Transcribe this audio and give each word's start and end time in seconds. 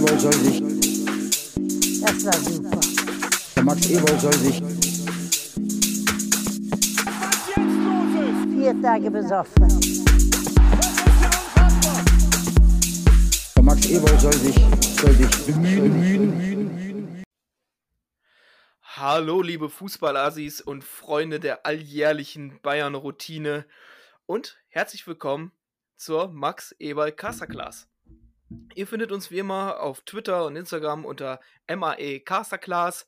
Ewald 0.00 0.20
soll 0.20 0.32
sich, 0.32 0.60
Das 2.00 2.24
war 2.24 2.32
super. 2.32 2.80
der 3.54 3.62
Max 3.62 3.90
Ewald 3.90 4.20
soll 4.20 4.32
sich, 4.32 4.62
Vier 8.54 8.80
Tage 8.80 9.10
besoffen. 9.10 9.68
der 13.54 13.62
Max 13.62 13.90
Ewald 13.90 14.20
soll 14.22 14.32
sich, 14.32 14.54
soll 14.98 15.12
sich 15.12 15.46
bemühen, 15.46 17.22
Hallo, 18.82 19.42
liebe 19.42 19.68
Fußballassis 19.68 20.62
und 20.62 20.82
Freunde 20.82 21.40
der 21.40 21.66
alljährlichen 21.66 22.58
Bayern-Routine 22.62 23.66
und 24.24 24.62
herzlich 24.68 25.06
willkommen 25.06 25.52
zur 25.96 26.28
Max 26.28 26.74
Eberl 26.78 27.12
Casterclass. 27.12 27.89
Ihr 28.74 28.86
findet 28.86 29.12
uns 29.12 29.30
wie 29.30 29.38
immer 29.38 29.80
auf 29.80 30.00
Twitter 30.02 30.44
und 30.46 30.56
Instagram 30.56 31.04
unter 31.04 31.40
MAE 31.68 32.20
Casterclass 32.20 33.06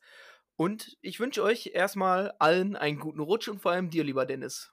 und 0.55 0.97
ich 1.01 1.19
wünsche 1.19 1.43
euch 1.43 1.71
erstmal 1.73 2.33
allen 2.39 2.75
einen 2.75 2.99
guten 2.99 3.19
Rutsch 3.19 3.47
und 3.47 3.59
vor 3.59 3.71
allem 3.71 3.89
dir, 3.89 4.03
lieber 4.03 4.25
Dennis. 4.25 4.71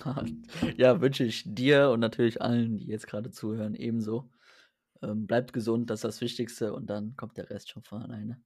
Ja, 0.76 1.00
wünsche 1.00 1.22
ich 1.22 1.44
dir 1.46 1.90
und 1.90 2.00
natürlich 2.00 2.42
allen, 2.42 2.78
die 2.78 2.86
jetzt 2.86 3.06
gerade 3.06 3.30
zuhören, 3.30 3.76
ebenso. 3.76 4.32
Ähm, 5.00 5.26
bleibt 5.26 5.52
gesund, 5.52 5.90
das 5.90 6.00
ist 6.00 6.04
das 6.04 6.20
Wichtigste 6.20 6.72
und 6.72 6.86
dann 6.86 7.14
kommt 7.16 7.36
der 7.36 7.50
Rest 7.50 7.70
schon 7.70 7.84
von 7.84 8.02
alleine. 8.02 8.42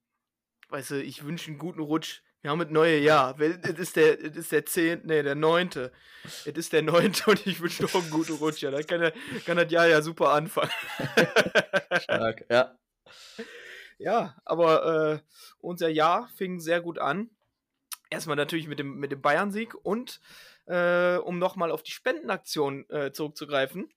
Weißt 0.68 0.90
du, 0.90 1.02
ich 1.02 1.24
wünsche 1.24 1.50
einen 1.50 1.58
guten 1.58 1.80
Rutsch. 1.80 2.22
Wir 2.46 2.52
haben 2.52 2.60
das 2.60 2.70
neue 2.70 3.00
Jahr. 3.00 3.34
Es 3.40 3.76
ist 3.76 3.96
der, 3.96 4.24
es 4.24 4.36
ist 4.36 4.52
der 4.52 4.64
10., 4.64 5.00
nee, 5.02 5.20
der 5.24 5.34
9. 5.34 5.90
Es 6.22 6.46
ist 6.46 6.72
der 6.72 6.82
9. 6.82 7.12
und 7.26 7.44
ich 7.44 7.60
wünsche 7.60 7.82
doch 7.82 7.92
einen 7.96 8.08
guten 8.08 8.34
Rutsch. 8.34 8.62
Ja, 8.62 8.70
dann 8.70 8.86
kann, 8.86 9.00
der, 9.00 9.12
kann 9.44 9.56
das 9.56 9.68
Jahr 9.72 9.88
ja 9.88 10.00
super 10.00 10.30
anfangen. 10.30 10.70
Stark, 12.00 12.44
ja. 12.48 12.78
Ja, 13.98 14.36
aber 14.44 15.14
äh, 15.14 15.18
unser 15.58 15.88
Jahr 15.88 16.28
fing 16.36 16.60
sehr 16.60 16.80
gut 16.80 17.00
an. 17.00 17.30
Erstmal 18.10 18.36
natürlich 18.36 18.68
mit 18.68 18.78
dem, 18.78 18.94
mit 18.94 19.10
dem 19.10 19.20
Bayern-Sieg 19.20 19.74
und 19.74 20.20
äh, 20.66 21.16
um 21.16 21.40
nochmal 21.40 21.72
auf 21.72 21.82
die 21.82 21.90
Spendenaktion 21.90 22.88
äh, 22.90 23.10
zurückzugreifen 23.10 23.92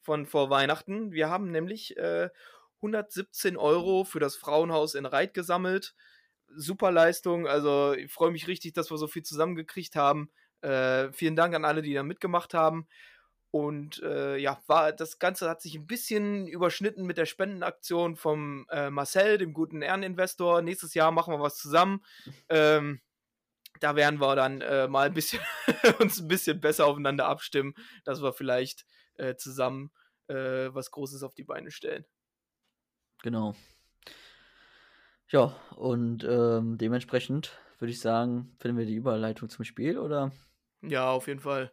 von 0.00 0.24
vor 0.24 0.48
Weihnachten. 0.48 1.12
Wir 1.12 1.28
haben 1.28 1.50
nämlich 1.50 1.98
äh, 1.98 2.30
117 2.76 3.58
Euro 3.58 4.04
für 4.04 4.20
das 4.20 4.36
Frauenhaus 4.36 4.94
in 4.94 5.04
Reit 5.04 5.34
gesammelt. 5.34 5.94
Super 6.54 6.90
Leistung, 6.90 7.46
also 7.46 7.92
ich 7.94 8.12
freue 8.12 8.30
mich 8.30 8.48
richtig, 8.48 8.72
dass 8.72 8.90
wir 8.90 8.98
so 8.98 9.06
viel 9.06 9.22
zusammengekriegt 9.22 9.96
haben. 9.96 10.30
Äh, 10.62 11.12
vielen 11.12 11.36
Dank 11.36 11.54
an 11.54 11.64
alle, 11.64 11.82
die 11.82 11.94
da 11.94 12.02
mitgemacht 12.02 12.54
haben. 12.54 12.86
Und 13.52 14.00
äh, 14.02 14.36
ja, 14.36 14.62
war, 14.66 14.92
das 14.92 15.18
Ganze 15.18 15.48
hat 15.50 15.60
sich 15.60 15.74
ein 15.74 15.86
bisschen 15.86 16.46
überschnitten 16.46 17.04
mit 17.04 17.18
der 17.18 17.26
Spendenaktion 17.26 18.14
vom 18.14 18.66
äh, 18.70 18.90
Marcel, 18.90 19.38
dem 19.38 19.52
guten 19.52 19.82
Ehreninvestor. 19.82 20.62
Nächstes 20.62 20.94
Jahr 20.94 21.10
machen 21.10 21.34
wir 21.34 21.40
was 21.40 21.56
zusammen. 21.56 22.04
Ähm, 22.48 23.00
da 23.80 23.96
werden 23.96 24.20
wir 24.20 24.36
dann 24.36 24.60
äh, 24.60 24.86
mal 24.86 25.06
ein 25.06 25.14
bisschen 25.14 25.42
uns 25.98 26.20
ein 26.20 26.28
bisschen 26.28 26.60
besser 26.60 26.86
aufeinander 26.86 27.26
abstimmen, 27.26 27.74
dass 28.04 28.22
wir 28.22 28.32
vielleicht 28.32 28.86
äh, 29.14 29.34
zusammen 29.34 29.90
äh, 30.28 30.68
was 30.72 30.92
Großes 30.92 31.24
auf 31.24 31.34
die 31.34 31.44
Beine 31.44 31.72
stellen. 31.72 32.06
Genau. 33.22 33.56
Ja, 35.30 35.56
und 35.76 36.24
ähm, 36.24 36.76
dementsprechend 36.76 37.56
würde 37.78 37.92
ich 37.92 38.00
sagen, 38.00 38.54
finden 38.58 38.78
wir 38.78 38.86
die 38.86 38.96
Überleitung 38.96 39.48
zum 39.48 39.64
Spiel 39.64 39.98
oder? 39.98 40.32
Ja, 40.82 41.10
auf 41.10 41.28
jeden 41.28 41.40
Fall. 41.40 41.72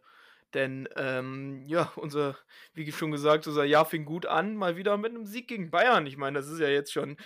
Denn, 0.54 0.88
ähm, 0.96 1.64
ja, 1.66 1.92
unser, 1.96 2.36
wie 2.72 2.90
schon 2.92 3.10
gesagt, 3.10 3.46
unser 3.46 3.64
Jahr 3.64 3.84
fing 3.84 4.04
gut 4.04 4.26
an, 4.26 4.56
mal 4.56 4.76
wieder 4.76 4.96
mit 4.96 5.10
einem 5.10 5.26
Sieg 5.26 5.48
gegen 5.48 5.70
Bayern. 5.70 6.06
Ich 6.06 6.16
meine, 6.16 6.38
das 6.38 6.48
ist 6.48 6.60
ja 6.60 6.68
jetzt 6.68 6.92
schon 6.92 7.16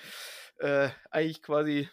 äh, 0.58 0.88
eigentlich 1.10 1.42
quasi 1.42 1.88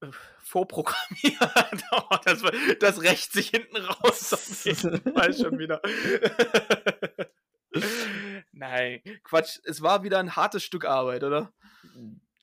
äh, 0.00 0.10
vorprogrammiert. 0.38 1.38
Oh, 1.94 2.16
das, 2.24 2.42
das 2.80 3.02
rächt 3.02 3.32
sich 3.32 3.50
hinten 3.50 3.76
raus. 3.76 4.32
Auf 4.32 4.64
jeden 4.64 5.14
Fall 5.14 5.34
schon 5.34 5.58
wieder. 5.58 5.82
Nein, 8.52 9.02
Quatsch. 9.24 9.58
Es 9.64 9.82
war 9.82 10.02
wieder 10.02 10.18
ein 10.18 10.34
hartes 10.34 10.62
Stück 10.62 10.86
Arbeit, 10.86 11.22
oder? 11.22 11.52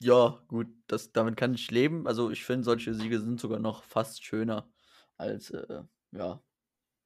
Ja, 0.02 0.42
gut, 0.48 0.68
das, 0.88 1.12
damit 1.12 1.36
kann 1.36 1.54
ich 1.54 1.72
leben. 1.72 2.08
Also 2.08 2.32
ich 2.32 2.46
finde, 2.46 2.64
solche 2.64 2.94
Siege 2.94 3.20
sind 3.20 3.40
sogar 3.40 3.60
noch 3.60 3.84
fast 3.84 4.24
schöner 4.24 4.70
als, 5.18 5.50
äh, 5.52 5.84
ja, 6.12 6.42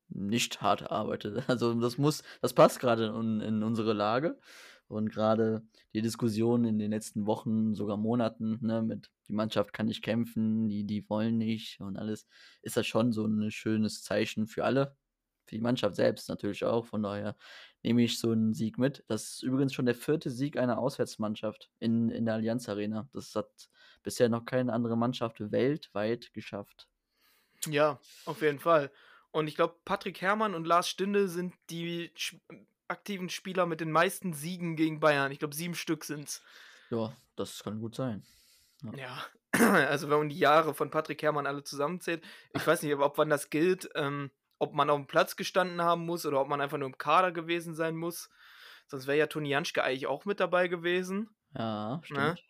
nicht 0.09 0.61
hart 0.61 0.81
erarbeitet. 0.83 1.37
Also 1.49 1.73
das 1.79 1.97
muss, 1.97 2.23
das 2.41 2.53
passt 2.53 2.79
gerade 2.79 3.07
in, 3.07 3.41
in 3.41 3.63
unsere 3.63 3.93
Lage. 3.93 4.39
Und 4.87 5.09
gerade 5.11 5.63
die 5.93 6.01
Diskussion 6.01 6.65
in 6.65 6.79
den 6.79 6.91
letzten 6.91 7.25
Wochen, 7.27 7.75
sogar 7.75 7.97
Monaten, 7.97 8.59
ne, 8.61 8.83
mit 8.83 9.11
die 9.29 9.33
Mannschaft 9.33 9.73
kann 9.73 9.87
nicht 9.87 10.03
kämpfen, 10.03 10.67
die, 10.69 10.85
die 10.85 11.09
wollen 11.09 11.37
nicht 11.37 11.79
und 11.81 11.97
alles, 11.97 12.27
ist 12.61 12.77
das 12.77 12.87
schon 12.87 13.13
so 13.13 13.25
ein 13.25 13.51
schönes 13.51 14.03
Zeichen 14.03 14.47
für 14.47 14.65
alle. 14.65 14.95
Für 15.45 15.55
die 15.55 15.61
Mannschaft 15.61 15.95
selbst 15.95 16.29
natürlich 16.29 16.63
auch. 16.63 16.85
Von 16.85 17.03
daher 17.03 17.35
nehme 17.83 18.03
ich 18.03 18.19
so 18.19 18.31
einen 18.31 18.53
Sieg 18.53 18.77
mit. 18.77 19.03
Das 19.07 19.23
ist 19.23 19.43
übrigens 19.43 19.73
schon 19.73 19.85
der 19.85 19.95
vierte 19.95 20.29
Sieg 20.29 20.57
einer 20.57 20.79
Auswärtsmannschaft 20.79 21.69
in, 21.79 22.09
in 22.09 22.25
der 22.25 22.35
Allianz 22.35 22.69
Arena. 22.69 23.07
Das 23.13 23.35
hat 23.35 23.69
bisher 24.03 24.29
noch 24.29 24.45
keine 24.45 24.73
andere 24.73 24.97
Mannschaft 24.97 25.51
weltweit 25.51 26.33
geschafft. 26.33 26.87
Ja, 27.67 27.99
auf 28.25 28.41
jeden 28.41 28.59
Fall. 28.59 28.91
Und 29.31 29.47
ich 29.47 29.55
glaube, 29.55 29.75
Patrick 29.85 30.21
Herrmann 30.21 30.53
und 30.53 30.67
Lars 30.67 30.87
Stinde 30.87 31.27
sind 31.27 31.55
die 31.69 32.11
aktiven 32.87 33.29
Spieler 33.29 33.65
mit 33.65 33.79
den 33.79 33.91
meisten 33.91 34.33
Siegen 34.33 34.75
gegen 34.75 34.99
Bayern. 34.99 35.31
Ich 35.31 35.39
glaube, 35.39 35.55
sieben 35.55 35.75
Stück 35.75 36.03
sind's. 36.03 36.43
Ja, 36.89 37.15
das 37.35 37.63
kann 37.63 37.79
gut 37.79 37.95
sein. 37.95 38.23
Ja. 38.83 38.93
ja. 38.95 39.25
also 39.87 40.09
wenn 40.09 40.19
man 40.19 40.29
die 40.29 40.39
Jahre 40.39 40.73
von 40.73 40.89
Patrick 40.89 41.21
Herrmann 41.21 41.47
alle 41.47 41.63
zusammenzählt, 41.63 42.23
ich 42.53 42.65
weiß 42.65 42.81
nicht, 42.83 42.93
ob 42.95 43.17
wann 43.17 43.29
das 43.29 43.49
gilt, 43.49 43.89
ähm, 43.95 44.31
ob 44.63 44.73
man 44.73 44.89
auf 44.89 44.97
dem 44.97 45.07
Platz 45.07 45.35
gestanden 45.35 45.81
haben 45.81 46.05
muss 46.05 46.25
oder 46.25 46.41
ob 46.41 46.47
man 46.47 46.59
einfach 46.61 46.77
nur 46.77 46.87
im 46.87 46.97
Kader 46.97 47.31
gewesen 47.31 47.75
sein 47.75 47.95
muss. 47.95 48.29
Sonst 48.87 49.07
wäre 49.07 49.17
ja 49.17 49.27
Toni 49.27 49.49
Janschke 49.49 49.83
eigentlich 49.83 50.07
auch 50.07 50.25
mit 50.25 50.39
dabei 50.39 50.67
gewesen. 50.67 51.29
Ja, 51.57 51.95
Ne? 51.97 52.01
stimmt. 52.03 52.43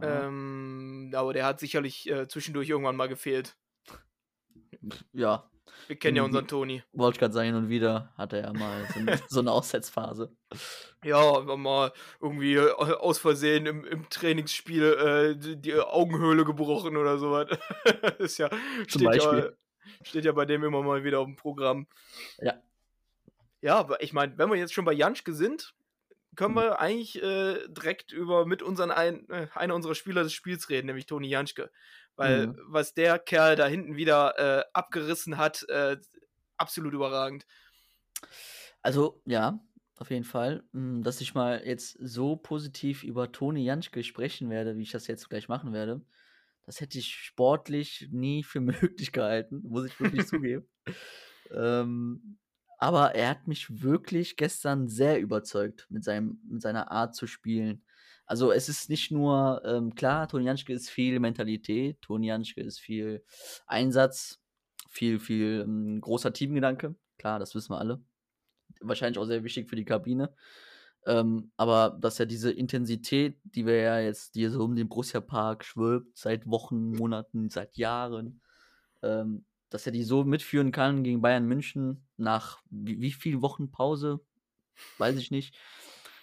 Ja. 0.00 0.26
Ähm, 0.26 1.12
aber 1.14 1.32
der 1.32 1.44
hat 1.44 1.60
sicherlich 1.60 2.08
äh, 2.10 2.26
zwischendurch 2.28 2.68
irgendwann 2.70 2.96
mal 2.96 3.08
gefehlt. 3.08 3.56
ja, 5.12 5.50
Wir 5.88 5.96
kennen 5.98 6.16
ja 6.16 6.22
unseren 6.22 6.46
Toni. 6.48 6.82
wollte 6.92 7.16
ich 7.16 7.20
gerade 7.20 7.34
sagen, 7.34 7.46
hin 7.46 7.54
und 7.56 7.68
wieder 7.68 8.12
hatte 8.16 8.38
er 8.38 8.52
mal 8.52 8.86
so, 8.92 9.00
eine- 9.00 9.20
so 9.28 9.40
eine 9.40 9.52
Aussetzphase. 9.52 10.34
Ja, 11.04 11.40
mal 11.56 11.92
irgendwie 12.20 12.54
äh, 12.54 12.70
aus 12.72 13.18
Versehen 13.18 13.66
im, 13.66 13.84
im 13.84 14.08
Trainingsspiel 14.08 14.84
äh, 14.84 15.36
die, 15.36 15.60
die 15.60 15.74
Augenhöhle 15.74 16.44
gebrochen 16.44 16.96
oder 16.96 17.18
sowas. 17.18 17.48
ist 18.18 18.38
ja, 18.38 18.48
ja, 18.88 19.04
Beispiel. 19.10 19.56
Steht 20.02 20.24
ja 20.24 20.32
bei 20.32 20.44
dem 20.44 20.64
immer 20.64 20.82
mal 20.82 21.04
wieder 21.04 21.20
auf 21.20 21.26
dem 21.26 21.36
Programm. 21.36 21.86
Ja. 22.38 22.62
Ja, 23.62 23.76
aber 23.76 24.02
ich 24.02 24.12
meine, 24.12 24.38
wenn 24.38 24.50
wir 24.50 24.56
jetzt 24.56 24.72
schon 24.72 24.84
bei 24.84 24.92
Janschke 24.92 25.34
sind, 25.34 25.74
können 26.36 26.54
wir 26.54 26.80
eigentlich 26.80 27.22
äh, 27.22 27.68
direkt 27.68 28.12
über 28.12 28.46
mit 28.46 28.62
unseren 28.62 28.90
ein, 28.90 29.28
äh, 29.28 29.48
einer 29.54 29.74
unserer 29.74 29.94
Spieler 29.94 30.22
des 30.22 30.32
Spiels 30.32 30.68
reden, 30.70 30.86
nämlich 30.86 31.06
Toni 31.06 31.28
Janschke. 31.28 31.70
Weil 32.16 32.48
Mhm. 32.48 32.58
was 32.66 32.94
der 32.94 33.18
Kerl 33.18 33.56
da 33.56 33.66
hinten 33.66 33.96
wieder 33.96 34.38
äh, 34.38 34.64
abgerissen 34.72 35.36
hat, 35.36 35.68
äh, 35.68 35.96
absolut 36.56 36.94
überragend. 36.94 37.46
Also, 38.82 39.22
ja, 39.26 39.60
auf 39.98 40.10
jeden 40.10 40.24
Fall. 40.24 40.64
Mm, 40.72 41.02
Dass 41.02 41.20
ich 41.20 41.34
mal 41.34 41.62
jetzt 41.66 41.96
so 42.00 42.36
positiv 42.36 43.02
über 43.04 43.32
Toni 43.32 43.64
Janschke 43.64 44.02
sprechen 44.02 44.50
werde, 44.50 44.76
wie 44.76 44.82
ich 44.82 44.90
das 44.90 45.06
jetzt 45.06 45.28
gleich 45.28 45.48
machen 45.48 45.72
werde, 45.72 46.02
das 46.66 46.80
hätte 46.80 46.98
ich 46.98 47.14
sportlich 47.14 48.08
nie 48.10 48.42
für 48.42 48.60
möglich 48.60 49.12
gehalten, 49.12 49.62
muss 49.64 49.86
ich 49.86 50.00
wirklich 50.00 50.26
zugeben. 50.26 50.68
Ähm, 51.52 52.38
aber 52.78 53.14
er 53.14 53.30
hat 53.30 53.46
mich 53.46 53.82
wirklich 53.82 54.36
gestern 54.36 54.88
sehr 54.88 55.20
überzeugt 55.20 55.86
mit, 55.90 56.04
seinem, 56.04 56.40
mit 56.48 56.62
seiner 56.62 56.90
Art 56.90 57.14
zu 57.14 57.26
spielen. 57.26 57.84
Also 58.24 58.52
es 58.52 58.68
ist 58.68 58.88
nicht 58.88 59.10
nur, 59.10 59.62
ähm, 59.64 59.94
klar, 59.94 60.28
Toni 60.28 60.44
Janschke 60.44 60.72
ist 60.72 60.88
viel 60.88 61.18
Mentalität, 61.18 62.00
Toni 62.00 62.28
Janschke 62.28 62.62
ist 62.62 62.78
viel 62.78 63.24
Einsatz, 63.66 64.40
viel, 64.88 65.18
viel 65.18 65.64
ähm, 65.66 66.00
großer 66.00 66.32
Teamgedanke. 66.32 66.94
Klar, 67.18 67.38
das 67.38 67.54
wissen 67.54 67.72
wir 67.72 67.78
alle 67.78 68.02
wahrscheinlich 68.80 69.18
auch 69.18 69.24
sehr 69.24 69.44
wichtig 69.44 69.68
für 69.68 69.76
die 69.76 69.84
Kabine. 69.84 70.34
Ähm, 71.06 71.50
aber 71.56 71.96
dass 71.98 72.20
er 72.20 72.26
diese 72.26 72.50
Intensität, 72.50 73.38
die 73.44 73.66
wir 73.66 73.76
ja 73.76 74.00
jetzt, 74.00 74.34
die 74.34 74.46
so 74.48 74.62
um 74.62 74.76
den 74.76 74.88
Borussia 74.88 75.20
Park 75.20 75.64
schwirbt, 75.64 76.16
seit 76.16 76.46
Wochen, 76.46 76.92
Monaten, 76.92 77.48
seit 77.48 77.76
Jahren, 77.76 78.40
ähm, 79.02 79.44
dass 79.70 79.86
er 79.86 79.92
die 79.92 80.04
so 80.04 80.24
mitführen 80.24 80.72
kann 80.72 81.02
gegen 81.02 81.22
Bayern 81.22 81.46
München 81.46 82.06
nach 82.16 82.60
wie, 82.70 83.00
wie 83.00 83.12
viel 83.12 83.40
Wochen 83.40 83.70
Pause, 83.70 84.20
weiß 84.98 85.16
ich 85.16 85.30
nicht, 85.30 85.56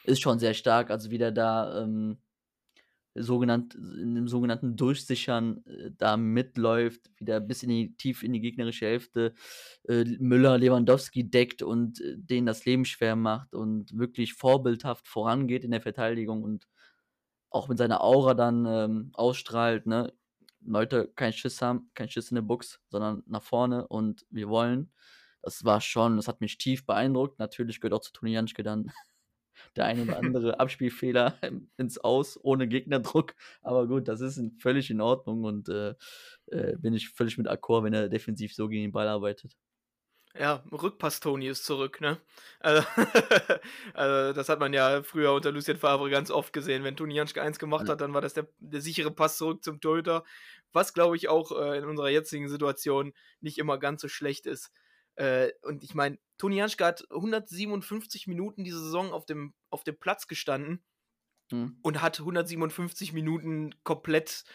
ist 0.04 0.22
schon 0.22 0.40
sehr 0.40 0.54
stark. 0.54 0.92
Also 0.92 1.10
wieder 1.12 1.32
da 1.32 1.84
ähm, 1.84 2.18
sogenannt, 3.24 3.76
in 3.76 4.16
dem 4.16 4.28
sogenannten 4.28 4.76
Durchsichern 4.76 5.64
äh, 5.66 5.92
da 5.98 6.18
mitläuft, 6.18 7.12
wieder 7.18 7.40
bis 7.40 7.64
in 7.64 7.70
die, 7.70 7.96
tief 7.98 8.24
in 8.24 8.34
die 8.34 8.42
gegnerische 8.42 8.86
Hälfte 8.86 9.34
äh, 9.88 10.04
Müller, 10.20 10.58
Lewandowski 10.58 11.30
deckt 11.30 11.62
und 11.62 12.02
äh, 12.02 12.16
denen 12.18 12.48
das 12.48 12.66
Leben 12.66 12.86
schwer 12.86 13.16
macht 13.16 13.54
und 13.54 13.98
wirklich 13.98 14.34
vorbildhaft 14.34 15.08
vorangeht 15.08 15.64
in 15.64 15.72
der 15.72 15.82
Verteidigung 15.82 16.44
und 16.44 16.68
auch 17.50 17.68
mit 17.70 17.78
seiner 17.78 18.02
Aura 18.04 18.34
dann 18.34 18.66
ähm, 18.66 19.10
ausstrahlt, 19.14 19.86
ne? 19.86 20.14
Leute 20.62 21.08
keinen 21.16 21.34
Schiss 21.34 21.62
haben, 21.62 21.90
kein 21.94 22.10
Schiss 22.10 22.30
in 22.32 22.36
der 22.36 22.42
Box, 22.42 22.80
sondern 22.90 23.24
nach 23.28 23.44
vorne 23.44 23.88
und 23.88 24.26
wir 24.30 24.50
wollen. 24.50 24.92
Das 25.42 25.64
war 25.64 25.80
schon, 25.82 26.18
das 26.18 26.28
hat 26.28 26.42
mich 26.42 26.58
tief 26.58 26.86
beeindruckt. 26.86 27.40
Natürlich 27.40 27.80
gehört 27.80 27.94
auch 27.94 28.02
zu 28.02 28.12
Toni 28.12 28.34
Janschke 28.34 28.64
dann 28.64 28.92
der 29.76 29.86
eine 29.86 30.04
oder 30.04 30.18
andere 30.18 30.60
Abspielfehler 30.60 31.38
ins 31.78 31.98
Aus 31.98 32.40
ohne 32.44 32.68
Gegnerdruck. 32.68 33.36
Aber 33.62 33.88
gut, 33.88 34.08
das 34.08 34.22
ist 34.22 34.42
völlig 34.60 34.90
in 34.90 35.02
Ordnung 35.02 35.44
und 35.44 35.70
äh, 35.70 35.96
äh, 36.48 36.76
bin 36.78 36.94
ich 36.94 37.10
völlig 37.10 37.38
mit 37.38 37.48
Akkord, 37.48 37.84
wenn 37.84 37.94
er 37.94 38.10
defensiv 38.10 38.54
so 38.54 38.68
gegen 38.68 38.84
den 38.84 38.92
Ball 38.92 39.08
arbeitet. 39.08 39.56
Ja, 40.40 40.64
Rückpass 40.72 41.20
Toni 41.20 41.48
ist 41.48 41.66
zurück, 41.66 42.00
ne? 42.00 42.22
Also, 42.60 42.86
also, 43.94 44.34
das 44.34 44.50
hat 44.50 44.60
man 44.60 44.72
ja 44.72 45.02
früher 45.02 45.34
unter 45.34 45.52
Lucien 45.52 45.78
Favre 45.78 46.10
ganz 46.12 46.30
oft 46.30 46.54
gesehen. 46.54 46.84
Wenn 46.84 46.96
Toni 46.96 47.16
Janschke 47.16 47.42
eins 47.42 47.58
gemacht 47.58 47.90
hat, 47.90 48.02
dann 48.02 48.14
war 48.14 48.22
das 48.22 48.36
der, 48.36 48.48
der 48.60 48.82
sichere 48.82 49.10
Pass 49.10 49.38
zurück 49.38 49.64
zum 49.64 49.82
Torhüter. 49.82 50.24
Was, 50.74 50.94
glaube 50.94 51.16
ich, 51.16 51.28
auch 51.28 51.52
äh, 51.52 51.80
in 51.80 51.86
unserer 51.86 52.10
jetzigen 52.10 52.50
Situation 52.50 53.14
nicht 53.42 53.58
immer 53.58 53.80
ganz 53.80 54.02
so 54.02 54.08
schlecht 54.08 54.46
ist. 54.46 54.72
Äh, 55.18 55.52
und 55.64 55.84
ich 55.84 55.94
meine, 55.94 56.18
Toni 56.38 56.58
Janschke 56.58 56.86
hat 56.86 57.06
157 57.12 58.28
Minuten 58.28 58.64
diese 58.64 58.80
Saison 58.80 59.12
auf 59.12 59.26
dem, 59.26 59.54
auf 59.70 59.84
dem 59.84 59.98
Platz 60.00 60.28
gestanden 60.28 60.84
mhm. 61.52 61.78
und 61.82 62.02
hat 62.02 62.20
157 62.20 63.14
Minuten 63.14 63.76
komplett 63.84 64.46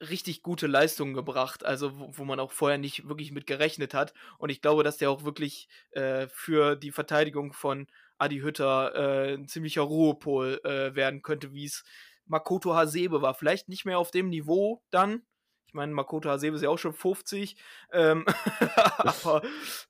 richtig 0.00 0.42
gute 0.42 0.66
Leistungen 0.66 1.14
gebracht, 1.14 1.64
also 1.64 1.98
wo, 1.98 2.18
wo, 2.18 2.24
man 2.24 2.40
auch 2.40 2.52
vorher 2.52 2.78
nicht 2.78 3.08
wirklich 3.08 3.32
mit 3.32 3.46
gerechnet 3.46 3.94
hat. 3.94 4.12
Und 4.38 4.50
ich 4.50 4.60
glaube, 4.60 4.82
dass 4.82 4.98
der 4.98 5.10
auch 5.10 5.24
wirklich 5.24 5.68
äh, 5.92 6.28
für 6.28 6.76
die 6.76 6.90
Verteidigung 6.90 7.52
von 7.52 7.86
Adi 8.18 8.40
Hütter 8.40 8.94
äh, 8.94 9.34
ein 9.34 9.48
ziemlicher 9.48 9.82
Ruhepol 9.82 10.60
äh, 10.64 10.94
werden 10.94 11.22
könnte, 11.22 11.52
wie 11.52 11.64
es 11.64 11.84
Makoto 12.26 12.74
Hasebe 12.74 13.22
war. 13.22 13.34
Vielleicht 13.34 13.68
nicht 13.68 13.84
mehr 13.84 13.98
auf 13.98 14.10
dem 14.10 14.28
Niveau 14.28 14.82
dann. 14.90 15.22
Ich 15.66 15.74
meine, 15.74 15.92
Makoto 15.92 16.28
Hasebe 16.28 16.56
ist 16.56 16.62
ja 16.62 16.70
auch 16.70 16.78
schon 16.78 16.92
50. 16.92 17.56
Ähm, 17.92 18.24
aber 18.98 19.42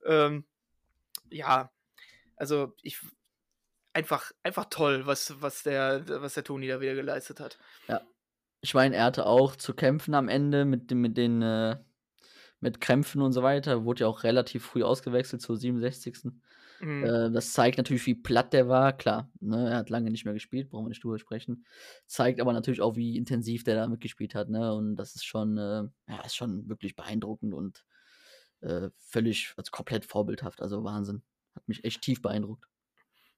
ähm, 0.05 0.45
ja, 1.29 1.71
also 2.35 2.73
ich 2.81 2.99
einfach, 3.93 4.31
einfach 4.43 4.65
toll, 4.69 5.05
was, 5.05 5.41
was 5.41 5.63
der, 5.63 6.03
was 6.21 6.35
der 6.35 6.43
Toni 6.43 6.67
da 6.67 6.79
wieder 6.79 6.95
geleistet 6.95 7.39
hat. 7.39 7.57
Ja, 7.87 8.01
ich 8.61 8.73
meine, 8.73 8.95
er 8.95 9.05
hatte 9.05 9.25
auch 9.25 9.55
zu 9.55 9.73
kämpfen 9.73 10.13
am 10.13 10.29
Ende 10.29 10.65
mit, 10.65 10.91
mit 10.91 11.17
den 11.17 11.41
äh, 11.41 11.77
mit 12.59 12.81
Krämpfen 12.81 13.21
und 13.21 13.33
so 13.33 13.43
weiter. 13.43 13.85
Wurde 13.85 14.01
ja 14.01 14.07
auch 14.07 14.23
relativ 14.23 14.65
früh 14.65 14.83
ausgewechselt 14.83 15.41
zur 15.41 15.57
67. 15.57 16.31
Mhm. 16.79 17.03
Äh, 17.03 17.31
das 17.31 17.53
zeigt 17.53 17.77
natürlich, 17.77 18.05
wie 18.05 18.15
platt 18.15 18.53
der 18.53 18.67
war. 18.67 18.93
Klar, 18.93 19.31
ne, 19.39 19.69
er 19.69 19.77
hat 19.77 19.89
lange 19.89 20.11
nicht 20.11 20.25
mehr 20.25 20.33
gespielt, 20.33 20.69
brauchen 20.69 20.85
wir 20.85 20.89
nicht 20.89 21.03
drüber 21.03 21.19
sprechen. 21.19 21.65
Zeigt 22.05 22.39
aber 22.39 22.53
natürlich 22.53 22.81
auch, 22.81 22.95
wie 22.95 23.17
intensiv 23.17 23.63
der 23.63 23.75
da 23.75 23.87
mitgespielt 23.87 24.35
hat. 24.35 24.49
Ne? 24.49 24.73
Und 24.73 24.95
das 24.95 25.15
ist 25.15 25.25
schon, 25.25 25.57
äh, 25.57 25.83
ja, 26.07 26.21
ist 26.25 26.35
schon 26.35 26.67
wirklich 26.69 26.95
beeindruckend 26.95 27.53
und 27.53 27.83
äh, 28.61 28.89
völlig, 28.97 29.53
also 29.57 29.71
komplett 29.71 30.05
vorbildhaft. 30.05 30.61
Also 30.61 30.83
Wahnsinn. 30.83 31.23
Hat 31.55 31.67
mich 31.67 31.83
echt 31.83 32.01
tief 32.01 32.21
beeindruckt. 32.21 32.65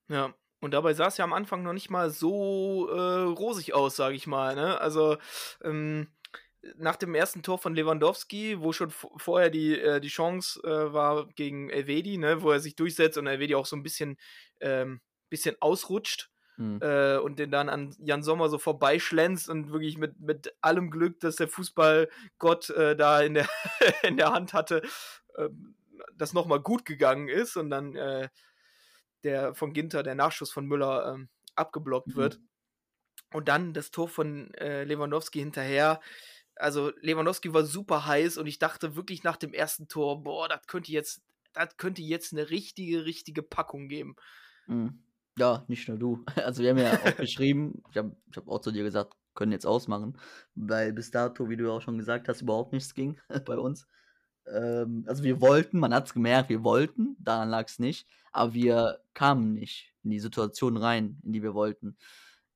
Ja, 0.10 0.34
und 0.62 0.74
dabei 0.74 0.94
sah 0.94 1.08
es 1.08 1.18
ja 1.18 1.24
am 1.24 1.34
Anfang 1.34 1.64
noch 1.64 1.74
nicht 1.74 1.90
mal 1.90 2.10
so 2.10 2.90
äh, 2.90 3.22
rosig 3.22 3.74
aus, 3.74 3.96
sage 3.96 4.16
ich 4.16 4.28
mal. 4.28 4.56
Ne? 4.56 4.80
Also 4.82 5.18
ähm, 5.64 6.08
nach 6.76 6.96
dem 6.96 7.16
ersten 7.16 7.42
Tor 7.42 7.58
von 7.58 7.74
Lewandowski, 7.74 8.60
wo 8.60 8.74
schon 8.74 8.90
vorher 8.90 9.50
die, 9.50 9.80
äh, 9.80 10.02
die 10.02 10.10
Chance 10.10 10.62
äh, 10.64 10.94
war 10.94 11.28
gegen 11.36 11.70
Elvedi, 11.70 12.18
ne, 12.18 12.42
wo 12.42 12.52
er 12.52 12.60
sich 12.60 12.76
durchsetzt 12.76 13.18
und 13.18 13.28
Elvedi 13.28 13.56
auch 13.56 13.66
so 13.66 13.76
ein 13.76 13.84
bisschen, 13.84 14.18
ähm, 14.60 15.02
bisschen 15.30 15.56
ausrutscht 15.62 16.30
mhm. 16.58 16.80
äh, 16.82 17.18
und 17.18 17.40
den 17.40 17.52
dann 17.52 17.70
an 17.70 17.96
Jan 18.00 18.24
Sommer 18.24 18.50
so 18.50 18.58
vorbeischlänzt 18.58 19.50
und 19.50 19.72
wirklich 19.72 19.98
mit, 19.98 20.20
mit 20.20 20.54
allem 20.62 20.92
Glück, 20.92 21.20
dass 21.22 21.38
der 21.38 21.48
Fußballgott 21.48 22.70
äh, 22.72 22.96
da 22.96 23.22
in 23.22 23.36
der, 23.36 23.50
in 24.04 24.18
der 24.18 24.32
Hand 24.34 24.54
hatte, 24.54 24.82
ähm, 25.38 25.76
das 26.16 26.34
nochmal 26.34 26.60
gut 26.60 26.86
gegangen 26.86 27.30
ist 27.30 27.56
und 27.56 27.70
dann 27.70 27.96
äh, 27.96 28.30
der 29.24 29.54
von 29.54 29.74
Ginter, 29.74 30.04
der 30.04 30.16
Nachschuss 30.16 30.52
von 30.52 30.66
Müller 30.66 31.14
ähm, 31.14 31.30
abgeblockt 31.56 32.10
mhm. 32.10 32.16
wird. 32.16 32.40
Und 33.32 33.48
dann 33.48 33.74
das 33.74 33.92
Tor 33.92 34.08
von 34.08 34.54
äh, 34.56 34.84
Lewandowski 34.86 35.40
hinterher. 35.40 36.00
Also 36.60 36.92
Lewandowski 37.02 37.54
war 37.54 37.64
super 37.64 38.06
heiß 38.06 38.38
und 38.38 38.46
ich 38.46 38.60
dachte 38.60 38.96
wirklich 38.96 39.24
nach 39.24 39.38
dem 39.38 39.54
ersten 39.54 39.88
Tor, 39.88 40.24
boah, 40.24 40.50
das 40.50 40.68
könnte 40.68 40.92
jetzt, 40.92 41.22
das 41.54 41.78
könnte 41.78 42.02
jetzt 42.02 42.34
eine 42.34 42.50
richtige, 42.50 43.06
richtige 43.06 43.42
Packung 43.42 43.88
geben. 43.88 44.16
Mhm. 44.68 45.00
Ja, 45.38 45.64
nicht 45.68 45.88
nur 45.88 45.98
du. 45.98 46.26
Also 46.36 46.62
wir 46.62 46.72
haben 46.72 46.78
ja 46.78 46.94
auch 46.94 47.16
geschrieben, 47.18 47.82
ich 47.92 47.98
habe 47.98 48.16
ich 48.30 48.38
hab 48.38 48.48
auch 48.48 48.60
zu 48.60 48.72
dir 48.72 48.84
gesagt, 48.84 49.16
können 49.36 49.54
jetzt 49.54 49.66
ausmachen, 49.66 50.18
weil 50.56 50.92
bis 50.92 51.12
dato, 51.12 51.50
wie 51.50 51.56
du 51.56 51.72
auch 51.72 51.82
schon 51.82 51.98
gesagt 51.98 52.28
hast, 52.28 52.42
überhaupt 52.42 52.74
nichts 52.74 52.94
ging 52.94 53.18
bei 53.46 53.58
uns. 53.58 53.88
Ähm, 54.48 55.06
also 55.08 55.24
wir 55.24 55.40
wollten, 55.40 55.80
man 55.80 55.94
hat 55.94 56.08
es 56.08 56.14
gemerkt, 56.14 56.50
wir 56.50 56.64
wollten, 56.64 57.16
daran 57.20 57.50
lag 57.50 57.68
es 57.68 57.80
nicht, 57.80 58.06
aber 58.34 58.54
wir 58.54 59.00
kamen 59.14 59.54
nicht 59.54 59.94
in 60.04 60.10
die 60.10 60.20
Situation 60.20 60.76
rein, 60.76 61.20
in 61.24 61.32
die 61.32 61.42
wir 61.42 61.54
wollten. 61.54 61.98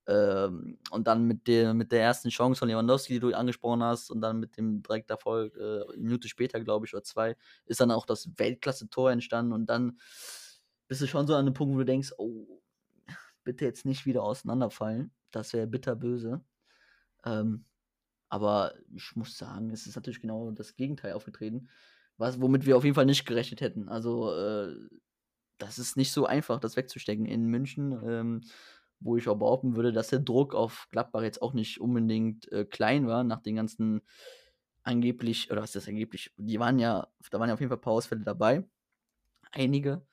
Ähm, 0.06 0.78
und 0.92 1.08
dann 1.08 1.26
mit 1.26 1.48
der, 1.48 1.74
mit 1.74 1.92
der 1.92 2.02
ersten 2.02 2.30
Chance 2.30 2.60
von 2.60 2.68
Lewandowski, 2.68 3.14
die 3.14 3.20
du 3.20 3.34
angesprochen 3.34 3.84
hast, 3.84 4.10
und 4.12 4.22
dann 4.22 4.40
mit 4.40 4.58
dem 4.58 4.84
direkt 4.84 5.10
Erfolg, 5.10 5.56
äh, 5.56 5.98
Minute 5.98 6.28
später, 6.28 6.60
glaube 6.60 6.86
ich, 6.86 6.94
oder 6.94 7.04
zwei, 7.04 7.36
ist 7.66 7.80
dann 7.80 7.92
auch 7.92 8.06
das 8.06 8.30
Weltklasse-Tor 8.38 9.12
entstanden 9.12 9.54
und 9.54 9.68
dann 9.68 10.00
bist 10.88 11.02
du 11.02 11.08
schon 11.08 11.26
so 11.26 11.34
an 11.34 11.46
einem 11.46 11.54
Punkt, 11.54 11.74
wo 11.74 11.80
du 11.80 11.86
denkst, 11.86 12.14
oh, 12.18 12.62
bitte 13.44 13.66
jetzt 13.66 13.86
nicht 13.86 14.06
wieder 14.06 14.24
auseinanderfallen. 14.24 15.12
Das 15.32 15.54
wäre 15.54 15.68
bitterböse. 15.68 16.42
Ähm, 17.26 17.66
aber 18.30 18.74
ich 18.96 19.16
muss 19.16 19.38
sagen, 19.38 19.70
es 19.72 19.88
ist 19.88 19.96
natürlich 19.96 20.22
genau 20.22 20.52
das 20.52 20.76
Gegenteil 20.76 21.14
aufgetreten, 21.14 21.70
was, 22.18 22.42
womit 22.42 22.66
wir 22.66 22.78
auf 22.78 22.84
jeden 22.84 22.96
Fall 22.96 23.06
nicht 23.06 23.26
gerechnet 23.26 23.62
hätten. 23.62 23.90
Also, 23.90 24.34
äh, 24.36 24.76
das 25.58 25.80
ist 25.80 25.98
nicht 25.98 26.12
so 26.12 26.26
einfach, 26.26 26.60
das 26.60 26.76
wegzustecken 26.76 27.26
in 27.26 27.46
München, 27.46 27.92
ähm, 28.04 28.42
wo 29.04 29.18
ich 29.18 29.28
auch 29.28 29.38
behaupten 29.38 29.76
würde, 29.76 29.92
dass 29.94 30.10
der 30.10 30.20
Druck 30.20 30.56
auf 30.56 30.88
Gladbach 30.92 31.24
jetzt 31.24 31.42
auch 31.42 31.54
nicht 31.54 31.82
unbedingt 31.82 32.52
äh, 32.52 32.66
klein 32.66 33.08
war, 33.08 33.24
nach 33.24 33.42
den 33.42 33.56
ganzen 33.56 34.02
angeblich, 34.84 35.52
oder 35.52 35.62
was 35.62 35.70
ist 35.70 35.76
das 35.76 35.88
angeblich, 35.88 36.32
die 36.38 36.60
waren 36.60 36.80
ja, 36.80 37.08
da 37.32 37.40
waren 37.40 37.50
ja 37.50 37.54
auf 37.54 37.60
jeden 37.60 37.70
Fall 37.70 37.78
ein 37.78 37.82
paar 37.82 37.94
Ausfälle 37.94 38.24
dabei. 38.24 38.64
Einige. 39.52 40.06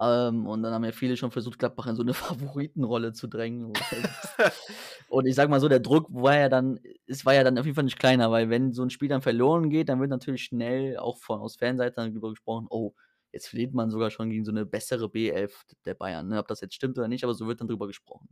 Ähm, 0.00 0.46
und 0.46 0.62
dann 0.62 0.74
haben 0.74 0.84
ja 0.84 0.92
viele 0.92 1.16
schon 1.16 1.30
versucht, 1.30 1.58
Gladbach 1.58 1.86
in 1.86 1.96
so 1.96 2.02
eine 2.02 2.14
Favoritenrolle 2.14 3.12
zu 3.12 3.26
drängen. 3.28 3.72
und 5.08 5.26
ich 5.26 5.34
sag 5.34 5.48
mal 5.48 5.60
so, 5.60 5.68
der 5.68 5.80
Druck 5.80 6.08
war 6.10 6.36
ja 6.36 6.48
dann, 6.48 6.78
es 7.06 7.24
war 7.24 7.34
ja 7.34 7.44
dann 7.44 7.58
auf 7.58 7.64
jeden 7.64 7.74
Fall 7.76 7.84
nicht 7.84 7.98
kleiner, 7.98 8.30
weil 8.30 8.50
wenn 8.50 8.72
so 8.72 8.82
ein 8.82 8.90
Spiel 8.90 9.08
dann 9.08 9.22
verloren 9.22 9.70
geht, 9.70 9.88
dann 9.88 10.00
wird 10.00 10.10
natürlich 10.10 10.44
schnell 10.44 10.98
auch 10.98 11.18
von 11.18 11.40
aus 11.40 11.56
Fanseite 11.56 11.94
darüber 11.96 12.30
gesprochen, 12.30 12.66
oh, 12.68 12.94
jetzt 13.36 13.48
verliert 13.48 13.74
man 13.74 13.90
sogar 13.90 14.10
schon 14.10 14.30
gegen 14.30 14.44
so 14.44 14.50
eine 14.50 14.66
bessere 14.66 15.06
B11 15.06 15.52
der 15.84 15.94
Bayern. 15.94 16.28
Ne? 16.28 16.38
Ob 16.38 16.48
das 16.48 16.60
jetzt 16.60 16.74
stimmt 16.74 16.98
oder 16.98 17.08
nicht, 17.08 17.24
aber 17.24 17.34
so 17.34 17.46
wird 17.46 17.60
dann 17.60 17.68
drüber 17.68 17.86
gesprochen. 17.86 18.28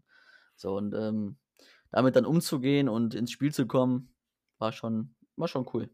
So, 0.56 0.76
und 0.76 0.94
ähm, 0.94 1.37
damit 1.90 2.16
dann 2.16 2.26
umzugehen 2.26 2.88
und 2.88 3.14
ins 3.14 3.30
Spiel 3.30 3.52
zu 3.52 3.66
kommen, 3.66 4.14
war 4.58 4.73
schon, 4.73 5.14
war 5.37 5.49
schon 5.49 5.68
cool. 5.73 5.90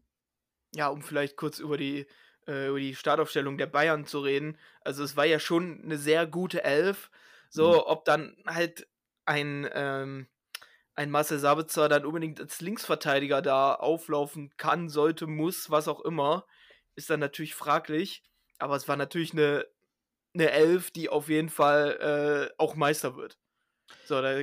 Ja, 0.73 0.87
um 0.87 1.01
vielleicht 1.01 1.35
kurz 1.35 1.59
über 1.59 1.77
die 1.77 2.07
äh, 2.47 2.69
über 2.69 2.79
die 2.79 2.95
Startaufstellung 2.95 3.57
der 3.57 3.67
Bayern 3.67 4.05
zu 4.05 4.19
reden. 4.19 4.57
Also 4.81 5.03
es 5.03 5.15
war 5.15 5.25
ja 5.25 5.39
schon 5.39 5.81
eine 5.83 5.97
sehr 5.97 6.25
gute 6.25 6.63
Elf. 6.63 7.11
So, 7.49 7.73
mhm. 7.73 7.79
ob 7.85 8.05
dann 8.05 8.35
halt 8.45 8.87
ein, 9.25 9.69
ähm, 9.73 10.27
ein 10.95 11.11
Marcel 11.11 11.39
Sabitzer 11.39 11.89
dann 11.89 12.05
unbedingt 12.05 12.39
als 12.39 12.61
Linksverteidiger 12.61 13.41
da 13.41 13.75
auflaufen 13.75 14.51
kann, 14.57 14.89
sollte, 14.89 15.27
muss, 15.27 15.69
was 15.69 15.87
auch 15.87 16.01
immer, 16.01 16.45
ist 16.95 17.09
dann 17.09 17.19
natürlich 17.19 17.55
fraglich. 17.55 18.23
Aber 18.61 18.75
es 18.75 18.87
war 18.87 18.95
natürlich 18.95 19.33
eine, 19.33 19.65
eine 20.33 20.51
Elf, 20.51 20.91
die 20.91 21.09
auf 21.09 21.29
jeden 21.29 21.49
Fall 21.49 22.51
äh, 22.51 22.53
auch 22.57 22.75
Meister 22.75 23.15
wird. 23.15 23.37
So, 24.05 24.21
da, 24.21 24.41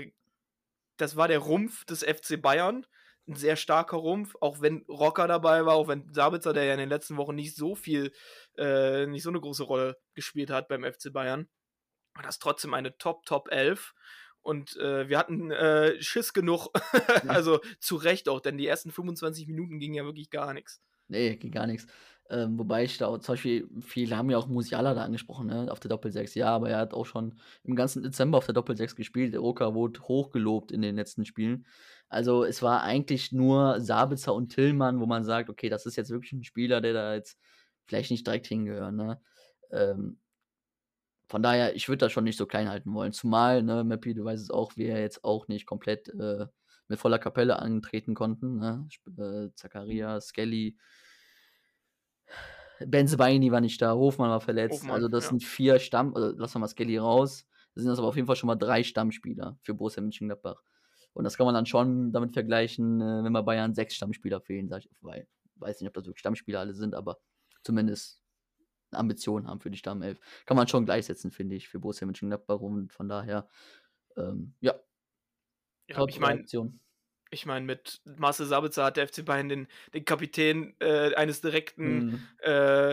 das 0.96 1.16
war 1.16 1.28
der 1.28 1.38
Rumpf 1.38 1.84
des 1.84 2.02
FC 2.02 2.40
Bayern 2.40 2.84
ein 3.28 3.36
sehr 3.36 3.56
starker 3.56 3.98
Rumpf, 3.98 4.34
auch 4.40 4.60
wenn 4.60 4.84
Rocker 4.88 5.28
dabei 5.28 5.66
war, 5.66 5.74
auch 5.74 5.88
wenn 5.88 6.12
Sabitzer, 6.12 6.52
der 6.52 6.64
ja 6.64 6.72
in 6.72 6.78
den 6.78 6.88
letzten 6.88 7.16
Wochen 7.16 7.34
nicht 7.34 7.54
so 7.54 7.74
viel, 7.74 8.12
äh, 8.56 9.06
nicht 9.06 9.22
so 9.22 9.28
eine 9.28 9.40
große 9.40 9.64
Rolle 9.64 9.98
gespielt 10.14 10.50
hat 10.50 10.66
beim 10.66 10.82
FC 10.82 11.12
Bayern, 11.12 11.48
war 12.14 12.22
das 12.22 12.38
trotzdem 12.38 12.74
eine 12.74 12.96
Top, 12.96 13.26
Top 13.26 13.50
11. 13.50 13.94
Und 14.40 14.76
äh, 14.78 15.08
wir 15.08 15.18
hatten 15.18 15.50
äh, 15.50 16.00
Schiss 16.00 16.32
genug, 16.32 16.68
also 17.28 17.60
zu 17.80 17.96
Recht 17.96 18.28
auch, 18.28 18.40
denn 18.40 18.56
die 18.56 18.66
ersten 18.66 18.90
25 18.90 19.46
Minuten 19.46 19.78
gingen 19.78 19.94
ja 19.94 20.04
wirklich 20.04 20.30
gar 20.30 20.54
nichts. 20.54 20.80
Nee, 21.08 21.36
ging 21.36 21.52
gar 21.52 21.66
nichts. 21.66 21.86
Ähm, 22.30 22.58
wobei 22.58 22.84
ich 22.84 22.98
da 22.98 23.08
zum 23.20 23.32
Beispiel, 23.32 23.68
viele 23.80 24.16
haben 24.16 24.28
ja 24.30 24.36
auch 24.36 24.48
Musiala 24.48 24.92
da 24.94 25.02
angesprochen, 25.02 25.46
ne, 25.46 25.72
auf 25.72 25.80
der 25.80 25.88
Doppel-6. 25.88 26.38
Ja, 26.38 26.48
aber 26.48 26.68
er 26.68 26.78
hat 26.78 26.92
auch 26.92 27.06
schon 27.06 27.38
im 27.64 27.74
ganzen 27.74 28.02
Dezember 28.02 28.38
auf 28.38 28.44
der 28.46 28.54
Doppel-6 28.54 28.96
gespielt. 28.96 29.32
Der 29.32 29.40
Roka 29.40 29.74
wurde 29.74 30.00
hochgelobt 30.02 30.70
in 30.70 30.82
den 30.82 30.96
letzten 30.96 31.24
Spielen. 31.24 31.66
Also 32.08 32.44
es 32.44 32.62
war 32.62 32.82
eigentlich 32.82 33.32
nur 33.32 33.80
Sabitzer 33.80 34.34
und 34.34 34.50
Tillmann, 34.50 35.00
wo 35.00 35.06
man 35.06 35.24
sagt, 35.24 35.48
okay, 35.48 35.68
das 35.70 35.86
ist 35.86 35.96
jetzt 35.96 36.10
wirklich 36.10 36.32
ein 36.32 36.44
Spieler, 36.44 36.80
der 36.80 36.92
da 36.92 37.14
jetzt 37.14 37.38
vielleicht 37.86 38.10
nicht 38.10 38.26
direkt 38.26 38.46
hingehört. 38.46 38.94
Ne? 38.94 39.20
Ähm, 39.70 40.18
von 41.30 41.42
daher, 41.42 41.76
ich 41.76 41.88
würde 41.88 41.98
das 41.98 42.12
schon 42.12 42.24
nicht 42.24 42.38
so 42.38 42.46
klein 42.46 42.68
halten 42.70 42.92
wollen. 42.94 43.12
Zumal, 43.12 43.62
ne, 43.62 43.84
Mappy, 43.84 44.14
du 44.14 44.24
weißt 44.24 44.42
es 44.42 44.50
auch, 44.50 44.76
wir 44.76 44.98
jetzt 44.98 45.24
auch 45.24 45.48
nicht 45.48 45.66
komplett 45.66 46.08
äh, 46.08 46.46
mit 46.88 46.98
voller 46.98 47.18
Kapelle 47.18 47.58
antreten 47.58 48.14
konnten. 48.14 48.58
Ne? 48.58 48.88
Äh, 49.18 49.54
Zakaria, 49.54 50.20
Skelly, 50.20 50.78
Benzebaini 52.80 53.50
war 53.50 53.60
nicht 53.60 53.82
da, 53.82 53.94
Hofmann 53.94 54.30
war 54.30 54.40
verletzt. 54.40 54.82
Hofmann, 54.82 54.94
also 54.96 55.08
das 55.08 55.24
ja. 55.24 55.30
sind 55.30 55.42
vier 55.42 55.78
Stamm, 55.78 56.14
also 56.14 56.36
lassen 56.36 56.54
wir 56.54 56.60
mal 56.60 56.68
Skelly 56.68 56.98
raus. 56.98 57.46
Das 57.74 57.82
sind 57.82 57.90
das 57.90 57.98
aber 57.98 58.08
auf 58.08 58.16
jeden 58.16 58.26
Fall 58.26 58.36
schon 58.36 58.46
mal 58.46 58.56
drei 58.56 58.82
Stammspieler 58.82 59.58
für 59.62 59.74
Borussia 59.74 60.02
Mönchengladbach. 60.02 60.62
Und 61.12 61.24
das 61.24 61.36
kann 61.36 61.46
man 61.46 61.54
dann 61.54 61.66
schon 61.66 62.12
damit 62.12 62.32
vergleichen, 62.32 63.00
äh, 63.00 63.24
wenn 63.24 63.32
bei 63.32 63.42
Bayern 63.42 63.74
sechs 63.74 63.94
Stammspieler 63.94 64.40
fehlen, 64.40 64.68
sag 64.68 64.84
ich, 64.84 64.90
weil 65.00 65.26
weiß 65.56 65.80
nicht, 65.80 65.88
ob 65.88 65.94
das 65.94 66.06
wirklich 66.06 66.20
Stammspieler 66.20 66.60
alle 66.60 66.74
sind, 66.74 66.94
aber 66.94 67.18
zumindest 67.62 68.22
Ambitionen 68.92 69.48
haben 69.48 69.60
für 69.60 69.70
die 69.70 69.78
Stammelf. 69.78 70.20
Kann 70.46 70.56
man 70.56 70.68
schon 70.68 70.84
gleichsetzen, 70.84 71.30
finde 71.30 71.56
ich, 71.56 71.68
für 71.68 71.80
Borussia 71.80 72.06
Mönchengladbach 72.06 72.60
und 72.60 72.92
von 72.92 73.08
daher, 73.08 73.48
ähm, 74.16 74.54
ja, 74.60 74.74
Ja, 75.88 75.96
top 75.96 76.10
ich 76.10 76.20
meine. 76.20 76.44
Ich 77.30 77.46
mein, 77.46 77.64
mit 77.66 78.00
Marcel 78.04 78.46
Sabitzer 78.46 78.84
hat 78.84 78.96
der 78.96 79.08
FC 79.08 79.24
Bayern 79.24 79.48
den, 79.48 79.68
den 79.94 80.04
Kapitän 80.04 80.74
äh, 80.80 81.14
eines 81.14 81.40
direkten, 81.40 81.96
Mhm. 81.98 82.28
äh, 82.40 82.90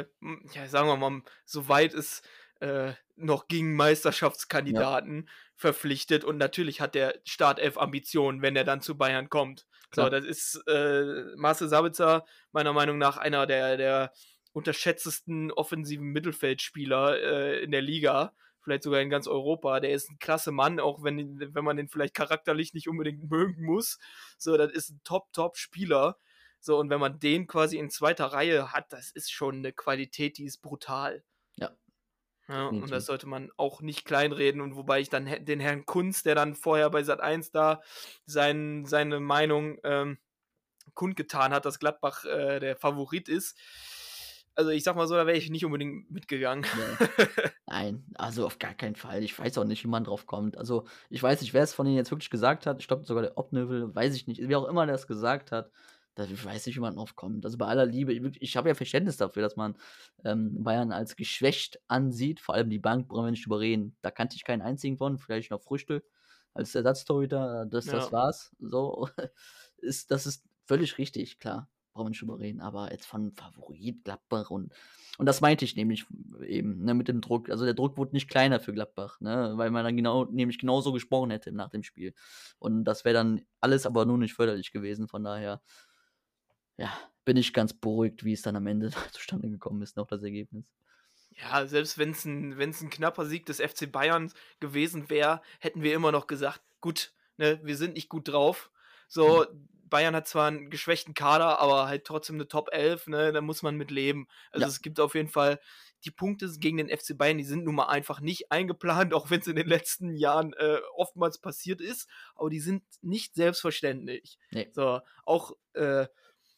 ja, 0.53 0.67
sagen 0.67 0.87
wir 0.87 0.97
mal, 0.97 1.21
soweit 1.45 1.93
es 1.93 2.21
äh, 2.59 2.93
noch 3.15 3.47
ging, 3.47 3.73
Meisterschaftskandidaten 3.73 5.29
verpflichtet. 5.55 6.23
Und 6.23 6.37
natürlich 6.37 6.81
hat 6.81 6.95
der 6.95 7.19
Startelf 7.23 7.77
Ambitionen, 7.77 8.41
wenn 8.41 8.55
er 8.55 8.63
dann 8.63 8.81
zu 8.81 8.97
Bayern 8.97 9.29
kommt. 9.29 9.65
So, 9.93 10.01
Klar. 10.01 10.09
das 10.09 10.25
ist 10.25 10.61
äh, 10.67 11.23
Marcel 11.35 11.69
Sabitzer 11.69 12.25
meiner 12.51 12.73
Meinung 12.73 12.97
nach 12.97 13.17
einer 13.17 13.45
der, 13.45 13.77
der 13.77 14.11
unterschätztesten 14.51 15.51
offensiven 15.51 16.07
Mittelfeldspieler 16.07 17.17
äh, 17.19 17.63
in 17.63 17.71
der 17.71 17.81
Liga. 17.81 18.33
Vielleicht 18.65 18.83
sogar 18.83 18.99
in 18.99 19.11
ganz 19.11 19.27
Europa. 19.27 19.79
Der 19.79 19.91
ist 19.91 20.09
ein 20.09 20.17
klasse 20.17 20.51
Mann, 20.51 20.79
auch 20.79 21.03
wenn, 21.03 21.39
wenn 21.39 21.63
man 21.63 21.77
den 21.77 21.87
vielleicht 21.87 22.15
charakterlich 22.15 22.73
nicht 22.73 22.89
unbedingt 22.89 23.29
mögen 23.29 23.63
muss. 23.63 23.99
So, 24.39 24.57
das 24.57 24.71
ist 24.71 24.89
ein 24.89 25.01
Top-Top-Spieler. 25.03 26.17
So, 26.59 26.79
und 26.79 26.89
wenn 26.89 26.99
man 26.99 27.19
den 27.19 27.45
quasi 27.45 27.77
in 27.77 27.91
zweiter 27.91 28.25
Reihe 28.25 28.73
hat, 28.73 28.91
das 28.91 29.11
ist 29.11 29.31
schon 29.31 29.57
eine 29.57 29.71
Qualität, 29.71 30.39
die 30.39 30.45
ist 30.45 30.63
brutal. 30.63 31.23
Ja. 31.57 31.71
Ja, 32.47 32.67
und 32.67 32.89
das 32.89 33.05
sollte 33.05 33.27
man 33.27 33.51
auch 33.55 33.81
nicht 33.81 34.03
kleinreden. 34.03 34.61
Und 34.61 34.75
wobei 34.75 34.99
ich 34.99 35.09
dann 35.09 35.45
den 35.45 35.59
Herrn 35.59 35.85
Kunz, 35.85 36.23
der 36.23 36.33
dann 36.33 36.55
vorher 36.55 36.89
bei 36.89 37.03
Sat 37.03 37.19
1 37.19 37.51
da 37.51 37.81
sein, 38.25 38.85
seine 38.85 39.19
Meinung 39.19 39.77
ähm, 39.83 40.17
kundgetan 40.95 41.53
hat, 41.53 41.65
dass 41.65 41.79
Gladbach 41.79 42.25
äh, 42.25 42.59
der 42.59 42.75
Favorit 42.75 43.29
ist. 43.29 43.57
Also 44.55 44.71
ich 44.71 44.83
sag 44.83 44.95
mal 44.95 45.07
so, 45.07 45.15
da 45.15 45.27
wäre 45.27 45.37
ich 45.37 45.49
nicht 45.49 45.65
unbedingt 45.65 46.09
mitgegangen. 46.11 46.65
Nee. 46.73 46.97
Nein, 47.67 48.05
also 48.15 48.45
auf 48.45 48.59
gar 48.59 48.73
keinen 48.73 48.95
Fall. 48.95 49.23
Ich 49.23 49.37
weiß 49.37 49.57
auch 49.57 49.63
nicht, 49.65 49.83
wie 49.83 49.87
man 49.87 50.03
drauf 50.03 50.27
kommt. 50.27 50.57
Also, 50.57 50.85
ich 51.09 51.21
weiß 51.21 51.41
nicht, 51.41 51.53
wer 51.53 51.63
es 51.63 51.73
von 51.73 51.87
Ihnen 51.87 51.95
jetzt 51.97 52.11
wirklich 52.11 52.29
gesagt 52.29 52.65
hat. 52.67 52.79
Ich 52.79 52.87
glaube 52.87 53.05
sogar 53.05 53.23
der 53.23 53.37
Obnövel, 53.37 53.93
weiß 53.93 54.15
ich 54.15 54.27
nicht. 54.27 54.39
Wer 54.47 54.59
auch 54.59 54.67
immer 54.67 54.85
der 54.85 54.95
es 54.95 55.07
gesagt 55.07 55.51
hat, 55.51 55.71
da 56.13 56.23
ich 56.25 56.45
weiß 56.45 56.67
nicht, 56.67 56.75
wie 56.75 56.79
man 56.81 56.95
drauf 56.95 57.15
kommt. 57.15 57.43
Also 57.43 57.57
bei 57.57 57.65
aller 57.65 57.85
Liebe, 57.85 58.13
ich, 58.13 58.41
ich 58.41 58.55
habe 58.57 58.69
ja 58.69 58.75
Verständnis 58.75 59.17
dafür, 59.17 59.41
dass 59.41 59.55
man 59.55 59.77
ähm, 60.23 60.63
Bayern 60.63 60.91
als 60.91 61.15
geschwächt 61.15 61.81
ansieht. 61.87 62.39
Vor 62.39 62.55
allem 62.55 62.69
die 62.69 62.79
Bank, 62.79 63.07
brauchen 63.09 63.25
wir 63.25 63.31
nicht 63.31 63.45
drüber 63.45 63.59
reden. 63.59 63.97
Da 64.01 64.11
kannte 64.11 64.35
ich 64.35 64.45
keinen 64.45 64.61
einzigen 64.61 64.97
von, 64.97 65.17
vielleicht 65.17 65.51
noch 65.51 65.61
Früchte 65.61 66.03
als 66.53 66.75
Ersatztorhüter. 66.75 67.65
Das, 67.65 67.85
das 67.85 68.05
Ja. 68.05 68.11
war's. 68.11 68.55
So, 68.59 69.09
ist, 69.77 70.11
das 70.11 70.25
ist 70.27 70.45
völlig 70.65 70.97
richtig, 70.99 71.39
klar. 71.39 71.67
Brauchen 71.95 72.07
wir 72.07 72.09
nicht 72.09 72.21
drüber 72.21 72.39
reden. 72.39 72.59
Aber 72.61 72.91
jetzt 72.91 73.05
von 73.05 73.31
Favorit, 73.31 74.03
Gladbach 74.03 74.51
und 74.51 74.73
und 75.17 75.27
das 75.27 75.39
meinte 75.39 75.63
ich 75.63 75.75
nämlich 75.77 76.05
eben, 76.45 76.83
ne, 76.83 76.93
mit 76.93 77.07
dem 77.07 77.21
Druck. 77.21 77.49
Also 77.49 77.63
der 77.63 77.73
Druck 77.73 77.97
wurde 77.97 78.11
nicht 78.13 78.29
kleiner 78.29 78.59
für 78.59 78.73
Gladbach, 78.73 79.21
ne, 79.21 79.53
weil 79.55 79.71
man 79.71 79.85
dann 79.85 79.95
genau, 79.95 80.25
nämlich 80.25 80.59
genauso 80.59 80.91
gesprochen 80.91 81.31
hätte 81.31 81.53
nach 81.53 81.69
dem 81.69 81.83
Spiel. 81.83 82.13
Und 82.59 82.83
das 82.83 83.05
wäre 83.05 83.13
dann 83.13 83.41
alles 83.61 83.85
aber 83.85 84.05
nur 84.05 84.17
nicht 84.17 84.33
förderlich 84.33 84.71
gewesen. 84.73 85.07
Von 85.07 85.23
daher, 85.23 85.61
ja, 86.77 86.91
bin 87.23 87.37
ich 87.37 87.53
ganz 87.53 87.73
beruhigt, 87.73 88.25
wie 88.25 88.33
es 88.33 88.41
dann 88.41 88.57
am 88.57 88.67
Ende 88.67 88.91
zustande 89.13 89.49
gekommen 89.49 89.81
ist, 89.81 89.95
noch 89.95 90.07
das 90.07 90.21
Ergebnis. 90.21 90.65
Ja, 91.29 91.65
selbst 91.65 91.97
wenn 91.97 92.11
es 92.11 92.25
ein, 92.25 92.57
wenn's 92.57 92.81
ein 92.81 92.89
knapper 92.89 93.25
Sieg 93.25 93.45
des 93.45 93.61
FC 93.61 93.89
Bayern 93.91 94.31
gewesen 94.59 95.09
wäre, 95.09 95.41
hätten 95.59 95.81
wir 95.81 95.93
immer 95.93 96.11
noch 96.11 96.27
gesagt, 96.27 96.61
gut, 96.81 97.13
ne, 97.37 97.59
wir 97.63 97.77
sind 97.77 97.93
nicht 97.93 98.09
gut 98.09 98.27
drauf. 98.27 98.69
So, 99.07 99.45
Bayern 99.85 100.15
hat 100.15 100.27
zwar 100.27 100.47
einen 100.47 100.69
geschwächten 100.69 101.13
Kader, 101.13 101.59
aber 101.59 101.87
halt 101.87 102.05
trotzdem 102.05 102.35
eine 102.35 102.47
Top 102.47 102.69
11, 102.71 103.07
ne, 103.07 103.31
da 103.31 103.41
muss 103.41 103.61
man 103.61 103.75
mit 103.75 103.91
leben. 103.91 104.27
Also 104.51 104.63
Ja. 104.63 104.67
es 104.67 104.81
gibt 104.81 104.99
auf 104.99 105.15
jeden 105.15 105.29
Fall 105.29 105.59
die 106.03 106.11
Punkte 106.11 106.47
gegen 106.59 106.77
den 106.77 106.89
FC 106.89 107.17
Bayern, 107.17 107.37
die 107.37 107.43
sind 107.43 107.63
nun 107.63 107.75
mal 107.75 107.87
einfach 107.87 108.19
nicht 108.19 108.51
eingeplant, 108.51 109.13
auch 109.13 109.29
wenn 109.29 109.39
es 109.41 109.47
in 109.47 109.55
den 109.55 109.67
letzten 109.67 110.15
Jahren 110.15 110.53
äh, 110.53 110.79
oftmals 110.95 111.37
passiert 111.39 111.81
ist, 111.81 112.07
aber 112.35 112.49
die 112.49 112.59
sind 112.59 112.83
nicht 113.01 113.35
selbstverständlich. 113.35 114.37
Nee. 114.51 114.69
So, 114.73 115.01
auch 115.23 115.53
äh, 115.73 116.07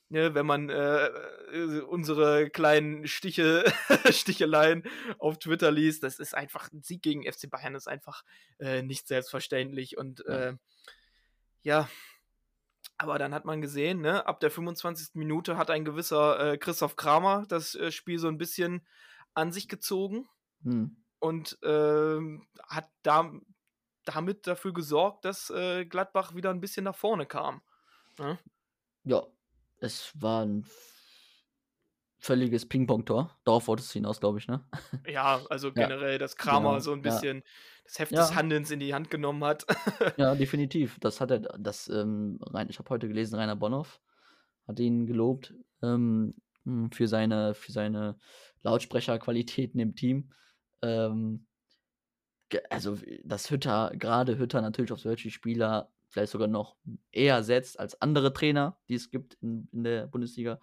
ne, 0.10 0.34
wenn 0.34 0.46
man 0.46 0.69
äh, 0.69 1.07
äh, 1.07 1.81
unsere 1.81 2.50
kleinen 2.50 3.07
Stiche, 3.07 3.65
Sticheleien 4.12 4.84
auf 5.19 5.38
Twitter 5.39 5.72
liest, 5.72 6.03
das 6.03 6.19
ist 6.19 6.34
einfach 6.34 6.72
ein 6.72 6.81
Sieg 6.81 7.01
gegen 7.01 7.24
FC 7.29 7.50
Bayern 7.50 7.75
ist 7.75 7.88
einfach 7.88 8.24
äh, 8.60 8.81
nicht 8.84 9.07
selbstverständlich 9.07 9.98
und 9.98 10.24
Ja. 11.63 11.89
Äh, 13.00 13.06
ja, 13.06 13.08
aber 13.08 13.20
dann 13.20 13.34
hat 13.34 13.46
man 13.46 13.62
gesehen, 13.62 14.01
ne, 14.01 14.25
ab 14.25 14.39
der 14.39 14.51
25. 14.51 15.16
Minute 15.16 15.58
hat 15.58 15.70
ein 15.70 15.86
gewisser 15.86 16.54
äh, 16.54 16.58
Christoph 16.58 16.96
Kramer 16.96 17.46
das 17.48 17.75
äh, 17.75 17.92
Spiel 17.92 18.20
so 18.20 18.27
ein 18.27 18.38
bisschen 18.38 18.86
an 19.34 19.51
sich 19.51 19.68
gezogen 19.68 20.27
Hm. 20.63 20.98
und 21.20 21.58
ähm, 21.63 22.48
hat 22.68 22.89
da, 23.04 23.32
damit 24.06 24.48
dafür 24.48 24.74
gesorgt, 24.74 25.25
dass 25.25 25.50
äh, 25.50 25.86
Gladbach 25.86 26.36
wieder 26.36 26.50
ein 26.50 26.62
bisschen 26.62 26.86
nach 26.86 26.96
vorne 26.96 27.25
kam. 27.25 27.62
Ne? 28.18 28.39
Ja, 29.04 29.25
es 29.80 30.12
war 30.20 30.46
ein 30.46 30.66
völliges 32.19 32.67
Ping-Pong-Tor. 32.67 33.38
Darauf 33.43 33.67
wolltest 33.67 33.89
du 33.93 34.00
hinaus, 34.00 34.19
glaube 34.19 34.39
ich, 34.39 34.47
ne? 34.47 34.63
Ja, 35.07 35.41
also 35.50 35.71
generell, 35.71 36.17
dass 36.17 36.36
Kramer 36.36 36.69
genau, 36.71 36.79
so 36.79 36.91
ein 36.93 37.03
ja. 37.03 37.03
bisschen 37.03 37.43
das 37.86 38.00
Heft 38.00 38.12
Ja. 38.12 38.21
des 38.21 38.36
Handelns 38.36 38.71
in 38.71 38.79
die 38.79 38.93
Hand 38.93 39.09
genommen 39.09 39.43
hat. 39.43 39.65
Ja, 40.17 40.36
definitiv. 40.36 40.97
Das 41.00 41.21
hat 41.21 41.31
er, 41.31 41.39
das, 41.39 41.88
ähm, 41.88 42.39
rein, 42.41 42.67
ich 42.69 42.79
habe 42.79 42.89
heute 42.89 43.07
gelesen, 43.07 43.36
Rainer 43.36 43.55
Bonhoff 43.55 44.01
hat 44.67 44.79
ihn 44.79 45.05
gelobt 45.05 45.53
ähm, 45.81 46.33
mh, 46.65 46.89
für 46.93 47.07
seine, 47.07 47.53
für 47.53 47.71
seine 47.71 48.17
Lautsprecherqualitäten 48.63 49.79
im 49.79 49.95
Team. 49.95 50.31
Ähm, 50.81 51.45
also, 52.69 52.97
dass 53.24 53.50
Hütter, 53.51 53.91
gerade 53.95 54.38
Hütter 54.38 54.62
natürlich 54.62 54.91
auf 54.91 55.00
solche 55.00 55.31
Spieler 55.31 55.91
vielleicht 56.09 56.31
sogar 56.31 56.47
noch 56.47 56.77
eher 57.12 57.43
setzt 57.43 57.79
als 57.79 58.01
andere 58.01 58.33
Trainer, 58.33 58.77
die 58.89 58.95
es 58.95 59.12
gibt 59.12 59.36
in, 59.41 59.67
in 59.71 59.83
der 59.83 60.07
Bundesliga. 60.07 60.59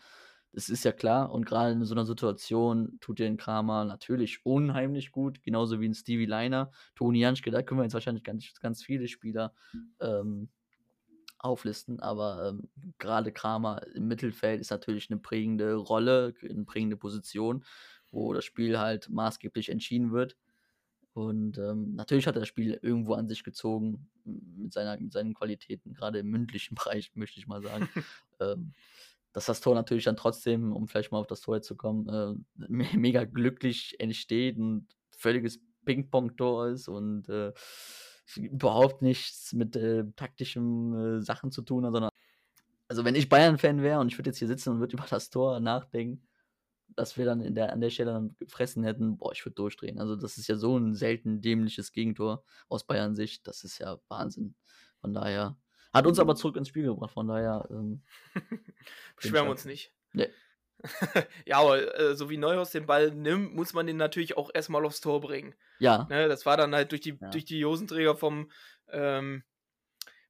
Das 0.54 0.68
ist 0.68 0.84
ja 0.84 0.92
klar. 0.92 1.32
Und 1.32 1.46
gerade 1.46 1.72
in 1.72 1.84
so 1.84 1.94
einer 1.94 2.06
Situation 2.06 2.98
tut 3.00 3.18
den 3.18 3.36
Kramer 3.36 3.84
natürlich 3.84 4.46
unheimlich 4.46 5.10
gut, 5.10 5.42
genauso 5.42 5.80
wie 5.80 5.88
ein 5.88 5.94
Stevie 5.94 6.26
Liner. 6.26 6.70
Toni 6.94 7.18
Janschke, 7.18 7.50
da 7.50 7.62
können 7.62 7.80
wir 7.80 7.84
jetzt 7.84 7.94
wahrscheinlich 7.94 8.22
ganz, 8.22 8.54
ganz 8.60 8.84
viele 8.84 9.08
Spieler 9.08 9.52
ähm, 10.00 10.48
auflisten, 11.38 11.98
aber 12.00 12.48
ähm, 12.48 12.68
gerade 12.98 13.32
Kramer 13.32 13.82
im 13.94 14.06
Mittelfeld 14.06 14.60
ist 14.60 14.70
natürlich 14.70 15.10
eine 15.10 15.18
prägende 15.18 15.74
Rolle, 15.74 16.34
eine 16.48 16.64
prägende 16.64 16.96
Position, 16.96 17.64
wo 18.12 18.32
das 18.32 18.44
Spiel 18.44 18.78
halt 18.78 19.10
maßgeblich 19.10 19.70
entschieden 19.70 20.12
wird. 20.12 20.36
Und 21.14 21.58
ähm, 21.58 21.94
natürlich 21.96 22.26
hat 22.28 22.36
er 22.36 22.40
das 22.40 22.48
Spiel 22.48 22.78
irgendwo 22.80 23.14
an 23.14 23.28
sich 23.28 23.42
gezogen 23.42 24.08
mit, 24.24 24.72
seiner, 24.72 24.98
mit 24.98 25.12
seinen 25.12 25.34
Qualitäten, 25.34 25.94
gerade 25.94 26.20
im 26.20 26.28
mündlichen 26.28 26.74
Bereich, 26.76 27.10
möchte 27.14 27.40
ich 27.40 27.48
mal 27.48 27.62
sagen. 27.62 27.88
ähm, 28.40 28.72
dass 29.34 29.46
das 29.46 29.60
Tor 29.60 29.74
natürlich 29.74 30.04
dann 30.04 30.16
trotzdem, 30.16 30.72
um 30.72 30.88
vielleicht 30.88 31.12
mal 31.12 31.18
auf 31.18 31.26
das 31.26 31.42
Tor 31.42 31.60
zu 31.60 31.76
kommen, 31.76 32.08
äh, 32.08 32.34
me- 32.68 32.88
mega 32.96 33.24
glücklich 33.24 34.00
entsteht 34.00 34.56
und 34.58 34.88
völliges 35.10 35.60
Ping-Pong-Tor 35.84 36.68
ist 36.68 36.88
und 36.88 37.28
äh, 37.28 37.52
überhaupt 38.36 39.02
nichts 39.02 39.52
mit 39.52 39.76
äh, 39.76 40.04
taktischen 40.16 41.18
äh, 41.18 41.22
Sachen 41.22 41.50
zu 41.52 41.62
tun 41.62 41.84
hat, 41.84 41.92
sondern 41.92 42.10
also 42.88 43.04
wenn 43.04 43.14
ich 43.14 43.28
Bayern-Fan 43.28 43.82
wäre 43.82 44.00
und 44.00 44.08
ich 44.08 44.18
würde 44.18 44.30
jetzt 44.30 44.38
hier 44.38 44.48
sitzen 44.48 44.70
und 44.70 44.80
würde 44.80 44.94
über 44.96 45.06
das 45.08 45.30
Tor 45.30 45.60
nachdenken, 45.60 46.26
dass 46.96 47.16
wir 47.18 47.24
dann 47.24 47.40
in 47.40 47.54
der, 47.54 47.72
an 47.72 47.80
der 47.80 47.90
Stelle 47.90 48.12
dann 48.12 48.36
gefressen 48.38 48.84
hätten, 48.84 49.16
boah, 49.18 49.32
ich 49.32 49.44
würde 49.44 49.54
durchdrehen. 49.56 49.98
Also 49.98 50.16
das 50.16 50.38
ist 50.38 50.48
ja 50.48 50.56
so 50.56 50.78
ein 50.78 50.94
selten 50.94 51.40
dämliches 51.40 51.92
Gegentor 51.92 52.44
aus 52.68 52.86
Bayern-Sicht, 52.86 53.46
das 53.48 53.64
ist 53.64 53.78
ja 53.78 53.98
Wahnsinn. 54.08 54.54
Von 55.00 55.14
daher 55.14 55.56
hat 55.94 56.06
uns 56.06 56.18
aber 56.18 56.34
zurück 56.34 56.56
ins 56.56 56.68
Spiel 56.68 56.84
gebracht, 56.84 57.12
von 57.12 57.28
daher 57.28 57.66
ähm, 57.70 58.02
Beschweren 59.16 59.46
wir 59.46 59.50
uns 59.50 59.64
nicht. 59.64 59.92
Nee. 60.12 60.28
ja, 61.46 61.58
aber 61.58 61.98
äh, 61.98 62.14
so 62.14 62.28
wie 62.30 62.36
Neuhaus 62.36 62.70
den 62.70 62.86
Ball 62.86 63.10
nimmt, 63.10 63.54
muss 63.54 63.72
man 63.72 63.86
den 63.86 63.96
natürlich 63.96 64.36
auch 64.36 64.50
erstmal 64.52 64.84
aufs 64.84 65.00
Tor 65.00 65.20
bringen. 65.20 65.54
ja, 65.78 66.06
Ne, 66.10 66.28
das 66.28 66.44
war 66.46 66.56
dann 66.56 66.74
halt 66.74 66.90
durch 66.90 67.00
die, 67.00 67.16
Ja. 67.20 67.30
durch 67.30 67.44
die 67.44 67.64
Hosenträger 67.64 68.16
vom, 68.16 68.50
ähm, 68.88 69.44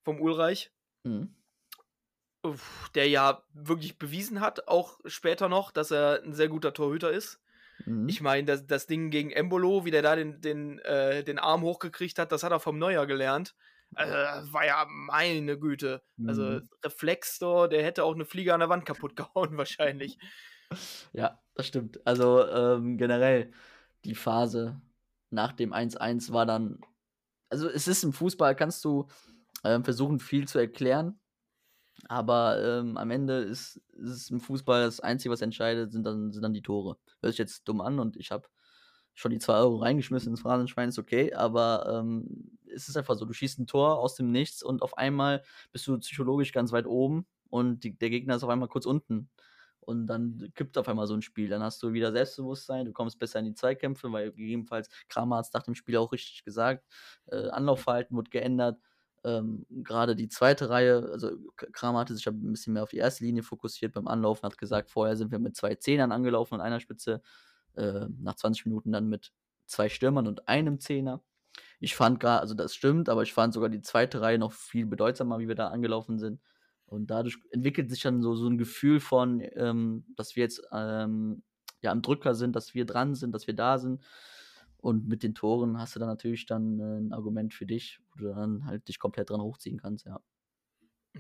vom 0.03 0.21
Ulreich, 0.21 0.71
mhm. 1.03 1.35
der 2.95 3.09
ja 3.09 3.43
wirklich 3.53 3.99
bewiesen 3.99 4.41
hat, 4.41 4.69
auch 4.69 5.01
später 5.07 5.49
noch, 5.49 5.73
dass 5.73 5.91
er 5.91 6.23
ein 6.23 6.35
sehr 6.35 6.49
guter 6.49 6.73
Torhüter 6.73 7.11
ist. 7.11 7.41
Mhm. 7.87 8.09
Ich 8.09 8.21
meine, 8.21 8.47
das, 8.47 8.67
das 8.67 8.87
Ding 8.87 9.11
gegen 9.11 9.31
Embolo, 9.31 9.85
wie 9.85 9.91
der 9.91 10.03
da 10.03 10.15
den, 10.15 10.41
den, 10.41 10.79
äh, 10.81 11.25
den 11.25 11.39
Arm 11.39 11.63
hochgekriegt 11.63 12.19
hat, 12.19 12.31
das 12.31 12.43
hat 12.43 12.53
er 12.53 12.61
vom 12.61 12.79
Neuer 12.79 13.07
gelernt. 13.07 13.55
Also, 13.97 14.13
das 14.13 14.53
war 14.53 14.65
ja 14.67 14.87
meine 14.89 15.59
Güte. 15.59 16.03
Also, 16.27 16.43
Mhm. 16.43 16.69
Reflextor, 16.85 17.69
der 17.69 17.85
hätte 17.85 18.05
auch 18.05 18.15
eine 18.15 18.25
Fliege 18.25 18.55
an 18.55 18.61
der 18.61 18.69
Wand 18.69 18.87
kaputt 18.87 19.17
gehauen, 19.17 19.57
wahrscheinlich. 19.57 20.19
Ja, 21.13 21.41
das 21.55 21.67
stimmt. 21.67 22.05
Also 22.07 22.47
ähm, 22.49 22.97
generell 22.99 23.53
die 24.05 24.15
Phase 24.15 24.81
nach 25.31 25.53
dem 25.53 25.73
1-1 25.73 26.33
war 26.33 26.47
dann. 26.47 26.81
Also 27.51 27.69
es 27.69 27.87
ist 27.87 28.03
im 28.03 28.13
Fußball, 28.13 28.57
kannst 28.57 28.85
du 28.85 29.07
ähm, 29.63 29.85
versuchen, 29.85 30.19
viel 30.19 30.49
zu 30.49 30.59
erklären. 30.59 31.21
Aber 32.09 32.61
ähm, 32.63 32.97
am 32.97 33.11
Ende 33.11 33.39
ist, 33.39 33.77
ist 33.93 34.11
es 34.11 34.31
im 34.31 34.41
Fußball 34.41 34.85
das 34.85 35.01
Einzige, 35.01 35.33
was 35.33 35.43
entscheidet, 35.43 35.93
sind 35.93 36.05
dann, 36.05 36.33
sind 36.33 36.43
dann 36.43 36.53
die 36.55 36.63
Tore. 36.63 36.99
Hört 37.23 37.33
sich 37.33 37.39
jetzt 37.39 37.65
dumm 37.69 37.81
an 37.81 38.01
und 38.01 38.17
ich 38.17 38.31
habe 38.33 38.49
schon 39.15 39.31
die 39.31 39.39
2 39.39 39.55
Euro 39.55 39.77
reingeschmissen 39.77 40.31
ins 40.31 40.41
Phrasenschwein, 40.41 40.89
ist 40.89 40.99
okay, 40.99 41.33
aber 41.35 42.01
ähm, 42.01 42.59
es 42.75 42.89
ist 42.89 42.97
einfach 42.97 43.17
so, 43.17 43.25
du 43.25 43.33
schießt 43.33 43.61
ein 43.61 43.67
Tor 43.67 43.99
aus 43.99 44.15
dem 44.17 44.31
Nichts 44.31 44.63
und 44.63 44.83
auf 44.83 44.99
einmal 44.99 45.43
bist 45.73 45.87
du 45.87 45.99
psychologisch 45.99 46.53
ganz 46.53 46.73
weit 46.73 46.87
oben 46.87 47.27
und 47.51 47.85
die, 47.85 47.97
der 47.97 48.11
Gegner 48.11 48.37
ist 48.37 48.45
auf 48.45 48.51
einmal 48.51 48.69
kurz 48.69 48.87
unten. 48.87 49.31
Und 49.87 50.07
dann 50.07 50.51
kippt 50.55 50.79
auf 50.79 50.89
einmal 50.89 51.07
so 51.07 51.15
ein 51.15 51.23
Spiel. 51.23 51.49
Dann 51.49 51.63
hast 51.63 51.83
du 51.83 51.93
wieder 51.93 52.11
Selbstbewusstsein, 52.11 52.87
du 52.87 52.93
kommst 52.93 53.19
besser 53.19 53.39
in 53.41 53.45
die 53.45 53.55
Zweikämpfe, 53.55 54.11
weil 54.11 54.33
gegebenenfalls 54.33 54.89
Kramer 55.09 55.37
hat 55.37 55.47
es 55.47 55.53
nach 55.53 55.63
dem 55.63 55.75
Spiel 55.75 55.97
auch 55.99 56.11
richtig 56.13 56.43
gesagt. 56.43 56.85
Äh, 57.27 57.49
Anlaufverhalten 57.51 58.17
wird 58.17 58.31
geändert. 58.31 58.79
Ähm, 59.25 59.67
Gerade 59.71 60.17
die 60.17 60.29
zweite 60.29 60.71
Reihe, 60.71 61.09
also 61.13 61.31
Kramer 61.57 62.01
hatte 62.01 62.15
sich 62.15 62.27
ein 62.27 62.53
bisschen 62.53 62.73
mehr 62.73 62.83
auf 62.83 62.91
die 62.91 62.99
erste 62.99 63.25
Linie 63.25 63.43
fokussiert 63.43 63.93
beim 63.93 64.09
Anlaufen, 64.09 64.45
hat 64.45 64.59
gesagt, 64.59 64.91
vorher 64.91 65.17
sind 65.17 65.31
wir 65.31 65.39
mit 65.39 65.57
zwei 65.57 65.75
Zehnern 65.75 66.13
angelaufen 66.13 66.55
und 66.55 66.61
einer 66.61 66.81
Spitze. 66.81 67.23
Äh, 67.77 68.07
nach 68.21 68.37
20 68.37 68.67
Minuten 68.67 68.93
dann 68.93 69.09
mit 69.09 69.33
zwei 69.67 69.89
Stürmern 69.89 70.27
und 70.27 70.49
einem 70.49 70.81
Zehner. 70.81 71.23
Ich 71.81 71.97
fand 71.97 72.21
gerade, 72.21 72.41
also 72.41 72.55
das 72.55 72.75
stimmt, 72.75 73.09
aber 73.09 73.23
ich 73.23 73.33
fand 73.33 73.55
sogar 73.55 73.69
die 73.69 73.83
zweite 73.83 74.21
Reihe 74.21 74.39
noch 74.39 74.53
viel 74.53 74.87
bedeutsamer, 74.87 75.39
wie 75.39 75.49
wir 75.49 75.55
da 75.55 75.69
angelaufen 75.69 76.19
sind. 76.19 76.41
Und 76.87 77.09
dadurch 77.11 77.39
entwickelt 77.51 77.91
sich 77.91 78.03
dann 78.03 78.23
so, 78.23 78.35
so 78.35 78.49
ein 78.49 78.59
Gefühl 78.59 79.01
von, 79.01 79.41
ähm, 79.55 80.07
dass 80.17 80.37
wir 80.37 80.43
jetzt 80.43 80.63
ähm, 80.73 81.43
ja 81.81 81.91
am 81.93 82.03
Drücker 82.03 82.35
sind, 82.35 82.57
dass 82.57 82.75
wir 82.75 82.85
dran 82.87 83.15
sind, 83.15 83.33
dass 83.33 83.47
wir 83.47 83.55
da 83.55 83.79
sind. 83.79 84.05
Und 84.77 85.09
mit 85.09 85.23
den 85.23 85.35
Toren 85.35 85.79
hast 85.79 85.97
du 85.97 86.01
dann 86.01 86.09
natürlich 86.09 86.47
dann 86.47 86.79
äh, 86.79 86.99
ein 87.01 87.13
Argument 87.13 87.55
für 87.55 87.67
dich, 87.67 88.01
wo 88.13 88.19
du 88.25 88.35
dann 88.35 88.67
halt 88.67 88.89
dich 88.89 88.99
komplett 88.99 89.31
dran 89.31 89.41
hochziehen 89.41 89.79
kannst, 89.79 90.07
ja. 90.07 90.21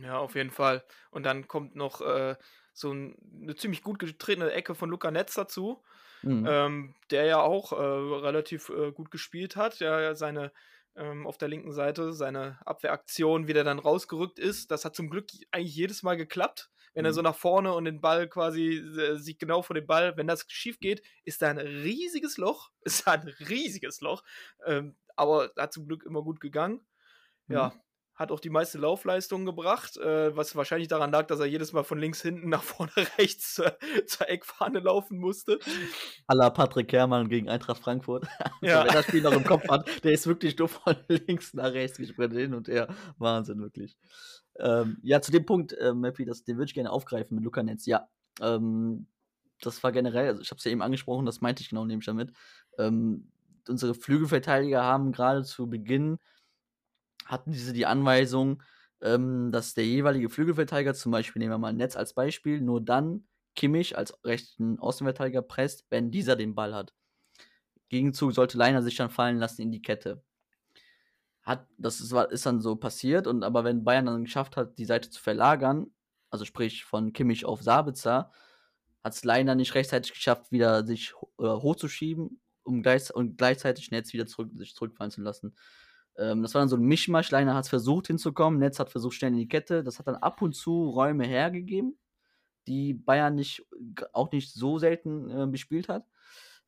Ja, 0.01 0.19
auf 0.19 0.35
jeden 0.35 0.51
Fall. 0.51 0.85
Und 1.11 1.23
dann 1.25 1.47
kommt 1.47 1.77
noch 1.77 2.01
äh, 2.01 2.37
so 2.73 2.93
ein, 2.93 3.17
eine 3.43 3.55
ziemlich 3.55 3.83
gut 3.83 3.99
getretene 3.99 4.51
Ecke 4.53 4.75
von 4.75 4.91
Luca 4.91 5.11
Netz 5.11 5.35
dazu, 5.35 5.83
Mhm. 6.25 6.49
ähm, 6.49 6.95
der 7.11 7.25
ja 7.27 7.41
auch 7.41 7.73
äh, 7.73 7.77
relativ 7.77 8.69
äh, 8.71 8.93
gut 8.93 9.11
gespielt 9.11 9.57
hat. 9.57 9.81
Der 9.81 10.01
ja 10.01 10.15
seine 10.15 10.53
ähm, 10.97 11.27
auf 11.27 11.39
der 11.39 11.49
linken 11.49 11.73
Seite 11.73 12.13
seine 12.13 12.59
Abwehraktion, 12.65 13.49
wie 13.49 13.53
der 13.53 13.65
dann 13.65 13.79
rausgerückt 13.81 14.39
ist, 14.39 14.71
das 14.71 14.85
hat 14.85 14.95
zum 14.95 15.11
Glück 15.11 15.29
eigentlich 15.51 15.75
jedes 15.75 16.03
Mal 16.03 16.17
geklappt. 16.17 16.71
Wenn 16.95 17.05
er 17.05 17.13
Mhm. 17.13 17.15
so 17.15 17.23
nach 17.23 17.35
vorne 17.35 17.73
und 17.75 17.87
den 17.87 18.01
Ball 18.01 18.29
quasi 18.29 18.77
äh, 18.77 19.17
sieht 19.19 19.41
genau 19.41 19.63
vor 19.63 19.75
dem 19.75 19.87
Ball, 19.87 20.17
wenn 20.17 20.29
das 20.29 20.45
schief 20.49 20.79
geht, 20.79 21.03
ist 21.25 21.43
da 21.43 21.51
ein 21.51 21.59
riesiges 21.59 22.37
Loch. 22.39 22.71
Ist 22.85 23.07
da 23.07 23.13
ein 23.13 23.29
riesiges 23.49 24.01
Loch. 24.01 24.23
Ähm, 24.67 24.97
aber 25.17 25.51
hat 25.59 25.73
zum 25.73 25.87
Glück 25.87 26.05
immer 26.05 26.23
gut 26.23 26.41
gegangen. 26.41 26.87
Ja, 27.49 27.73
Mhm. 27.73 27.81
Hat 28.15 28.31
auch 28.31 28.41
die 28.41 28.51
meiste 28.51 28.79
Laufleistung 28.79 29.45
gebracht, 29.45 29.97
äh, 29.97 30.37
was 30.37 30.55
wahrscheinlich 30.55 30.89
daran 30.89 31.11
lag, 31.11 31.27
dass 31.27 31.41
er 31.41 31.47
jedes 31.47 31.73
Mal 31.73 31.83
von 31.83 31.99
links 31.99 32.23
hinten 32.23 32.49
nach 32.51 32.63
vorne 32.63 32.93
rechts 33.19 33.55
zur, 33.55 33.77
zur 34.07 34.29
Eckfahne 34.29 34.81
laufen 34.81 35.19
musste. 35.19 35.59
la 36.29 36.51
Patrick 36.51 36.93
Herrmann 36.93 37.29
gegen 37.29 37.49
Eintracht 37.49 37.83
Frankfurt. 37.83 38.27
Ja. 38.61 38.81
Also, 38.81 38.87
wer 38.87 38.93
das 38.95 39.07
Spiel 39.07 39.23
noch 39.23 39.33
im 39.33 39.45
Kopf 39.45 39.69
hat, 39.69 40.05
der 40.05 40.13
ist 40.13 40.27
wirklich 40.27 40.57
nur 40.59 40.69
von 40.69 40.97
links 41.09 41.53
nach 41.55 41.73
rechts 41.73 41.99
gesprintet 41.99 42.39
hin 42.39 42.55
und 42.55 42.69
her. 42.69 42.89
Wahnsinn, 43.19 43.61
wirklich. 43.61 43.97
Ähm, 44.59 44.99
ja, 45.03 45.21
zu 45.21 45.33
dem 45.33 45.45
Punkt, 45.45 45.73
äh, 45.75 45.93
Mappy, 45.93 46.25
das, 46.25 46.45
den 46.45 46.57
würde 46.57 46.69
ich 46.69 46.75
gerne 46.75 46.91
aufgreifen 46.91 47.35
mit 47.35 47.45
Luca 47.45 47.63
Netz. 47.63 47.85
Ja, 47.87 48.09
ähm, 48.41 49.07
das 49.61 49.83
war 49.83 49.93
generell, 49.93 50.29
also 50.29 50.43
ich 50.43 50.51
habe 50.51 50.59
es 50.59 50.65
ja 50.65 50.71
eben 50.71 50.83
angesprochen, 50.83 51.27
das 51.27 51.41
meinte 51.41 51.63
ich 51.63 51.69
genau 51.69 51.85
nämlich 51.85 52.07
damit. 52.07 52.33
Ähm, 52.79 53.31
unsere 53.69 53.95
Flügelverteidiger 53.95 54.83
haben 54.83 55.13
gerade 55.13 55.43
zu 55.43 55.69
Beginn, 55.69 56.19
hatten 57.25 57.53
diese 57.53 57.73
die 57.73 57.87
Anweisung, 57.87 58.63
ähm, 59.01 59.51
dass 59.53 59.75
der 59.75 59.87
jeweilige 59.87 60.31
Flügelverteidiger, 60.31 60.95
zum 60.95 61.13
Beispiel 61.13 61.41
nehmen 61.41 61.53
wir 61.53 61.59
mal 61.59 61.73
Netz 61.73 61.97
als 61.97 62.15
Beispiel, 62.15 62.61
nur 62.61 62.81
dann 62.81 63.27
Kimmich 63.57 63.97
als 63.97 64.19
rechten 64.25 64.79
Außenverteidiger 64.79 65.43
presst, 65.43 65.87
wenn 65.91 66.11
dieser 66.11 66.37
den 66.37 66.55
Ball 66.55 66.75
hat. 66.75 66.93
Gegenzug 67.89 68.33
sollte 68.33 68.59
Leiner 68.59 68.83
sich 68.83 68.97
dann 68.97 69.11
fallen 69.11 69.39
lassen 69.39 69.63
in 69.63 69.71
die 69.73 69.83
Kette. 69.83 70.23
Hat, 71.43 71.67
das 71.77 72.01
ist, 72.01 72.13
ist 72.13 72.47
dann 72.47 72.61
so 72.61 72.77
passiert, 72.77 73.27
und 73.27 73.43
aber 73.45 73.65
wenn 73.65 73.85
Bayern 73.85 74.07
dann 74.07 74.25
geschafft 74.25 74.57
hat, 74.57 74.79
die 74.79 74.87
Seite 74.87 75.11
zu 75.11 75.23
verlagern, 75.23 75.93
also 76.31 76.45
sprich 76.47 76.85
von 76.85 77.13
Kimmich 77.13 77.45
auf 77.45 77.63
Sabitzer, 77.63 78.33
hat 79.05 79.13
es 79.13 79.25
Leiner 79.25 79.55
nicht 79.55 79.75
rechtzeitig 79.75 80.13
geschafft, 80.15 80.51
wieder 80.51 80.87
sich 80.87 81.13
äh, 81.39 81.45
hochzuschieben, 81.45 82.41
um 82.63 82.83
gleich, 82.83 83.15
und 83.15 83.37
gleichzeitig 83.37 83.91
Netz 83.91 84.15
wieder 84.15 84.27
zurück, 84.27 84.51
sich 84.55 84.75
zurückfallen 84.75 85.11
zu 85.11 85.21
lassen. 85.21 85.55
Ähm, 86.19 86.43
das 86.43 86.55
war 86.55 86.61
dann 86.61 86.69
so 86.69 86.77
ein 86.77 86.83
Mischmasch. 86.83 87.31
Leiner 87.31 87.55
hat 87.55 87.65
es 87.65 87.71
versucht 87.71 88.07
hinzukommen, 88.07 88.61
Netz 88.61 88.79
hat 88.79 88.91
versucht 88.91 89.15
schnell 89.15 89.33
in 89.33 89.39
die 89.39 89.49
Kette. 89.49 89.85
Das 89.85 89.99
hat 89.99 90.07
dann 90.07 90.17
ab 90.17 90.43
und 90.43 90.55
zu 90.55 90.91
Räume 90.91 91.27
hergegeben, 91.27 91.99
die 92.67 92.95
Bayern 92.95 93.35
nicht, 93.35 93.67
auch 94.13 94.33
nicht 94.33 94.53
so 94.53 94.79
selten 94.79 95.31
äh, 95.31 95.47
bespielt 95.47 95.89
hat. 95.89 96.07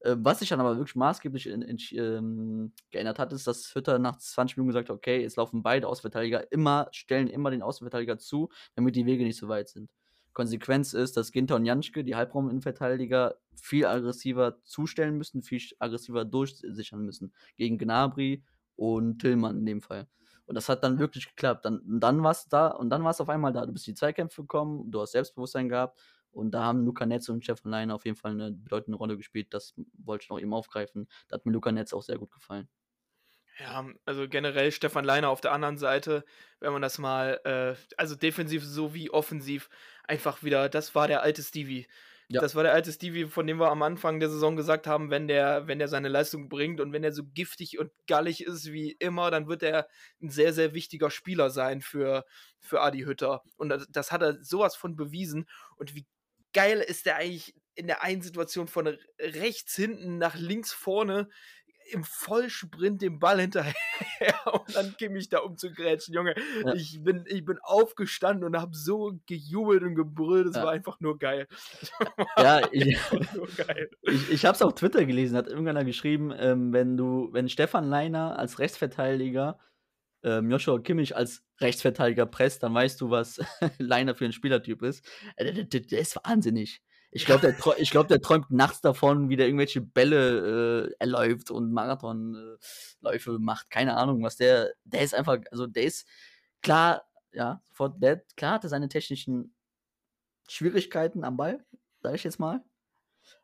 Äh, 0.01 0.17
was 0.19 0.41
sich 0.41 0.49
dann 0.51 0.61
aber 0.61 0.77
wirklich 0.77 0.97
maßgeblich 0.97 1.47
in, 1.49 1.63
in, 1.63 1.79
ähm, 1.93 2.73
geändert 2.91 3.19
hat, 3.19 3.33
ist, 3.33 3.47
dass 3.47 3.75
Hütter 3.75 3.99
nach 3.99 4.19
20 4.19 4.57
Minuten 4.57 4.71
gesagt 4.71 4.89
hat, 4.91 4.97
okay, 4.97 5.23
jetzt 5.23 5.37
laufen 5.37 5.63
beide 5.63 5.89
Außenverteidiger 5.89 6.53
immer, 6.53 6.89
stellen 6.93 7.29
immer 7.29 7.51
den 7.51 7.63
Außenverteidiger 7.63 8.19
zu, 8.19 8.51
damit 8.75 8.97
die 8.97 9.07
Wege 9.07 9.25
nicht 9.25 9.39
so 9.39 9.49
weit 9.49 9.69
sind. 9.69 9.91
Konsequenz 10.33 10.93
ist, 10.93 11.17
dass 11.17 11.33
Ginter 11.33 11.57
und 11.57 11.65
Janschke, 11.65 12.05
die 12.05 12.15
Halbraum-Innenverteidiger, 12.15 13.37
viel 13.55 13.87
aggressiver 13.87 14.63
zustellen 14.65 15.17
müssen, 15.17 15.43
viel 15.43 15.63
aggressiver 15.79 16.27
durchsichern 16.27 17.07
müssen. 17.07 17.33
Gegen 17.57 17.79
Gnabry 17.79 18.45
und 18.77 19.19
Tillmann 19.19 19.59
in 19.59 19.67
dem 19.67 19.83
Fall. 19.83 20.07
Und 20.47 20.55
das 20.55 20.69
hat 20.69 20.85
dann 20.85 20.99
wirklich 20.99 21.29
geklappt. 21.29 21.65
Dann, 21.65 21.83
dann 21.85 22.23
war 22.23 22.31
es 22.31 22.49
da 22.49 22.69
und 22.69 22.91
dann 22.91 23.03
war 23.03 23.11
es 23.11 23.21
auf 23.21 23.29
einmal 23.29 23.53
da. 23.53 23.67
Du 23.67 23.73
bist 23.73 23.89
in 23.89 23.95
die 23.95 23.99
Zweikämpfe 23.99 24.43
gekommen, 24.43 24.91
du 24.91 25.01
hast 25.01 25.13
Selbstbewusstsein 25.13 25.69
gehabt 25.69 25.99
und 26.31 26.53
da 26.53 26.65
haben 26.65 26.85
Luca 26.85 27.05
Netz 27.07 27.29
und 27.29 27.43
Stefan 27.43 27.73
Leiner 27.73 27.95
auf 27.95 28.05
jeden 28.05 28.17
Fall 28.17 28.33
eine 28.33 28.53
bedeutende 28.53 28.99
Rolle 28.99 29.17
gespielt. 29.17 29.53
Das 29.53 29.75
wollte 29.99 30.25
ich 30.25 30.31
noch 30.31 30.39
eben 30.39 30.55
aufgreifen. 30.55 31.09
Da 31.29 31.35
hat 31.35 31.47
mir 31.47 31.53
Luca 31.53 31.73
Netz 31.73 31.93
auch 31.93 32.03
sehr 32.03 32.19
gut 32.19 32.31
gefallen. 32.31 32.69
Ja, 33.59 33.87
also 34.05 34.29
generell 34.29 34.71
Stefan 34.71 35.05
Leiner 35.05 35.31
auf 35.31 35.41
der 35.41 35.53
anderen 35.53 35.79
Seite, 35.79 36.25
wenn 36.61 36.73
man 36.73 36.83
das 36.83 36.99
mal, 36.99 37.41
äh, 37.45 37.75
also 37.97 38.15
defensiv 38.15 38.63
sowie 38.63 39.09
offensiv, 39.09 39.71
einfach 40.05 40.43
wieder, 40.43 40.69
das 40.69 40.95
war 40.95 41.09
der 41.09 41.23
alte 41.23 41.43
Stevie. 41.43 41.87
Ja. 42.29 42.41
Das 42.41 42.57
war 42.57 42.65
der 42.65 42.73
alte 42.73 42.91
Stevie, 42.91 43.27
von 43.27 43.47
dem 43.47 43.59
wir 43.59 43.71
am 43.71 43.83
Anfang 43.83 44.19
der 44.19 44.29
Saison 44.29 44.57
gesagt 44.57 44.89
haben, 44.89 45.11
wenn 45.11 45.29
der, 45.29 45.69
wenn 45.69 45.79
der 45.79 45.87
seine 45.87 46.09
Leistung 46.09 46.49
bringt 46.49 46.81
und 46.81 46.93
wenn 46.93 47.05
er 47.05 47.13
so 47.13 47.23
giftig 47.25 47.79
und 47.79 47.93
gallig 48.09 48.45
ist 48.45 48.73
wie 48.73 48.93
immer, 48.99 49.31
dann 49.31 49.47
wird 49.47 49.63
er 49.63 49.87
ein 50.21 50.31
sehr, 50.31 50.53
sehr 50.53 50.75
wichtiger 50.75 51.11
Spieler 51.11 51.51
sein 51.51 51.81
für, 51.81 52.25
für 52.59 52.81
Adi 52.81 53.03
Hütter. 53.03 53.43
Und 53.57 53.69
das, 53.69 53.87
das 53.91 54.11
hat 54.11 54.23
er 54.23 54.43
sowas 54.43 54.75
von 54.75 54.97
bewiesen. 54.97 55.49
Und 55.77 55.95
wie 55.95 56.05
geil 56.53 56.81
ist 56.81 57.07
der 57.07 57.17
eigentlich 57.17 57.55
in 57.77 57.87
der 57.87 58.03
einen 58.03 58.23
Situation 58.23 58.67
von 58.67 58.99
rechts 59.21 59.77
hinten 59.77 60.19
nach 60.19 60.35
links 60.35 60.73
vorne 60.73 61.29
im 61.91 62.05
Vollsprint 62.05 63.03
den 63.03 63.19
Ball 63.19 63.41
hinterher 63.41 63.75
und 64.53 64.75
dann 64.75 64.97
käme 64.97 65.19
ich 65.19 65.29
da 65.29 65.39
um 65.39 65.57
zu 65.57 65.73
grätschen, 65.73 66.15
Junge. 66.15 66.35
Ja. 66.65 66.75
Ich, 66.75 67.03
bin, 67.03 67.25
ich 67.27 67.45
bin 67.45 67.59
aufgestanden 67.63 68.45
und 68.45 68.57
habe 68.61 68.77
so 68.77 69.19
gejubelt 69.27 69.83
und 69.83 69.95
gebrüllt. 69.95 70.49
Es 70.49 70.57
Ja. 70.57 70.65
war 70.65 70.73
einfach 70.73 71.01
nur 71.01 71.19
geil. 71.19 71.47
Ja, 72.37 72.61
ich, 72.73 72.99
geil. 73.57 73.91
ich, 74.03 74.31
ich 74.31 74.45
habe 74.45 74.55
es 74.55 74.63
auf 74.63 74.75
Twitter 74.75 75.05
gelesen, 75.05 75.37
hat 75.37 75.47
irgendeiner 75.49 75.85
geschrieben, 75.85 76.33
ähm, 76.37 76.73
wenn 76.73 76.97
du, 76.97 77.29
wenn 77.33 77.49
Stefan 77.49 77.89
Leiner 77.89 78.39
als 78.39 78.59
Rechtsverteidiger 78.59 79.59
ähm, 80.25 80.51
Joshua 80.51 80.81
Kimmich 80.81 81.15
als 81.17 81.45
Rechtsverteidiger 81.61 82.27
presst, 82.27 82.63
dann 82.63 82.75
weißt 82.75 83.01
du, 83.01 83.11
was 83.11 83.39
Leiner 83.79 84.15
für 84.15 84.25
ein 84.25 84.33
Spielertyp 84.33 84.83
ist. 84.83 85.07
Äh, 85.37 85.65
der 85.65 86.01
ist 86.01 86.17
wahnsinnig. 86.25 86.83
Ich 87.17 87.25
glaube, 87.25 87.41
der, 87.41 87.57
ich 87.79 87.91
glaub, 87.91 88.09
der 88.09 88.21
träumt 88.21 88.51
nachts 88.51 88.83
davon, 88.83 89.31
wie 89.31 89.37
der 89.37 89.47
irgendwelche 89.47 89.81
Bälle 89.81 90.91
äh, 90.91 90.95
erläuft 90.99 91.51
und 91.51 91.73
Marathonläufe 91.73 93.39
macht. 93.39 93.71
Keine 93.71 93.97
Ahnung, 93.97 94.23
was 94.23 94.37
der. 94.37 94.75
Der 94.85 95.01
ist 95.01 95.15
einfach, 95.15 95.39
also 95.51 95.67
der 95.67 95.85
ist 95.85 96.07
klar, 96.63 97.09
ja, 97.33 97.63
sofort, 97.65 98.03
der, 98.03 98.23
klar 98.37 98.53
hat 98.53 98.65
er 98.65 98.69
seine 98.69 98.91
technischen 98.91 99.55
Schwierigkeiten 100.47 101.25
am 101.25 101.39
Ball, 101.39 101.65
sage 102.03 102.17
ich 102.17 102.25
jetzt 102.25 102.39
mal. 102.39 102.63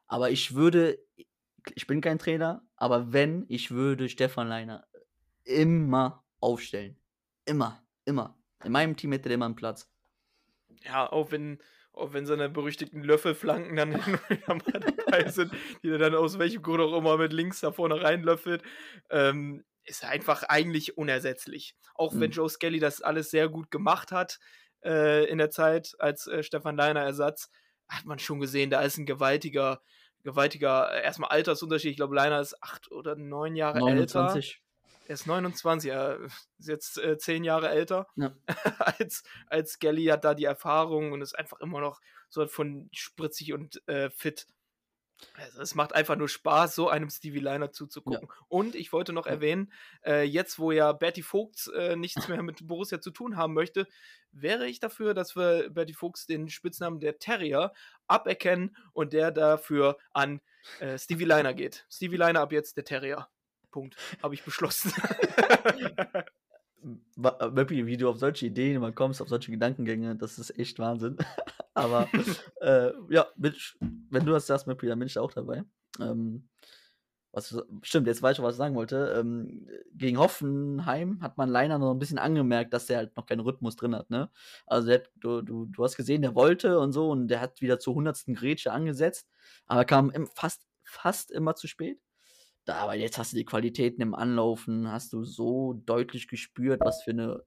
Aber 0.06 0.30
ich 0.30 0.54
würde, 0.54 0.98
ich 1.74 1.87
bin 1.87 2.02
kein 2.02 2.18
Trainer, 2.18 2.62
aber 2.76 3.14
wenn, 3.14 3.46
ich 3.48 3.70
würde 3.70 4.11
Stefan 4.11 4.48
Leiner 4.48 4.87
immer 5.44 6.22
aufstellen. 6.40 6.98
Immer, 7.46 7.82
immer. 8.04 8.38
In 8.62 8.72
meinem 8.72 8.96
Team 8.96 9.12
hätte 9.12 9.30
der 9.30 9.37
immer 9.37 9.46
einen 9.46 9.56
Platz. 9.56 9.90
Ja, 10.85 11.11
auch 11.11 11.30
wenn, 11.30 11.58
auch 11.92 12.12
wenn 12.12 12.26
seine 12.26 12.48
berüchtigten 12.48 13.02
Löffelflanken 13.02 13.76
dann 13.76 13.92
wieder 14.28 14.55
mal 14.55 14.81
dabei 14.81 15.28
sind, 15.28 15.52
die 15.83 15.90
er 15.90 15.98
dann 15.98 16.14
aus 16.14 16.38
welchem 16.38 16.62
Grund 16.62 16.81
auch 16.81 16.96
immer 16.96 17.16
mit 17.18 17.33
links 17.33 17.61
da 17.61 17.72
vorne 17.72 18.00
reinlöffelt. 18.02 18.62
Ähm, 19.11 19.64
ist 19.85 20.05
einfach 20.05 20.44
eigentlich 20.44 20.96
unersetzlich. 20.96 21.74
Auch 21.94 22.12
wenn 22.14 22.31
Mhm. 22.31 22.35
Joe 22.35 22.48
Skelly 22.48 22.78
das 22.78 23.02
alles 23.02 23.31
sehr 23.31 23.48
gut 23.48 23.70
gemacht 23.70 24.12
hat 24.12 24.38
äh, 24.85 25.24
in 25.28 25.38
der 25.38 25.50
Zeit 25.50 25.94
als 25.98 26.26
äh, 26.26 26.42
Stefan 26.42 26.76
Leiner 26.76 27.00
Ersatz, 27.00 27.50
hat 27.88 28.05
man 28.05 28.18
schon 28.18 28.40
gesehen, 28.40 28.70
da 28.70 28.81
ist 28.83 28.96
ein 28.96 29.07
gewaltiger, 29.07 29.83
gewaltiger, 30.22 30.92
äh, 30.92 31.02
erstmal 31.02 31.31
Altersunterschied. 31.31 31.90
Ich 31.90 31.96
glaube, 31.96 32.14
Leiner 32.14 32.40
ist 32.40 32.62
acht 32.62 32.90
oder 32.90 33.16
neun 33.16 33.57
Jahre 33.57 33.78
älter. 33.78 34.22
29. 34.22 34.62
Er 35.12 35.16
ist 35.16 35.27
29, 35.27 35.90
er 35.90 36.20
ist 36.20 36.48
jetzt 36.59 36.96
äh, 36.96 37.18
zehn 37.18 37.44
Jahre 37.44 37.68
älter 37.68 38.07
Ja. 38.16 38.35
als, 38.79 39.25
als 39.46 39.72
Skelly, 39.72 40.07
hat 40.07 40.25
da 40.25 40.33
die 40.33 40.46
Erfahrung 40.46 41.12
und 41.12 41.20
ist 41.20 41.38
einfach 41.38 41.61
immer 41.61 41.83
noch 41.83 42.01
so 42.31 42.46
von 42.46 42.88
spritzig 42.94 43.53
und 43.53 43.87
äh, 43.88 44.09
fit. 44.09 44.46
Also 45.35 45.61
es 45.61 45.75
macht 45.75 45.94
einfach 45.94 46.16
nur 46.16 46.31
Spaß, 46.31 46.75
so 46.75 46.88
einem 46.88 47.11
Stevie 47.11 47.40
Liner 47.40 47.72
zuzugucken. 47.72 48.27
Und 48.48 48.75
ich 48.75 48.90
wollte 48.94 49.12
noch 49.12 49.27
Ja. 49.27 49.33
erwähnen, 49.33 49.70
äh, 50.03 50.22
jetzt 50.22 50.59
wo 50.59 50.72
ja 50.72 50.92
Bertie 50.92 51.20
Vogts 51.20 51.66
äh, 51.66 51.94
nichts 51.94 52.27
mehr 52.29 52.42
mit 52.42 52.66
Borussia 52.66 52.98
zu 53.03 53.11
tun 53.11 53.37
haben 53.37 53.53
möchte, 53.53 53.87
wäre 54.31 54.66
ich 54.66 54.81
dafür, 54.81 55.12
dass 55.12 55.37
wir 55.37 55.68
Bertie 55.68 55.92
Vogts 55.92 56.25
den 56.25 56.48
Spitznamen 56.48 57.01
der 57.01 57.18
Terrier 57.18 57.75
aberkennen 58.07 58.75
und 58.94 59.12
der 59.12 59.31
dafür 59.31 59.98
an 60.14 60.40
äh, 60.81 60.96
Stevie 60.98 61.27
Liner 61.27 61.53
geht. 61.53 61.85
Stevie 61.90 62.16
Liner 62.16 62.40
ab 62.40 62.51
jetzt 62.53 62.79
der 62.79 62.85
Terrier. 62.85 63.29
Punkt. 63.72 63.96
Habe 64.22 64.35
ich 64.35 64.44
beschlossen. 64.44 64.92
Möppi, 67.16 67.87
wie 67.87 67.96
du 67.96 68.08
auf 68.08 68.18
solche 68.18 68.46
Ideen 68.46 68.76
immer 68.76 68.92
kommst, 68.92 69.22
auf 69.22 69.28
solche 69.28 69.50
Gedankengänge, 69.50 70.16
das 70.16 70.38
ist 70.38 70.58
echt 70.58 70.78
Wahnsinn. 70.78 71.16
Aber 71.74 72.08
äh, 72.61 72.92
ja, 73.08 73.26
Mitch, 73.37 73.76
wenn 73.80 74.24
du 74.24 74.32
das 74.32 74.46
sagst, 74.46 74.66
Möppi, 74.66 74.87
dann 74.87 74.98
bin 74.98 75.08
ich 75.08 75.18
auch 75.18 75.32
dabei. 75.32 75.64
Ähm, 76.00 76.48
was, 77.35 77.56
stimmt, 77.82 78.06
jetzt 78.08 78.22
weiß 78.22 78.37
ich, 78.37 78.42
was 78.42 78.54
ich 78.54 78.58
sagen 78.58 78.74
wollte. 78.74 79.14
Ähm, 79.18 79.66
gegen 79.94 80.18
Hoffenheim 80.18 81.22
hat 81.22 81.38
man 81.38 81.48
Leiner 81.48 81.78
noch 81.78 81.90
ein 81.90 81.98
bisschen 81.98 82.18
angemerkt, 82.18 82.74
dass 82.74 82.87
der 82.87 82.98
halt 82.98 83.16
noch 83.16 83.24
keinen 83.24 83.40
Rhythmus 83.40 83.74
drin 83.76 83.94
hat. 83.94 84.11
Ne? 84.11 84.30
Also 84.66 84.88
der 84.88 85.02
du, 85.16 85.40
du, 85.40 85.64
du 85.64 85.85
hast 85.85 85.96
gesehen, 85.96 86.20
der 86.20 86.35
wollte 86.35 86.78
und 86.78 86.92
so 86.92 87.11
und 87.11 87.28
der 87.28 87.40
hat 87.40 87.62
wieder 87.62 87.78
zur 87.78 87.94
hundertsten 87.94 88.35
Grätsche 88.35 88.70
angesetzt, 88.70 89.30
aber 89.66 89.87
kam 89.87 90.11
im, 90.11 90.26
fast, 90.26 90.66
fast 90.85 91.30
immer 91.30 91.54
zu 91.54 91.68
spät. 91.68 91.98
Da, 92.64 92.77
aber 92.77 92.94
jetzt 92.94 93.18
hast 93.18 93.33
du 93.33 93.37
die 93.37 93.44
Qualitäten 93.44 94.03
im 94.03 94.14
Anlaufen, 94.14 94.90
hast 94.90 95.12
du 95.12 95.25
so 95.25 95.75
deutlich 95.85 96.29
gespürt, 96.29 96.81
was 96.85 97.03
für 97.03 97.11
eine 97.11 97.42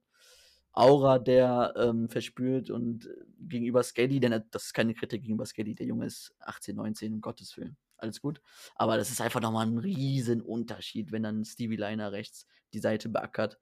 Aura 0.72 1.18
der 1.18 1.72
ähm, 1.78 2.10
verspürt 2.10 2.68
und 2.68 3.06
äh, 3.06 3.24
gegenüber 3.40 3.82
Skelly, 3.82 4.20
denn 4.20 4.44
das 4.50 4.66
ist 4.66 4.74
keine 4.74 4.92
Kritik 4.92 5.22
gegenüber 5.22 5.46
Skelly, 5.46 5.74
der 5.74 5.86
Junge 5.86 6.04
ist 6.04 6.34
18, 6.40 6.76
19, 6.76 7.14
um 7.14 7.20
Gottes 7.22 7.56
Willen, 7.56 7.78
alles 7.96 8.20
gut. 8.20 8.42
Aber 8.74 8.98
das 8.98 9.10
ist 9.10 9.22
einfach 9.22 9.40
nochmal 9.40 9.66
ein 9.66 9.78
riesen 9.78 10.42
Unterschied, 10.42 11.12
wenn 11.12 11.22
dann 11.22 11.46
Stevie 11.46 11.76
Liner 11.76 12.12
rechts 12.12 12.46
die 12.74 12.80
Seite 12.80 13.08
beackert. 13.08 13.58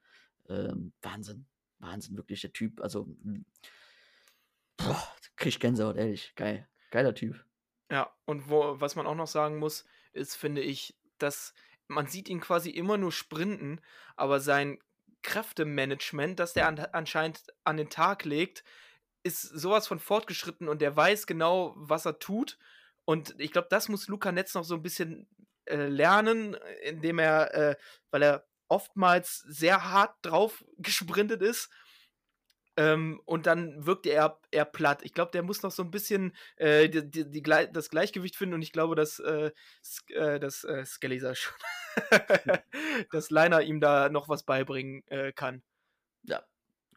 Ähm, 0.48 0.92
Wahnsinn, 1.02 1.46
Wahnsinn, 1.78 2.16
wirklich 2.16 2.40
der 2.40 2.52
Typ, 2.52 2.80
also 2.80 3.06
m, 3.24 3.44
boah, 4.76 5.08
krieg 5.36 5.60
Gänsehaut, 5.60 5.96
ehrlich, 5.96 6.34
geil, 6.34 6.68
geiler 6.90 7.14
Typ. 7.14 7.44
Ja, 7.92 8.12
und 8.24 8.50
wo, 8.50 8.80
was 8.80 8.96
man 8.96 9.06
auch 9.06 9.14
noch 9.14 9.28
sagen 9.28 9.58
muss, 9.58 9.84
ist, 10.12 10.34
finde 10.34 10.62
ich, 10.62 10.96
dass 11.24 11.54
man 11.88 12.06
sieht 12.06 12.28
ihn 12.28 12.40
quasi 12.40 12.70
immer 12.70 12.96
nur 12.96 13.12
sprinten, 13.12 13.80
aber 14.16 14.40
sein 14.40 14.78
Kräftemanagement, 15.22 16.38
das 16.38 16.52
der 16.52 16.68
an, 16.68 16.78
anscheinend 16.92 17.42
an 17.64 17.76
den 17.76 17.90
Tag 17.90 18.24
legt, 18.24 18.64
ist 19.22 19.42
sowas 19.42 19.88
von 19.88 19.98
fortgeschritten 19.98 20.68
und 20.68 20.80
der 20.80 20.96
weiß 20.96 21.26
genau, 21.26 21.72
was 21.76 22.04
er 22.04 22.18
tut. 22.18 22.58
Und 23.04 23.34
ich 23.38 23.52
glaube, 23.52 23.68
das 23.70 23.88
muss 23.88 24.08
Luca 24.08 24.32
Netz 24.32 24.54
noch 24.54 24.64
so 24.64 24.74
ein 24.74 24.82
bisschen 24.82 25.26
äh, 25.64 25.86
lernen, 25.86 26.56
indem 26.82 27.18
er, 27.18 27.54
äh, 27.54 27.76
weil 28.10 28.22
er 28.22 28.46
oftmals 28.68 29.38
sehr 29.38 29.90
hart 29.90 30.14
drauf 30.22 30.64
gesprintet 30.78 31.42
ist. 31.42 31.70
Ähm, 32.76 33.20
und 33.24 33.46
dann 33.46 33.86
wirkt 33.86 34.06
er 34.06 34.40
eher 34.50 34.64
platt. 34.64 35.02
Ich 35.04 35.14
glaube, 35.14 35.30
der 35.32 35.42
muss 35.42 35.62
noch 35.62 35.70
so 35.70 35.82
ein 35.82 35.90
bisschen 35.90 36.34
äh, 36.56 36.88
die, 36.88 37.08
die, 37.08 37.30
die, 37.30 37.42
das 37.42 37.90
Gleichgewicht 37.90 38.36
finden 38.36 38.54
und 38.54 38.62
ich 38.62 38.72
glaube, 38.72 38.96
dass, 38.96 39.20
äh, 39.20 39.52
äh, 40.08 40.40
dass 40.40 40.64
äh, 40.64 40.84
Skelly 40.84 41.20
schon, 41.20 41.54
dass 43.12 43.30
Liner 43.30 43.62
ihm 43.62 43.80
da 43.80 44.08
noch 44.08 44.28
was 44.28 44.42
beibringen 44.42 45.06
äh, 45.06 45.32
kann. 45.32 45.62
Ja, 46.24 46.42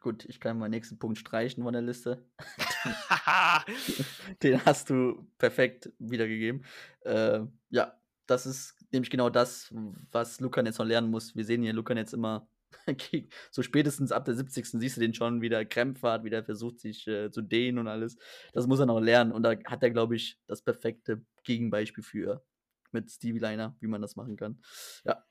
gut, 0.01 0.25
ich 0.25 0.39
kann 0.39 0.57
meinen 0.57 0.71
nächsten 0.71 0.97
Punkt 0.97 1.19
streichen 1.19 1.63
von 1.63 1.73
der 1.73 1.83
Liste. 1.83 2.25
Den 4.41 4.65
hast 4.65 4.89
du 4.89 5.27
perfekt 5.37 5.91
wiedergegeben. 5.99 6.65
Äh, 7.01 7.41
ja, 7.69 7.93
das 8.25 8.45
ist 8.45 8.75
nämlich 8.91 9.09
genau 9.09 9.29
das, 9.29 9.73
was 10.11 10.39
Luca 10.39 10.63
jetzt 10.63 10.79
noch 10.79 10.85
lernen 10.85 11.11
muss. 11.11 11.35
Wir 11.35 11.45
sehen 11.45 11.61
hier 11.61 11.73
Luca 11.73 11.93
jetzt 11.93 12.13
immer, 12.13 12.47
so 13.51 13.61
spätestens 13.63 14.11
ab 14.11 14.25
der 14.25 14.35
70. 14.35 14.79
siehst 14.79 14.97
du 14.97 15.01
den 15.01 15.13
schon 15.13 15.41
wieder 15.41 15.65
Krämpfe 15.65 16.11
hat, 16.11 16.23
wieder 16.23 16.43
versucht 16.43 16.79
sich 16.79 17.07
äh, 17.07 17.31
zu 17.31 17.41
dehnen 17.41 17.77
und 17.79 17.87
alles. 17.87 18.17
Das 18.53 18.67
muss 18.67 18.79
er 18.79 18.85
noch 18.85 18.99
lernen 18.99 19.31
und 19.31 19.43
da 19.43 19.55
hat 19.65 19.83
er, 19.83 19.91
glaube 19.91 20.15
ich, 20.15 20.39
das 20.47 20.61
perfekte 20.61 21.23
Gegenbeispiel 21.43 22.03
für 22.03 22.43
mit 22.91 23.11
Stevie 23.11 23.39
Liner, 23.39 23.75
wie 23.79 23.87
man 23.87 24.01
das 24.01 24.15
machen 24.15 24.37
kann. 24.37 24.61
Ja, 25.03 25.23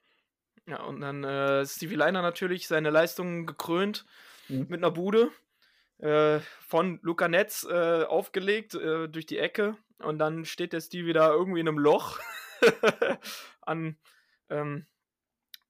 ja, 0.69 0.83
und 0.83 1.01
dann 1.01 1.23
äh, 1.23 1.65
Stevie 1.65 1.95
Liner 1.95 2.23
natürlich 2.23 2.67
seine 2.67 2.91
Leistungen 2.91 3.47
gekrönt 3.47 4.05
Mhm. 4.49 4.67
mit 4.69 4.79
einer 4.81 4.91
Bude 4.91 5.31
äh, 5.99 6.41
von 6.61 7.01
Luca 7.03 7.29
Netz 7.29 7.67
äh, 7.69 8.05
aufgelegt 8.05 8.75
äh, 8.75 9.09
durch 9.09 9.27
die 9.27 9.39
Ecke 9.39 9.77
und 9.99 10.19
dann 10.19 10.45
steht 10.45 10.73
der 10.73 10.81
Stevie 10.81 11.13
da 11.13 11.31
irgendwie 11.31 11.61
in 11.61 11.69
einem 11.69 11.79
Loch 11.79 12.19
an, 13.63 13.99
ähm, 14.51 14.87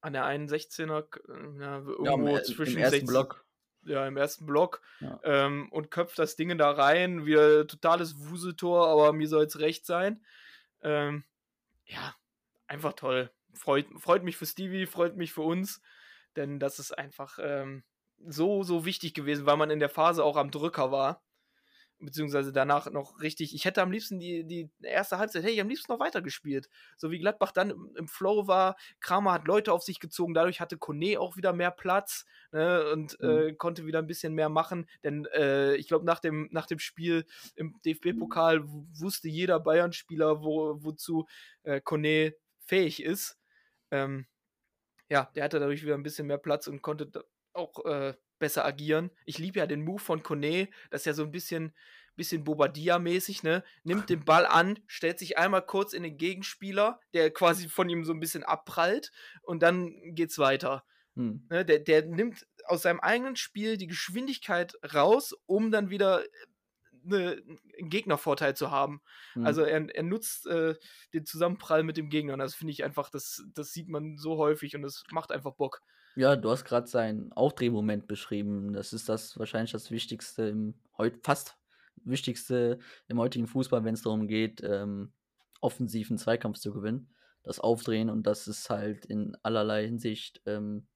an 0.07 0.13
der 0.13 0.25
1,16er, 0.25 1.05
äh, 1.29 1.61
ja, 1.61 1.79
irgendwo 1.79 2.29
ja 2.29 2.39
im, 2.39 2.45
zwischen 2.45 2.77
im 2.77 2.83
ersten 2.83 3.01
16 3.01 3.07
Block. 3.09 3.45
ja, 3.83 4.07
im 4.07 4.17
ersten 4.17 4.47
Block 4.47 4.81
Ja. 5.01 5.19
ähm, 5.25 5.69
und 5.73 5.91
köpft 5.91 6.19
das 6.19 6.37
Ding 6.37 6.57
da 6.57 6.71
rein. 6.71 7.27
Wieder 7.27 7.67
totales 7.67 8.15
Wuseltor, 8.31 8.87
aber 8.89 9.13
mir 9.13 9.27
soll 9.29 9.45
es 9.45 9.59
recht 9.59 9.85
sein. 9.85 10.25
Ähm, 10.83 11.25
ja, 11.85 12.15
einfach 12.69 12.93
toll. 12.93 13.31
Freut, 13.53 13.87
freut 13.99 14.23
mich 14.23 14.37
für 14.37 14.47
Stevie, 14.47 14.87
freut 14.87 15.17
mich 15.17 15.33
für 15.33 15.43
uns, 15.43 15.81
denn 16.37 16.61
das 16.61 16.79
ist 16.79 16.97
einfach 16.97 17.39
ähm, 17.43 17.83
so, 18.27 18.63
so 18.63 18.85
wichtig 18.85 19.15
gewesen, 19.15 19.47
weil 19.47 19.57
man 19.57 19.71
in 19.71 19.81
der 19.81 19.89
Phase 19.89 20.23
auch 20.23 20.37
am 20.37 20.51
Drücker 20.51 20.91
war. 20.93 21.23
Beziehungsweise 21.99 22.53
danach 22.53 22.91
noch 22.91 23.21
richtig. 23.21 23.55
Ich 23.55 23.65
hätte 23.65 23.81
am 23.81 23.91
liebsten 23.91 24.19
die, 24.19 24.45
die 24.45 24.71
erste 24.83 25.17
Halbzeit, 25.19 25.43
hätte 25.43 25.53
ich 25.55 25.61
am 25.63 25.69
liebsten 25.69 25.91
noch 25.91 25.99
weitergespielt. 25.99 26.69
So 26.97 27.11
wie 27.11 27.19
Gladbach 27.19 27.53
dann 27.53 27.71
im, 27.71 27.91
im 27.97 28.07
Flow 28.09 28.47
war. 28.47 28.77
Kramer 29.01 29.33
hat 29.33 29.47
Leute 29.47 29.73
auf 29.73 29.83
sich 29.83 29.99
gezogen, 29.99 30.35
dadurch 30.35 30.61
hatte 30.61 30.77
Kone 30.77 31.19
auch 31.19 31.37
wieder 31.39 31.55
mehr 31.55 31.71
Platz 31.71 32.27
ne, 32.53 32.91
und 32.93 33.17
Mhm. 33.21 33.29
äh, 33.29 33.53
konnte 33.55 33.87
wieder 33.87 33.99
ein 34.01 34.07
bisschen 34.07 34.35
mehr 34.35 34.51
machen. 34.51 34.89
Denn 35.05 35.25
äh, 35.35 35.75
ich 35.77 35.89
glaube, 35.89 36.05
nach 36.05 36.21
dem, 36.21 36.49
nach 36.51 36.67
dem 36.67 36.79
Spiel 36.79 37.25
im 37.55 37.81
DFB-Pokal 37.85 38.63
wusste 38.67 39.29
jeder 39.29 39.59
Bayern-Spieler, 39.59 40.43
wo, 40.43 40.77
wozu 40.85 41.27
äh, 41.63 41.81
Kone 41.81 42.35
fähig 42.59 43.03
ist. 43.03 43.39
Ähm, 43.91 44.27
ja, 45.09 45.31
der 45.35 45.45
hatte 45.45 45.61
dadurch 45.61 45.83
wieder 45.85 45.95
ein 45.95 46.03
bisschen 46.03 46.27
mehr 46.27 46.39
Platz 46.39 46.67
und 46.67 46.83
konnte 46.83 47.11
auch 47.53 47.85
äh, 47.85 48.15
besser 48.39 48.65
agieren. 48.65 49.11
Ich 49.25 49.39
liebe 49.39 49.59
ja 49.59 49.67
den 49.67 49.85
Move 49.85 50.01
von 50.01 50.23
Kone, 50.23 50.69
das 50.91 51.03
ist 51.03 51.07
ja 51.07 51.15
so 51.15 51.23
ein 51.23 51.31
bisschen, 51.31 51.75
bisschen 52.17 52.45
Bobadilla-mäßig, 52.45 53.43
ne? 53.43 53.63
Nimmt 53.85 54.09
den 54.11 54.25
Ball 54.25 54.47
an, 54.47 54.79
stellt 54.87 55.19
sich 55.19 55.39
einmal 55.39 55.65
kurz 55.65 55.93
in 55.93 56.03
den 56.03 56.17
Gegenspieler, 56.17 57.01
der 57.15 57.31
quasi 57.31 57.69
von 57.69 57.89
ihm 57.89 58.05
so 58.05 58.13
ein 58.13 58.21
bisschen 58.21 58.45
abprallt 58.45 59.13
und 59.43 59.63
dann 59.63 59.93
geht's 60.15 60.39
weiter. 60.39 60.85
Hm. 61.17 61.47
Ne? 61.51 61.65
Der, 61.65 61.79
der 61.81 62.07
nimmt 62.07 62.47
aus 62.67 62.83
seinem 62.83 63.01
eigenen 63.01 63.37
Spiel 63.37 63.77
die 63.77 63.87
Geschwindigkeit 63.87 64.75
raus, 64.95 65.35
um 65.47 65.71
dann 65.71 65.91
wieder 65.91 66.25
äh, 66.25 66.29
ne, 67.03 67.43
einen 67.79 67.89
Gegnervorteil 67.89 68.55
zu 68.55 68.71
haben. 68.71 69.01
Hm. 69.33 69.47
Also 69.47 69.63
er, 69.63 69.89
er 69.95 70.03
nutzt 70.03 70.47
äh, 70.47 70.75
den 71.15 71.25
Zusammenprall 71.25 71.83
mit 71.83 71.97
dem 71.97 72.11
Gegner. 72.11 72.35
Und 72.35 72.41
das 72.41 72.55
finde 72.55 72.73
ich 72.73 72.85
einfach, 72.85 73.11
das, 73.11 73.45
das 73.55 73.73
sieht 73.73 73.89
man 73.89 74.19
so 74.19 74.37
häufig 74.37 74.77
und 74.77 74.83
das 74.83 75.05
macht 75.11 75.33
einfach 75.33 75.55
Bock. 75.55 75.81
Ja, 76.17 76.35
du 76.37 76.51
hast 76.51 76.65
gerade 76.65 76.87
seinen 76.87 77.33
Aufdrehmoment 77.33 78.07
beschrieben. 78.07 78.73
Das 78.73 78.93
ist 78.93 79.09
das 79.09 79.39
wahrscheinlich 79.39 79.73
das 79.73 79.91
Wichtigste 79.91 80.45
im 80.45 80.75
heut 80.97 81.19
fast 81.23 81.59
Wichtigste 82.05 82.79
im 83.09 83.19
heutigen 83.19 83.47
Fußball, 83.47 83.85
wenn 83.85 83.95
es 83.95 84.03
darum 84.03 84.27
geht, 84.29 84.63
ähm, 84.63 85.13
offensiven 85.61 86.19
Zweikampf 86.19 86.59
zu 86.59 86.73
gewinnen. 86.73 87.11
Das 87.43 87.59
Aufdrehen 87.61 88.11
und 88.11 88.27
das 88.27 88.49
ist 88.49 88.71
halt 88.71 89.05
in 89.07 89.37
allerlei 89.43 89.87
Hinsicht 89.87 90.41
ähm, 90.47 90.87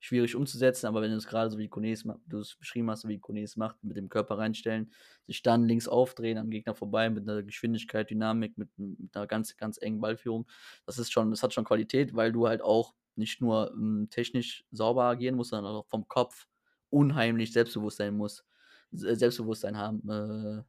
schwierig 0.00 0.36
umzusetzen, 0.36 0.86
aber 0.86 1.02
wenn 1.02 1.10
du 1.12 1.16
es 1.16 1.26
gerade 1.26 1.50
so 1.50 1.58
wie 1.58 1.68
Kones 1.68 2.04
ma- 2.04 2.20
du 2.26 2.40
es 2.40 2.56
beschrieben 2.56 2.90
hast, 2.90 3.08
wie 3.08 3.18
Kones 3.20 3.56
macht, 3.56 3.82
mit 3.84 3.96
dem 3.96 4.08
Körper 4.10 4.38
reinstellen, 4.38 4.92
sich 5.26 5.42
dann 5.42 5.64
links 5.66 5.88
aufdrehen, 5.88 6.38
am 6.38 6.50
Gegner 6.50 6.74
vorbei, 6.74 7.10
mit 7.10 7.28
einer 7.28 7.42
Geschwindigkeit, 7.42 8.10
Dynamik, 8.10 8.58
mit, 8.58 8.70
mit 8.78 9.16
einer 9.16 9.26
ganz, 9.26 9.56
ganz 9.56 9.78
engen 9.80 10.00
Ballführung, 10.00 10.46
das 10.86 10.98
ist 10.98 11.12
schon, 11.12 11.30
das 11.30 11.42
hat 11.42 11.54
schon 11.54 11.64
Qualität, 11.64 12.14
weil 12.14 12.32
du 12.32 12.48
halt 12.48 12.62
auch 12.62 12.94
nicht 13.16 13.40
nur 13.40 13.72
ähm, 13.74 14.08
technisch 14.10 14.64
sauber 14.70 15.04
agieren 15.04 15.36
musst, 15.36 15.50
sondern 15.50 15.74
auch 15.74 15.86
vom 15.86 16.08
Kopf 16.08 16.46
unheimlich 16.90 17.52
Selbstbewusstsein 17.52 18.16
muss, 18.16 18.44
Se- 18.92 19.16
Selbstbewusstsein 19.16 19.76
haben, 19.78 20.08
äh, 20.10 20.62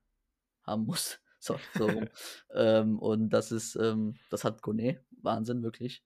haben 0.63 0.85
muss. 0.85 1.19
So, 1.45 1.61
so 1.71 2.09
ähm, 2.55 2.97
und 2.97 3.29
das 3.29 3.51
ist, 3.51 3.75
ähm, 3.75 4.15
das 4.29 4.43
hat 4.43 4.63
Kone, 4.63 5.05
Wahnsinn, 5.21 5.61
wirklich. 5.61 6.03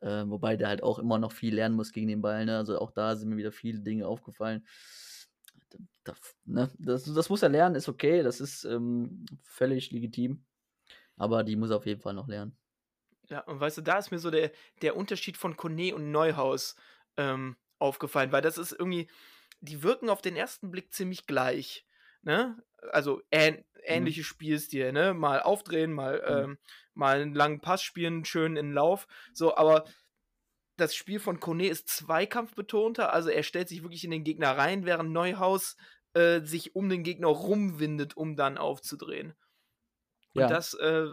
Äh, 0.00 0.24
wobei 0.28 0.56
der 0.56 0.68
halt 0.68 0.82
auch 0.82 0.98
immer 0.98 1.18
noch 1.18 1.32
viel 1.32 1.54
lernen 1.54 1.76
muss 1.76 1.92
gegen 1.92 2.08
den 2.08 2.20
Ball. 2.20 2.44
Ne? 2.44 2.58
Also 2.58 2.78
auch 2.78 2.90
da 2.90 3.16
sind 3.16 3.30
mir 3.30 3.38
wieder 3.38 3.52
viele 3.52 3.80
Dinge 3.80 4.06
aufgefallen. 4.06 4.66
Da, 6.04 6.14
ne? 6.44 6.70
das, 6.78 7.04
das 7.04 7.28
muss 7.30 7.42
er 7.42 7.48
lernen, 7.48 7.76
ist 7.76 7.88
okay, 7.88 8.22
das 8.22 8.40
ist 8.40 8.64
ähm, 8.64 9.24
völlig 9.42 9.90
legitim. 9.90 10.44
Aber 11.16 11.44
die 11.44 11.56
muss 11.56 11.70
er 11.70 11.78
auf 11.78 11.86
jeden 11.86 12.00
Fall 12.02 12.14
noch 12.14 12.28
lernen. 12.28 12.58
Ja, 13.32 13.40
und 13.40 13.60
weißt 13.60 13.78
du, 13.78 13.80
da 13.80 13.96
ist 13.96 14.10
mir 14.10 14.18
so 14.18 14.30
der, 14.30 14.52
der 14.82 14.94
Unterschied 14.94 15.38
von 15.38 15.56
Kone 15.56 15.94
und 15.94 16.10
Neuhaus 16.10 16.76
ähm, 17.16 17.56
aufgefallen, 17.78 18.30
weil 18.30 18.42
das 18.42 18.58
ist 18.58 18.72
irgendwie, 18.72 19.08
die 19.62 19.82
wirken 19.82 20.10
auf 20.10 20.20
den 20.20 20.36
ersten 20.36 20.70
Blick 20.70 20.92
ziemlich 20.92 21.26
gleich. 21.26 21.86
Ne? 22.20 22.62
Also 22.90 23.22
ähn, 23.30 23.56
Mhm. 23.56 23.80
ähnliche 23.84 24.22
Spielstil, 24.22 24.92
ne? 24.92 25.14
Mal 25.14 25.40
aufdrehen, 25.40 25.94
mal, 25.94 26.18
Mhm. 26.18 26.28
ähm, 26.28 26.58
mal 26.92 27.22
einen 27.22 27.34
langen 27.34 27.60
Pass 27.62 27.82
spielen, 27.82 28.26
schön 28.26 28.56
in 28.56 28.66
den 28.66 28.74
Lauf. 28.74 29.08
So, 29.32 29.56
aber 29.56 29.86
das 30.76 30.94
Spiel 30.94 31.18
von 31.18 31.40
Kone 31.40 31.68
ist 31.68 31.88
zweikampfbetonter, 31.88 33.14
also 33.14 33.30
er 33.30 33.44
stellt 33.44 33.70
sich 33.70 33.82
wirklich 33.82 34.04
in 34.04 34.10
den 34.10 34.24
Gegner 34.24 34.58
rein, 34.58 34.84
während 34.84 35.10
Neuhaus 35.10 35.78
äh, 36.12 36.42
sich 36.42 36.74
um 36.76 36.90
den 36.90 37.02
Gegner 37.02 37.28
rumwindet, 37.28 38.14
um 38.14 38.36
dann 38.36 38.58
aufzudrehen. 38.58 39.34
Und 40.34 40.42
Ja. 40.42 40.48
das 40.48 40.74
äh, 40.74 41.06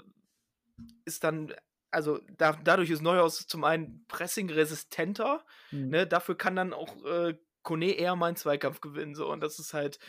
ist 1.05 1.23
dann, 1.23 1.53
also 1.91 2.19
da, 2.37 2.53
dadurch 2.53 2.89
ist 2.89 3.01
Neuhaus 3.01 3.47
zum 3.47 3.63
einen 3.63 4.05
pressing-resistenter, 4.07 5.45
Mhm. 5.71 5.89
ne, 5.89 6.07
dafür 6.07 6.35
kann 6.37 6.55
dann 6.55 6.73
auch 6.73 7.03
äh, 7.05 7.35
Kone 7.63 7.91
eher 7.93 8.15
mal 8.15 8.27
einen 8.27 8.35
Zweikampf 8.37 8.81
gewinnen. 8.81 9.15
So. 9.15 9.29
Und 9.31 9.41
das 9.41 9.59
ist 9.59 9.73
halt, 9.73 9.99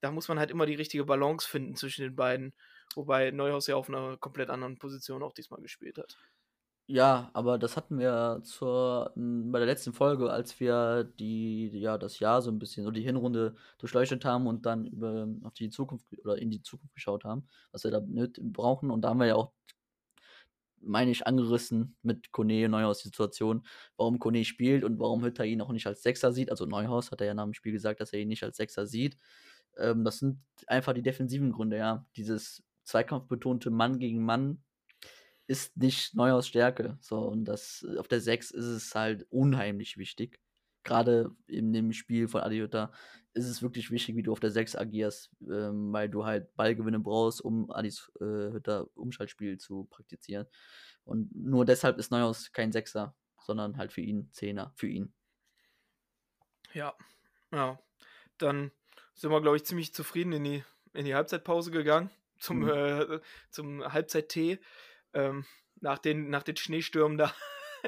da 0.00 0.10
muss 0.10 0.28
man 0.28 0.38
halt 0.38 0.50
immer 0.50 0.66
die 0.66 0.74
richtige 0.74 1.04
Balance 1.04 1.48
finden 1.48 1.76
zwischen 1.76 2.02
den 2.02 2.16
beiden. 2.16 2.54
Wobei 2.94 3.30
Neuhaus 3.30 3.66
ja 3.66 3.76
auf 3.76 3.88
einer 3.88 4.16
komplett 4.18 4.50
anderen 4.50 4.78
Position 4.78 5.22
auch 5.22 5.32
diesmal 5.32 5.60
gespielt 5.62 5.98
hat. 5.98 6.18
Ja, 6.90 7.30
aber 7.34 7.58
das 7.58 7.76
hatten 7.76 7.98
wir 7.98 8.40
zur, 8.44 9.12
bei 9.14 9.58
der 9.58 9.66
letzten 9.66 9.92
Folge, 9.92 10.30
als 10.30 10.58
wir 10.58 11.04
die, 11.04 11.68
ja, 11.78 11.98
das 11.98 12.18
Jahr 12.18 12.40
so 12.40 12.50
ein 12.50 12.58
bisschen 12.58 12.86
oder 12.86 12.94
die 12.94 13.02
Hinrunde 13.02 13.56
durchleuchtet 13.76 14.24
haben 14.24 14.46
und 14.46 14.64
dann 14.64 14.86
über, 14.86 15.28
auf 15.42 15.52
die 15.52 15.68
Zukunft 15.68 16.06
oder 16.24 16.38
in 16.38 16.50
die 16.50 16.62
Zukunft 16.62 16.94
geschaut 16.94 17.24
haben, 17.24 17.46
was 17.72 17.84
wir 17.84 17.90
da 17.90 18.00
brauchen. 18.40 18.90
Und 18.90 19.02
da 19.02 19.10
haben 19.10 19.20
wir 19.20 19.26
ja 19.26 19.34
auch, 19.34 19.52
meine 20.80 21.10
ich, 21.10 21.26
angerissen 21.26 21.96
mit 22.02 22.32
Kone 22.32 22.68
Neuhaus 22.68 22.98
die 22.98 23.08
Situation, 23.08 23.66
warum 23.96 24.18
Kone 24.18 24.44
spielt 24.44 24.84
und 24.84 24.98
warum 24.98 25.24
Hütter 25.24 25.44
ihn 25.44 25.60
auch 25.60 25.72
nicht 25.72 25.86
als 25.86 26.02
Sechser 26.02 26.32
sieht. 26.32 26.50
Also 26.50 26.66
Neuhaus 26.66 27.10
hat 27.10 27.20
er 27.20 27.28
ja 27.28 27.34
nach 27.34 27.44
dem 27.44 27.54
Spiel 27.54 27.72
gesagt, 27.72 28.00
dass 28.00 28.12
er 28.12 28.20
ihn 28.20 28.28
nicht 28.28 28.44
als 28.44 28.56
Sechser 28.56 28.86
sieht. 28.86 29.16
Ähm, 29.76 30.04
das 30.04 30.18
sind 30.18 30.40
einfach 30.66 30.92
die 30.94 31.02
defensiven 31.02 31.52
Gründe, 31.52 31.76
ja. 31.78 32.06
Dieses 32.16 32.62
zweikampfbetonte 32.84 33.70
Mann 33.70 33.98
gegen 33.98 34.24
Mann 34.24 34.62
ist 35.46 35.76
nicht 35.76 36.14
Neuhaus 36.14 36.46
Stärke. 36.46 36.98
So, 37.00 37.18
und 37.20 37.44
das 37.46 37.84
auf 37.98 38.08
der 38.08 38.20
6 38.20 38.50
ist 38.50 38.66
es 38.66 38.94
halt 38.94 39.26
unheimlich 39.30 39.96
wichtig. 39.96 40.40
Gerade 40.84 41.30
in 41.46 41.72
dem 41.72 41.92
Spiel 41.92 42.28
von 42.28 42.40
Adi 42.40 42.58
Hütter 42.58 42.92
ist 43.34 43.46
es 43.46 43.62
wirklich 43.62 43.90
wichtig, 43.90 44.16
wie 44.16 44.22
du 44.22 44.32
auf 44.32 44.40
der 44.40 44.50
6 44.50 44.74
agierst, 44.74 45.30
ähm, 45.42 45.92
weil 45.92 46.08
du 46.08 46.24
halt 46.24 46.54
Ballgewinne 46.56 46.98
brauchst, 46.98 47.40
um 47.40 47.70
Adis 47.70 48.10
äh, 48.20 48.24
Hütter 48.24 48.88
Umschaltspiel 48.96 49.58
zu 49.58 49.84
praktizieren. 49.84 50.46
Und 51.04 51.34
nur 51.34 51.64
deshalb 51.64 51.98
ist 51.98 52.10
Neuhaus 52.10 52.52
kein 52.52 52.72
Sechser, 52.72 53.14
sondern 53.40 53.76
halt 53.76 53.92
für 53.92 54.00
ihn 54.00 54.30
Zehner, 54.32 54.72
für 54.76 54.88
ihn. 54.88 55.12
Ja, 56.72 56.94
ja. 57.52 57.78
Dann 58.38 58.70
sind 59.14 59.30
wir, 59.30 59.40
glaube 59.40 59.56
ich, 59.56 59.64
ziemlich 59.64 59.94
zufrieden 59.94 60.32
in 60.32 60.44
die, 60.44 60.64
in 60.92 61.04
die 61.04 61.14
Halbzeitpause 61.14 61.70
gegangen. 61.70 62.10
Zum, 62.38 62.60
Mhm. 62.60 62.68
äh, 62.68 63.20
zum 63.50 63.84
Halbzeit-Tee. 63.92 64.58
Ähm, 65.12 65.44
nach, 65.80 65.98
den, 65.98 66.30
nach 66.30 66.42
den 66.42 66.56
Schneestürmen 66.56 67.18
da. 67.18 67.32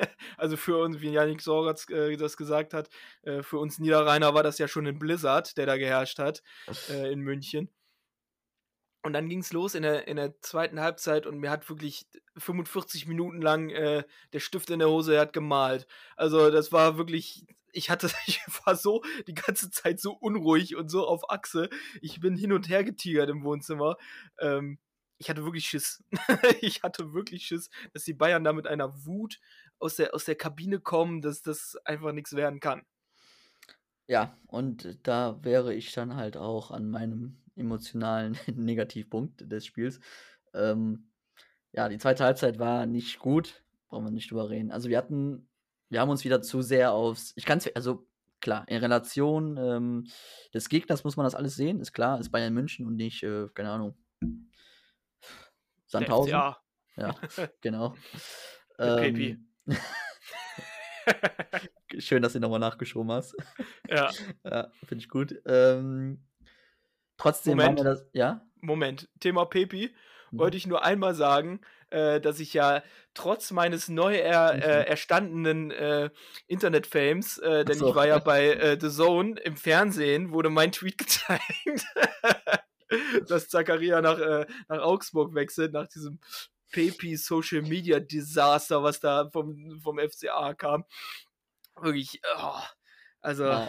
also 0.37 0.57
für 0.57 0.79
uns, 0.79 1.01
wie 1.01 1.11
Janik 1.11 1.41
Sorgatz 1.41 1.89
äh, 1.91 2.17
das 2.17 2.37
gesagt 2.37 2.75
hat, 2.75 2.89
äh, 3.23 3.43
für 3.43 3.59
uns 3.59 3.79
Niederrheiner 3.79 4.35
war 4.35 4.43
das 4.43 4.59
ja 4.59 4.69
schon 4.69 4.87
ein 4.87 4.99
Blizzard, 4.99 5.57
der 5.57 5.67
da 5.67 5.77
geherrscht 5.77 6.19
hat 6.19 6.43
äh, 6.89 7.13
in 7.13 7.21
München. 7.21 7.71
Und 9.03 9.15
dann 9.15 9.29
ging 9.29 9.41
es 9.41 9.53
los 9.53 9.75
in 9.75 9.83
der, 9.83 10.09
in 10.09 10.17
der 10.17 10.39
zweiten 10.43 10.81
Halbzeit 10.81 11.27
und 11.27 11.39
mir 11.39 11.51
hat 11.51 11.69
wirklich 11.71 12.07
45 12.37 13.07
Minuten 13.07 13.41
lang 13.41 13.71
äh, 13.71 14.05
der 14.35 14.41
Stift 14.41 14.69
in 14.71 14.79
der 14.79 14.91
Hose 14.91 15.19
hat 15.19 15.33
gemalt. 15.33 15.87
Also 16.17 16.51
das 16.51 16.71
war 16.71 16.99
wirklich, 16.99 17.47
ich 17.73 17.89
hatte, 17.89 18.11
ich 18.27 18.41
war 18.65 18.77
so 18.77 19.03
die 19.27 19.35
ganze 19.35 19.71
Zeit 19.71 20.01
so 20.01 20.13
unruhig 20.13 20.77
und 20.77 20.91
so 20.91 21.07
auf 21.07 21.31
Achse. 21.31 21.71
Ich 22.03 22.21
bin 22.21 22.37
hin 22.37 22.53
und 22.53 22.69
her 22.69 22.85
getigert 22.85 23.31
im 23.31 23.43
Wohnzimmer. 23.43 23.97
Ähm, 24.39 24.79
ich 25.17 25.31
hatte 25.31 25.45
wirklich 25.45 25.67
Schiss. 25.67 26.03
ich 26.61 26.83
hatte 26.83 27.15
wirklich 27.15 27.47
Schiss, 27.47 27.71
dass 27.95 28.05
die 28.05 28.15
Bayern 28.15 28.45
da 28.45 28.53
mit 28.53 28.67
einer 28.67 29.07
Wut 29.07 29.39
aus 29.81 29.97
der, 29.97 30.15
aus 30.15 30.25
der 30.25 30.37
Kabine 30.37 30.79
kommen, 30.79 31.23
dass 31.23 31.43
das 31.43 31.77
einfach 31.85 32.13
nichts 32.13 32.35
werden 32.37 32.61
kann. 32.61 32.83
Ja, 34.07 34.37
und 34.47 34.99
da 35.05 35.43
wäre 35.43 35.75
ich 35.75 35.93
dann 35.93 36.17
halt 36.17 36.37
auch 36.37 36.71
an 36.71 36.91
meinem 36.91 37.37
emotionalen 37.57 38.37
Negativpunkt 38.55 39.51
des 39.51 39.67
Spiels. 39.67 40.01
Ähm, 40.53 41.11
ja, 41.73 41.89
die 41.89 41.99
zweite 41.99 42.25
Halbzeit 42.25 42.59
war 42.59 42.87
nicht 42.87 43.21
gut, 43.21 43.63
brauchen 43.89 44.05
wir 44.05 44.11
nicht 44.11 44.31
drüber 44.31 44.51
reden. 44.51 44.73
Also 44.73 44.89
wir 44.89 44.99
hatten, 44.99 45.49
wir 45.89 46.01
haben 46.01 46.11
uns 46.11 46.25
wieder 46.25 46.43
zu 46.43 46.63
sehr 46.63 46.93
aufs, 46.93 47.33
ich 47.37 47.45
kann 47.45 47.59
es, 47.59 47.75
also 47.77 48.07
klar, 48.41 48.65
in 48.69 48.79
Relation 48.79 49.57
ähm, 49.57 50.07
des 50.53 50.69
Gegners 50.69 51.05
muss 51.05 51.17
man 51.17 51.25
das 51.25 51.35
alles 51.35 51.55
sehen, 51.55 51.81
ist 51.81 51.93
klar, 51.93 52.19
ist 52.19 52.31
Bayern 52.31 52.55
München 52.55 52.87
und 52.87 52.97
nicht, 52.97 53.23
äh, 53.23 53.47
keine 53.55 53.71
Ahnung, 53.71 53.97
Sandhausen. 55.87 56.31
Ja. 56.31 56.59
Ja, 56.97 57.15
genau. 57.61 57.95
Ähm, 58.79 59.50
schön, 61.99 62.23
dass 62.23 62.33
du 62.33 62.41
nochmal 62.41 62.61
nachgeschoben 62.61 63.13
hast. 63.13 63.37
ja. 63.89 64.11
Ja, 64.45 64.71
finde 64.87 65.03
ich 65.03 65.09
gut. 65.09 65.35
Ähm, 65.47 66.25
trotzdem 67.17 67.57
Moment. 67.57 67.69
haben 67.69 67.85
wir 67.85 67.85
das. 67.85 68.07
Ja? 68.13 68.47
Moment, 68.61 69.09
Thema 69.21 69.47
Pepi. 69.47 69.95
Mhm. 70.31 70.39
wollte 70.39 70.57
ich 70.57 70.67
nur 70.67 70.85
einmal 70.85 71.15
sagen, 71.15 71.61
äh, 71.91 72.21
dass 72.21 72.41
ich 72.41 72.55
ja 72.55 72.83
trotz 73.15 73.51
meines 73.51 73.89
neu 73.89 74.17
er, 74.17 74.55
äh, 74.55 74.89
erstandenen 74.89 75.71
äh, 75.71 76.11
Internet-Fames, 76.47 77.39
äh, 77.39 77.65
denn 77.65 77.79
so. 77.79 77.89
ich 77.89 77.95
war 77.95 78.07
ja 78.07 78.19
bei 78.19 78.53
äh, 78.53 78.79
The 78.81 78.91
Zone 78.91 79.41
im 79.41 79.57
Fernsehen, 79.57 80.33
wurde 80.33 80.51
mein 80.51 80.73
Tweet 80.73 80.99
gezeigt, 80.99 81.87
dass 83.29 83.49
Zakaria 83.49 84.01
nach, 84.01 84.19
äh, 84.19 84.47
nach 84.69 84.81
Augsburg 84.81 85.35
wechselt, 85.35 85.73
nach 85.73 85.89
diesem 85.89 86.21
Pepi 86.71 87.17
Social 87.17 87.63
Media 87.63 88.01
Desaster, 88.01 88.83
was 88.83 89.01
da 89.01 89.29
vom, 89.31 89.81
vom 89.81 89.99
FCA 89.99 90.55
kam. 90.55 90.85
Wirklich, 91.81 92.21
oh, 92.37 92.61
also, 93.21 93.45
Ja. 93.45 93.69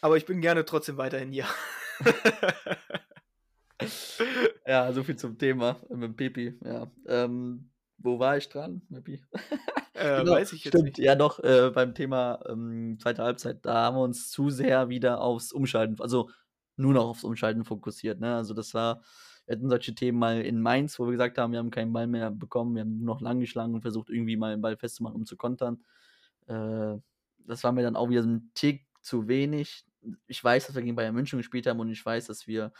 aber 0.00 0.16
ich 0.16 0.26
bin 0.26 0.40
gerne 0.40 0.64
trotzdem 0.64 0.96
weiterhin 0.96 1.32
hier. 1.32 1.46
ja, 4.66 4.92
so 4.92 5.02
viel 5.04 5.16
zum 5.16 5.38
Thema 5.38 5.76
mit 5.90 6.16
Pepi. 6.16 6.58
Ja. 6.64 6.90
Ähm, 7.06 7.70
wo 7.98 8.18
war 8.18 8.36
ich 8.36 8.48
dran, 8.48 8.82
Pepi? 8.92 9.22
äh, 9.94 10.18
Genau, 10.22 10.32
weiß 10.32 10.52
ich 10.52 10.64
jetzt 10.64 10.72
Stimmt, 10.72 10.84
nicht. 10.84 10.98
ja 10.98 11.14
doch, 11.16 11.40
äh, 11.40 11.70
beim 11.74 11.94
Thema 11.94 12.40
ähm, 12.48 12.98
zweite 13.00 13.22
Halbzeit, 13.22 13.64
da 13.64 13.74
haben 13.86 13.96
wir 13.96 14.02
uns 14.02 14.30
zu 14.30 14.50
sehr 14.50 14.88
wieder 14.88 15.20
aufs 15.20 15.52
Umschalten, 15.52 16.00
also 16.00 16.30
nur 16.76 16.92
noch 16.94 17.06
aufs 17.08 17.24
Umschalten 17.24 17.64
fokussiert. 17.64 18.20
Ne? 18.20 18.36
Also 18.36 18.54
das 18.54 18.74
war, 18.74 19.02
wir 19.48 19.56
hatten 19.56 19.70
solche 19.70 19.94
Themen 19.94 20.18
mal 20.18 20.42
in 20.42 20.60
Mainz, 20.60 20.98
wo 20.98 21.06
wir 21.06 21.12
gesagt 21.12 21.38
haben, 21.38 21.52
wir 21.52 21.58
haben 21.58 21.70
keinen 21.70 21.90
Ball 21.94 22.06
mehr 22.06 22.30
bekommen, 22.30 22.74
wir 22.74 22.82
haben 22.82 22.98
nur 22.98 23.14
noch 23.14 23.22
lang 23.22 23.40
geschlagen 23.40 23.72
und 23.72 23.80
versucht 23.80 24.10
irgendwie 24.10 24.36
mal 24.36 24.50
den 24.50 24.60
Ball 24.60 24.76
festzumachen, 24.76 25.16
um 25.16 25.24
zu 25.24 25.38
kontern. 25.38 25.82
Äh, 26.48 26.96
das 27.46 27.64
war 27.64 27.72
mir 27.72 27.82
dann 27.82 27.96
auch 27.96 28.10
wieder 28.10 28.22
so 28.22 28.28
ein 28.28 28.50
Tick 28.52 28.84
zu 29.00 29.26
wenig. 29.26 29.86
Ich 30.26 30.44
weiß, 30.44 30.66
dass 30.66 30.76
wir 30.76 30.82
gegen 30.82 30.96
Bayern 30.96 31.14
München 31.14 31.38
gespielt 31.38 31.66
haben 31.66 31.80
und 31.80 31.90
ich 31.90 32.04
weiß, 32.04 32.26
dass 32.26 32.46
wir 32.46 32.72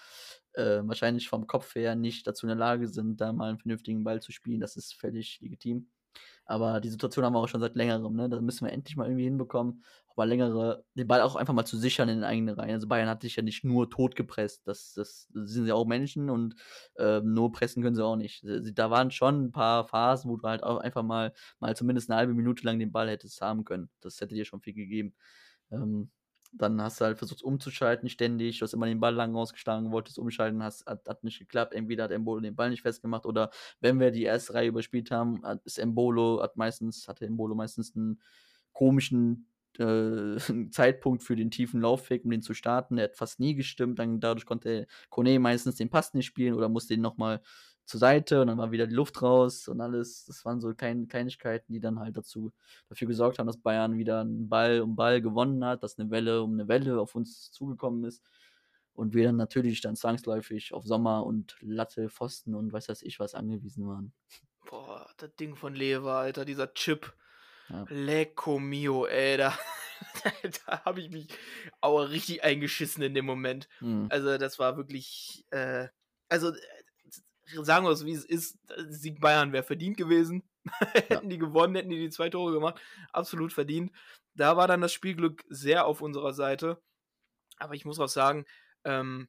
äh, 0.52 0.80
wahrscheinlich 0.82 1.30
vom 1.30 1.46
Kopf 1.46 1.74
her 1.74 1.94
nicht 1.94 2.26
dazu 2.26 2.44
in 2.44 2.48
der 2.48 2.56
Lage 2.56 2.86
sind, 2.86 3.18
da 3.18 3.32
mal 3.32 3.48
einen 3.48 3.58
vernünftigen 3.58 4.04
Ball 4.04 4.20
zu 4.20 4.30
spielen. 4.30 4.60
Das 4.60 4.76
ist 4.76 4.94
völlig 4.94 5.40
legitim. 5.40 5.88
Aber 6.44 6.80
die 6.80 6.88
Situation 6.88 7.24
haben 7.24 7.34
wir 7.34 7.40
auch 7.40 7.48
schon 7.48 7.60
seit 7.60 7.76
längerem, 7.76 8.14
ne? 8.14 8.28
Da 8.28 8.40
müssen 8.40 8.64
wir 8.64 8.72
endlich 8.72 8.96
mal 8.96 9.06
irgendwie 9.06 9.24
hinbekommen, 9.24 9.84
auch 10.08 10.16
mal 10.16 10.28
längere, 10.28 10.84
den 10.94 11.06
Ball 11.06 11.20
auch 11.20 11.36
einfach 11.36 11.52
mal 11.52 11.66
zu 11.66 11.76
sichern 11.76 12.08
in 12.08 12.18
den 12.18 12.24
eigenen 12.24 12.54
Reihen. 12.54 12.72
Also 12.74 12.88
Bayern 12.88 13.08
hat 13.08 13.22
sich 13.22 13.36
ja 13.36 13.42
nicht 13.42 13.64
nur 13.64 13.90
tot 13.90 14.16
gepresst. 14.16 14.66
Das, 14.66 14.94
das, 14.94 15.28
sind 15.32 15.66
ja 15.66 15.74
auch 15.74 15.86
Menschen 15.86 16.30
und 16.30 16.54
äh, 16.96 17.20
nur 17.20 17.52
pressen 17.52 17.82
können 17.82 17.96
sie 17.96 18.04
auch 18.04 18.16
nicht. 18.16 18.44
Da 18.74 18.90
waren 18.90 19.10
schon 19.10 19.44
ein 19.46 19.52
paar 19.52 19.84
Phasen, 19.86 20.30
wo 20.30 20.36
du 20.36 20.48
halt 20.48 20.62
auch 20.62 20.78
einfach 20.78 21.02
mal, 21.02 21.34
mal 21.60 21.76
zumindest 21.76 22.10
eine 22.10 22.18
halbe 22.18 22.34
Minute 22.34 22.64
lang 22.64 22.78
den 22.78 22.92
Ball 22.92 23.10
hättest 23.10 23.40
haben 23.42 23.64
können. 23.64 23.90
Das 24.00 24.20
hätte 24.20 24.34
dir 24.34 24.44
schon 24.46 24.62
viel 24.62 24.74
gegeben. 24.74 25.14
Ähm, 25.70 26.10
dann 26.52 26.80
hast 26.80 27.00
du 27.00 27.04
halt 27.04 27.18
versucht 27.18 27.42
umzuschalten 27.42 28.08
ständig, 28.08 28.58
du 28.58 28.64
hast 28.64 28.72
immer 28.72 28.86
den 28.86 29.00
Ball 29.00 29.14
lang 29.14 29.34
rausgeschlagen, 29.34 29.92
wolltest 29.92 30.18
umschalten, 30.18 30.62
hast, 30.62 30.86
hat, 30.86 31.06
hat 31.08 31.24
nicht 31.24 31.38
geklappt. 31.38 31.74
Entweder 31.74 32.04
hat 32.04 32.10
Embolo 32.10 32.40
den 32.40 32.56
Ball 32.56 32.70
nicht 32.70 32.82
festgemacht 32.82 33.26
oder 33.26 33.50
wenn 33.80 34.00
wir 34.00 34.10
die 34.10 34.24
erste 34.24 34.54
Reihe 34.54 34.68
überspielt 34.68 35.10
haben, 35.10 35.44
hat, 35.44 35.64
ist 35.64 35.78
Embolo, 35.78 36.42
hat 36.42 36.56
meistens, 36.56 37.06
hatte 37.08 37.26
Embolo 37.26 37.54
meistens 37.54 37.94
einen 37.94 38.20
komischen 38.72 39.48
äh, 39.78 40.36
Zeitpunkt 40.70 41.22
für 41.22 41.36
den 41.36 41.50
tiefen 41.50 41.80
Laufweg, 41.80 42.24
um 42.24 42.30
den 42.30 42.42
zu 42.42 42.54
starten. 42.54 42.96
Der 42.96 43.04
hat 43.04 43.16
fast 43.16 43.40
nie 43.40 43.54
gestimmt, 43.54 43.98
dann 43.98 44.20
dadurch 44.20 44.46
konnte 44.46 44.86
Kone 45.10 45.38
meistens 45.38 45.76
den 45.76 45.90
Pass 45.90 46.14
nicht 46.14 46.26
spielen 46.26 46.54
oder 46.54 46.68
musste 46.68 46.94
ihn 46.94 47.00
nochmal 47.00 47.40
zur 47.88 48.00
Seite 48.00 48.42
und 48.42 48.48
dann 48.48 48.58
war 48.58 48.70
wieder 48.70 48.86
die 48.86 48.94
Luft 48.94 49.22
raus 49.22 49.66
und 49.66 49.80
alles. 49.80 50.26
Das 50.26 50.44
waren 50.44 50.60
so 50.60 50.74
klein, 50.74 51.08
Kleinigkeiten, 51.08 51.72
die 51.72 51.80
dann 51.80 51.98
halt 51.98 52.16
dazu 52.18 52.52
dafür 52.90 53.08
gesorgt 53.08 53.38
haben, 53.38 53.46
dass 53.46 53.56
Bayern 53.56 53.96
wieder 53.96 54.20
einen 54.20 54.48
Ball 54.48 54.82
um 54.82 54.94
Ball 54.94 55.22
gewonnen 55.22 55.64
hat, 55.64 55.82
dass 55.82 55.98
eine 55.98 56.10
Welle 56.10 56.42
um 56.42 56.52
eine 56.52 56.68
Welle 56.68 57.00
auf 57.00 57.14
uns 57.14 57.50
zugekommen 57.50 58.04
ist. 58.04 58.22
Und 58.92 59.14
wir 59.14 59.24
dann 59.24 59.36
natürlich 59.36 59.80
dann 59.80 59.96
zwangsläufig 59.96 60.74
auf 60.74 60.84
Sommer 60.84 61.24
und 61.24 61.56
Latte, 61.60 62.10
Pfosten 62.10 62.54
und 62.54 62.72
weiß 62.72 62.90
weiß 62.90 63.02
ich 63.02 63.18
was 63.20 63.34
angewiesen 63.34 63.88
waren. 63.88 64.12
Boah, 64.66 65.08
das 65.16 65.34
Ding 65.36 65.56
von 65.56 65.74
Lever, 65.74 66.12
Alter, 66.12 66.44
dieser 66.44 66.74
Chip. 66.74 67.14
Ja. 67.70 67.86
Lecco 67.88 68.58
mio, 68.58 69.06
ey, 69.06 69.36
da, 69.36 69.58
da 70.66 70.84
habe 70.84 71.00
ich 71.00 71.10
mich 71.10 71.28
aber 71.80 72.10
richtig 72.10 72.44
eingeschissen 72.44 73.02
in 73.02 73.14
dem 73.14 73.24
Moment. 73.24 73.68
Hm. 73.78 74.08
Also, 74.10 74.36
das 74.36 74.58
war 74.58 74.76
wirklich, 74.76 75.46
äh, 75.50 75.88
also, 76.28 76.52
sagen 77.62 77.84
wir 77.86 77.90
es, 77.90 78.04
wie 78.04 78.12
es 78.12 78.24
ist, 78.24 78.58
Sieg 78.88 79.20
Bayern 79.20 79.52
wäre 79.52 79.64
verdient 79.64 79.96
gewesen. 79.96 80.42
hätten 81.08 81.30
die 81.30 81.38
gewonnen, 81.38 81.74
hätten 81.74 81.90
die 81.90 81.98
die 81.98 82.10
zwei 82.10 82.28
Tore 82.28 82.52
gemacht. 82.52 82.80
Absolut 83.12 83.52
verdient. 83.52 83.92
Da 84.34 84.56
war 84.56 84.68
dann 84.68 84.80
das 84.80 84.92
Spielglück 84.92 85.44
sehr 85.48 85.86
auf 85.86 86.00
unserer 86.00 86.32
Seite. 86.32 86.80
Aber 87.56 87.74
ich 87.74 87.84
muss 87.84 87.98
auch 87.98 88.08
sagen, 88.08 88.44
ähm, 88.84 89.28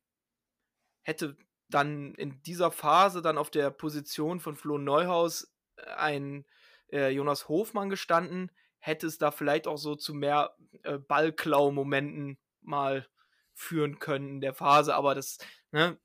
hätte 1.01 1.38
dann 1.69 2.13
in 2.15 2.41
dieser 2.43 2.71
Phase 2.71 3.21
dann 3.21 3.38
auf 3.38 3.49
der 3.49 3.69
Position 3.71 4.39
von 4.39 4.55
Flo 4.55 4.77
Neuhaus 4.77 5.51
äh, 5.77 5.86
ein 5.91 6.45
äh, 6.91 7.10
Jonas 7.10 7.47
Hofmann 7.47 7.89
gestanden, 7.89 8.51
hätte 8.79 9.08
es 9.08 9.17
da 9.17 9.32
vielleicht 9.32 9.67
auch 9.67 9.77
so 9.77 9.95
zu 9.95 10.13
mehr 10.13 10.55
äh, 10.84 10.97
Ballklau-Momenten 10.97 12.38
mal 12.62 13.08
führen 13.53 13.99
können 13.99 14.29
in 14.29 14.41
der 14.41 14.53
Phase, 14.53 14.95
aber 14.95 15.15
das 15.15 15.38
ne, 15.71 15.97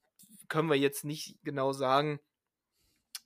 können 0.48 0.68
wir 0.68 0.76
jetzt 0.76 1.04
nicht 1.04 1.38
genau 1.42 1.72
sagen. 1.72 2.20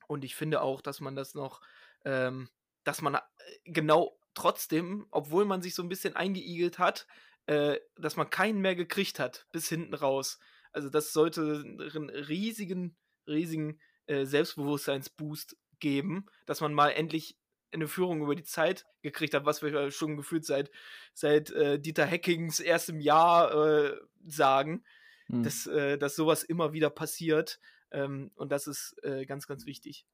Und 0.07 0.25
ich 0.25 0.35
finde 0.35 0.63
auch, 0.63 0.81
dass 0.81 1.01
man 1.01 1.15
das 1.15 1.35
noch, 1.35 1.61
ähm, 2.05 2.49
dass 2.85 3.03
man 3.03 3.15
äh, 3.15 3.21
genau 3.65 4.19
trotzdem, 4.35 5.07
obwohl 5.11 5.45
man 5.45 5.63
sich 5.63 5.75
so 5.75 5.83
ein 5.83 5.89
bisschen 5.89 6.17
eingeigelt 6.17 6.79
hat, 6.79 7.07
äh, 7.47 7.79
dass 7.97 8.17
man 8.17 8.31
keinen 8.31 8.61
mehr 8.61 8.77
gekriegt 8.77 9.19
hat, 9.19 9.47
bis 9.53 9.69
hinten 9.69 9.95
raus. 9.95 10.39
Also 10.73 10.91
das 10.91 11.13
sollte 11.13 11.63
einen 11.65 12.11
riesigen, 12.11 12.97
riesigen 13.27 13.81
äh, 14.07 14.25
Selbstbewusstseinsboost 14.25 15.57
geben, 15.81 16.27
dass 16.47 16.61
man 16.61 16.75
mal 16.75 16.91
endlich 16.91 17.39
eine 17.73 17.89
Führung 17.89 18.23
über 18.23 18.35
die 18.35 18.45
Zeit 18.45 18.87
gekriegt 19.03 19.35
hat, 19.35 19.45
was 19.45 19.63
wir 19.63 19.91
schon 19.91 20.17
gefühlt 20.17 20.45
seit, 20.45 20.71
seit 21.13 21.51
äh, 21.51 21.79
Dieter 21.79 22.07
Hackings 22.07 22.61
erstem 22.61 23.01
Jahr 23.01 23.53
äh, 23.53 23.97
sagen, 24.27 24.85
Hm. 25.31 25.43
dass, 25.43 25.67
äh, 25.67 25.99
dass 25.99 26.17
sowas 26.17 26.43
immer 26.43 26.73
wieder 26.73 26.91
passiert. 26.91 27.59
Ähm, 27.91 28.31
und 28.35 28.53
das 28.53 28.67
ist 28.67 28.97
äh, 29.03 29.27
ganz, 29.27 29.47
ganz 29.47 29.67
wichtig. 29.67 30.07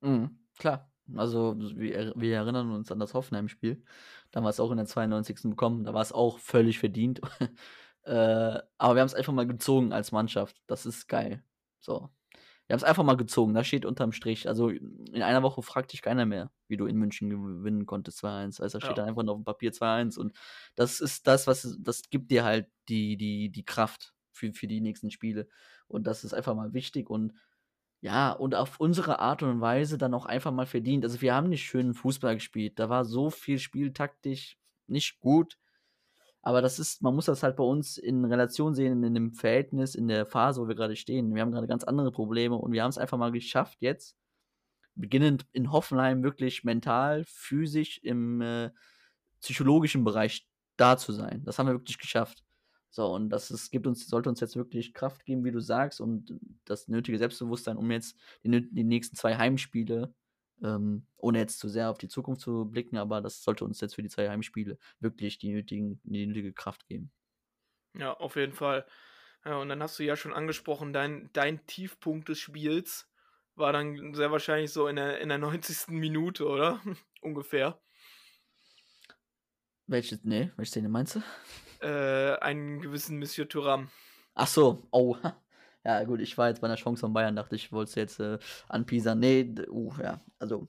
Mhm, 0.00 0.38
klar. 0.58 0.90
Also, 1.16 1.56
wir, 1.58 2.12
wir 2.16 2.36
erinnern 2.36 2.70
uns 2.72 2.90
an 2.92 3.00
das 3.00 3.14
Hoffenheim-Spiel. 3.14 3.84
Da 4.30 4.40
wir 4.40 4.48
es 4.48 4.60
auch 4.60 4.70
in 4.70 4.76
der 4.76 4.86
92. 4.86 5.42
bekommen. 5.50 5.84
Da 5.84 5.94
war 5.94 6.02
es 6.02 6.12
auch 6.12 6.38
völlig 6.38 6.78
verdient. 6.78 7.20
äh, 8.04 8.58
aber 8.78 8.94
wir 8.94 9.00
haben 9.00 9.06
es 9.06 9.14
einfach 9.14 9.32
mal 9.32 9.46
gezogen 9.46 9.92
als 9.92 10.12
Mannschaft. 10.12 10.62
Das 10.66 10.86
ist 10.86 11.08
geil. 11.08 11.44
So. 11.80 12.10
Wir 12.66 12.74
haben 12.74 12.78
es 12.78 12.84
einfach 12.84 13.02
mal 13.04 13.16
gezogen. 13.16 13.52
Das 13.54 13.66
steht 13.66 13.84
unterm 13.84 14.12
Strich. 14.12 14.48
Also, 14.48 14.68
in 14.70 15.22
einer 15.22 15.42
Woche 15.42 15.62
fragt 15.62 15.92
dich 15.92 16.02
keiner 16.02 16.24
mehr, 16.24 16.52
wie 16.68 16.76
du 16.76 16.86
in 16.86 16.96
München 16.96 17.28
gewinnen 17.30 17.84
konntest 17.86 18.20
2-1. 18.24 18.60
Also, 18.60 18.78
da 18.78 18.86
steht 18.86 18.96
Ja. 18.96 19.02
dann 19.02 19.08
einfach 19.08 19.24
nur 19.24 19.34
auf 19.34 19.40
dem 19.40 19.44
Papier 19.44 19.72
2-1. 19.72 20.16
Und 20.16 20.36
das 20.76 21.00
ist 21.00 21.26
das, 21.26 21.46
was 21.48 21.76
das 21.80 22.02
gibt 22.10 22.30
dir 22.30 22.44
halt 22.44 22.68
die, 22.88 23.16
die, 23.16 23.50
die 23.50 23.64
Kraft 23.64 24.11
für, 24.32 24.52
für 24.52 24.66
die 24.66 24.80
nächsten 24.80 25.10
Spiele. 25.10 25.48
Und 25.88 26.06
das 26.06 26.24
ist 26.24 26.34
einfach 26.34 26.54
mal 26.54 26.72
wichtig. 26.74 27.10
Und 27.10 27.32
ja, 28.00 28.32
und 28.32 28.54
auf 28.54 28.80
unsere 28.80 29.20
Art 29.20 29.42
und 29.42 29.60
Weise 29.60 29.96
dann 29.98 30.14
auch 30.14 30.26
einfach 30.26 30.50
mal 30.52 30.66
verdient. 30.66 31.04
Also 31.04 31.20
wir 31.20 31.34
haben 31.34 31.48
nicht 31.48 31.64
schönen 31.64 31.94
Fußball 31.94 32.34
gespielt. 32.34 32.78
Da 32.78 32.88
war 32.88 33.04
so 33.04 33.30
viel 33.30 33.58
spieltaktisch 33.58 34.58
nicht 34.88 35.20
gut. 35.20 35.56
Aber 36.42 36.60
das 36.60 36.80
ist, 36.80 37.02
man 37.02 37.14
muss 37.14 37.26
das 37.26 37.44
halt 37.44 37.56
bei 37.56 37.62
uns 37.62 37.98
in 37.98 38.24
Relation 38.24 38.74
sehen, 38.74 39.04
in 39.04 39.14
dem 39.14 39.32
Verhältnis, 39.32 39.94
in 39.94 40.08
der 40.08 40.26
Phase, 40.26 40.60
wo 40.60 40.66
wir 40.66 40.74
gerade 40.74 40.96
stehen. 40.96 41.34
Wir 41.34 41.42
haben 41.42 41.52
gerade 41.52 41.68
ganz 41.68 41.84
andere 41.84 42.10
Probleme 42.10 42.56
und 42.56 42.72
wir 42.72 42.82
haben 42.82 42.90
es 42.90 42.98
einfach 42.98 43.16
mal 43.16 43.30
geschafft, 43.30 43.78
jetzt, 43.80 44.16
beginnend 44.96 45.46
in 45.52 45.70
Hoffenheim, 45.70 46.24
wirklich 46.24 46.64
mental, 46.64 47.24
physisch, 47.26 47.98
im 48.02 48.40
äh, 48.40 48.70
psychologischen 49.40 50.02
Bereich 50.02 50.48
da 50.76 50.96
zu 50.96 51.12
sein. 51.12 51.44
Das 51.44 51.58
haben 51.58 51.66
wir 51.66 51.74
wirklich 51.74 51.98
geschafft. 51.98 52.42
So, 52.92 53.06
und 53.06 53.30
das 53.30 53.50
ist, 53.50 53.70
gibt 53.70 53.86
uns, 53.86 54.06
sollte 54.06 54.28
uns 54.28 54.40
jetzt 54.40 54.54
wirklich 54.54 54.92
Kraft 54.92 55.24
geben, 55.24 55.44
wie 55.44 55.50
du 55.50 55.60
sagst, 55.60 55.98
und 55.98 56.38
das 56.66 56.88
nötige 56.88 57.16
Selbstbewusstsein, 57.16 57.78
um 57.78 57.90
jetzt 57.90 58.18
die, 58.44 58.50
die 58.70 58.84
nächsten 58.84 59.16
zwei 59.16 59.38
Heimspiele, 59.38 60.14
ähm, 60.62 61.06
ohne 61.16 61.38
jetzt 61.38 61.58
zu 61.58 61.70
sehr 61.70 61.88
auf 61.88 61.96
die 61.96 62.08
Zukunft 62.08 62.42
zu 62.42 62.66
blicken, 62.66 62.98
aber 62.98 63.22
das 63.22 63.42
sollte 63.42 63.64
uns 63.64 63.80
jetzt 63.80 63.94
für 63.94 64.02
die 64.02 64.10
zwei 64.10 64.28
Heimspiele 64.28 64.76
wirklich 65.00 65.38
die, 65.38 65.54
nötigen, 65.54 66.02
die 66.04 66.26
nötige 66.26 66.52
Kraft 66.52 66.86
geben. 66.86 67.10
Ja, 67.94 68.12
auf 68.12 68.36
jeden 68.36 68.52
Fall. 68.52 68.86
Ja, 69.46 69.56
und 69.56 69.70
dann 69.70 69.82
hast 69.82 69.98
du 69.98 70.02
ja 70.02 70.14
schon 70.14 70.34
angesprochen, 70.34 70.92
dein, 70.92 71.30
dein 71.32 71.64
Tiefpunkt 71.66 72.28
des 72.28 72.40
Spiels 72.40 73.10
war 73.54 73.72
dann 73.72 74.12
sehr 74.12 74.30
wahrscheinlich 74.30 74.70
so 74.70 74.86
in 74.86 74.96
der, 74.96 75.18
in 75.18 75.30
der 75.30 75.38
90. 75.38 75.88
Minute, 75.88 76.46
oder? 76.46 76.82
Ungefähr. 77.22 77.80
Welche, 79.86 80.20
nee, 80.24 80.50
welche 80.56 80.72
Szene 80.72 80.90
meinst 80.90 81.16
du? 81.16 81.22
Äh, 81.82 82.36
einen 82.40 82.80
gewissen 82.80 83.18
Monsieur 83.18 83.48
Thuram. 83.48 83.90
Ach 84.34 84.46
so, 84.46 84.86
oh. 84.90 85.16
Ja, 85.84 86.04
gut, 86.04 86.20
ich 86.20 86.38
war 86.38 86.48
jetzt 86.48 86.60
bei 86.60 86.68
einer 86.68 86.76
Chance 86.76 87.00
von 87.00 87.12
Bayern, 87.12 87.34
dachte 87.34 87.56
ich, 87.56 87.72
wollte 87.72 87.88
es 87.88 87.94
jetzt 87.96 88.20
äh, 88.20 88.38
anpiesern. 88.68 89.18
Nee, 89.18 89.52
uh, 89.68 89.92
ja, 90.00 90.20
also, 90.38 90.68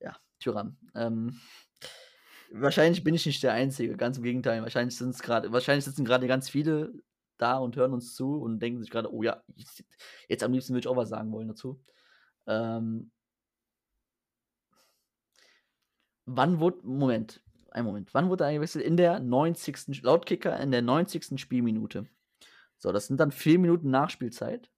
ja, 0.00 0.16
Tyrann. 0.40 0.76
Ähm, 0.96 1.40
wahrscheinlich 2.50 3.04
bin 3.04 3.14
ich 3.14 3.24
nicht 3.24 3.40
der 3.40 3.52
Einzige, 3.52 3.96
ganz 3.96 4.16
im 4.16 4.24
Gegenteil. 4.24 4.62
Wahrscheinlich 4.62 4.96
sind 4.96 5.10
es 5.10 5.22
gerade, 5.22 5.52
wahrscheinlich 5.52 5.84
sitzen 5.84 6.04
gerade 6.04 6.26
ganz 6.26 6.50
viele 6.50 6.92
da 7.36 7.58
und 7.58 7.76
hören 7.76 7.92
uns 7.92 8.16
zu 8.16 8.40
und 8.40 8.58
denken 8.58 8.80
sich 8.80 8.90
gerade, 8.90 9.12
oh 9.12 9.22
ja, 9.22 9.44
jetzt 10.28 10.42
am 10.42 10.52
liebsten 10.52 10.72
würde 10.72 10.80
ich 10.80 10.88
auch 10.88 10.96
was 10.96 11.08
sagen 11.08 11.30
wollen 11.30 11.46
dazu. 11.46 11.80
Ähm, 12.48 13.12
wann 16.26 16.58
wurde, 16.58 16.78
Moment, 16.82 17.42
ein 17.70 17.84
Moment, 17.84 18.14
wann 18.14 18.28
wurde 18.28 18.44
er 18.44 18.48
eingewechselt? 18.48 18.84
In 18.84 18.96
der 18.96 19.20
90. 19.20 20.02
laut 20.02 20.26
Kicker 20.26 20.58
in 20.58 20.70
der 20.70 20.82
90. 20.82 21.40
Spielminute. 21.40 22.06
So, 22.78 22.92
das 22.92 23.06
sind 23.06 23.18
dann 23.18 23.32
vier 23.32 23.58
Minuten 23.58 23.90
Nachspielzeit. 23.90 24.70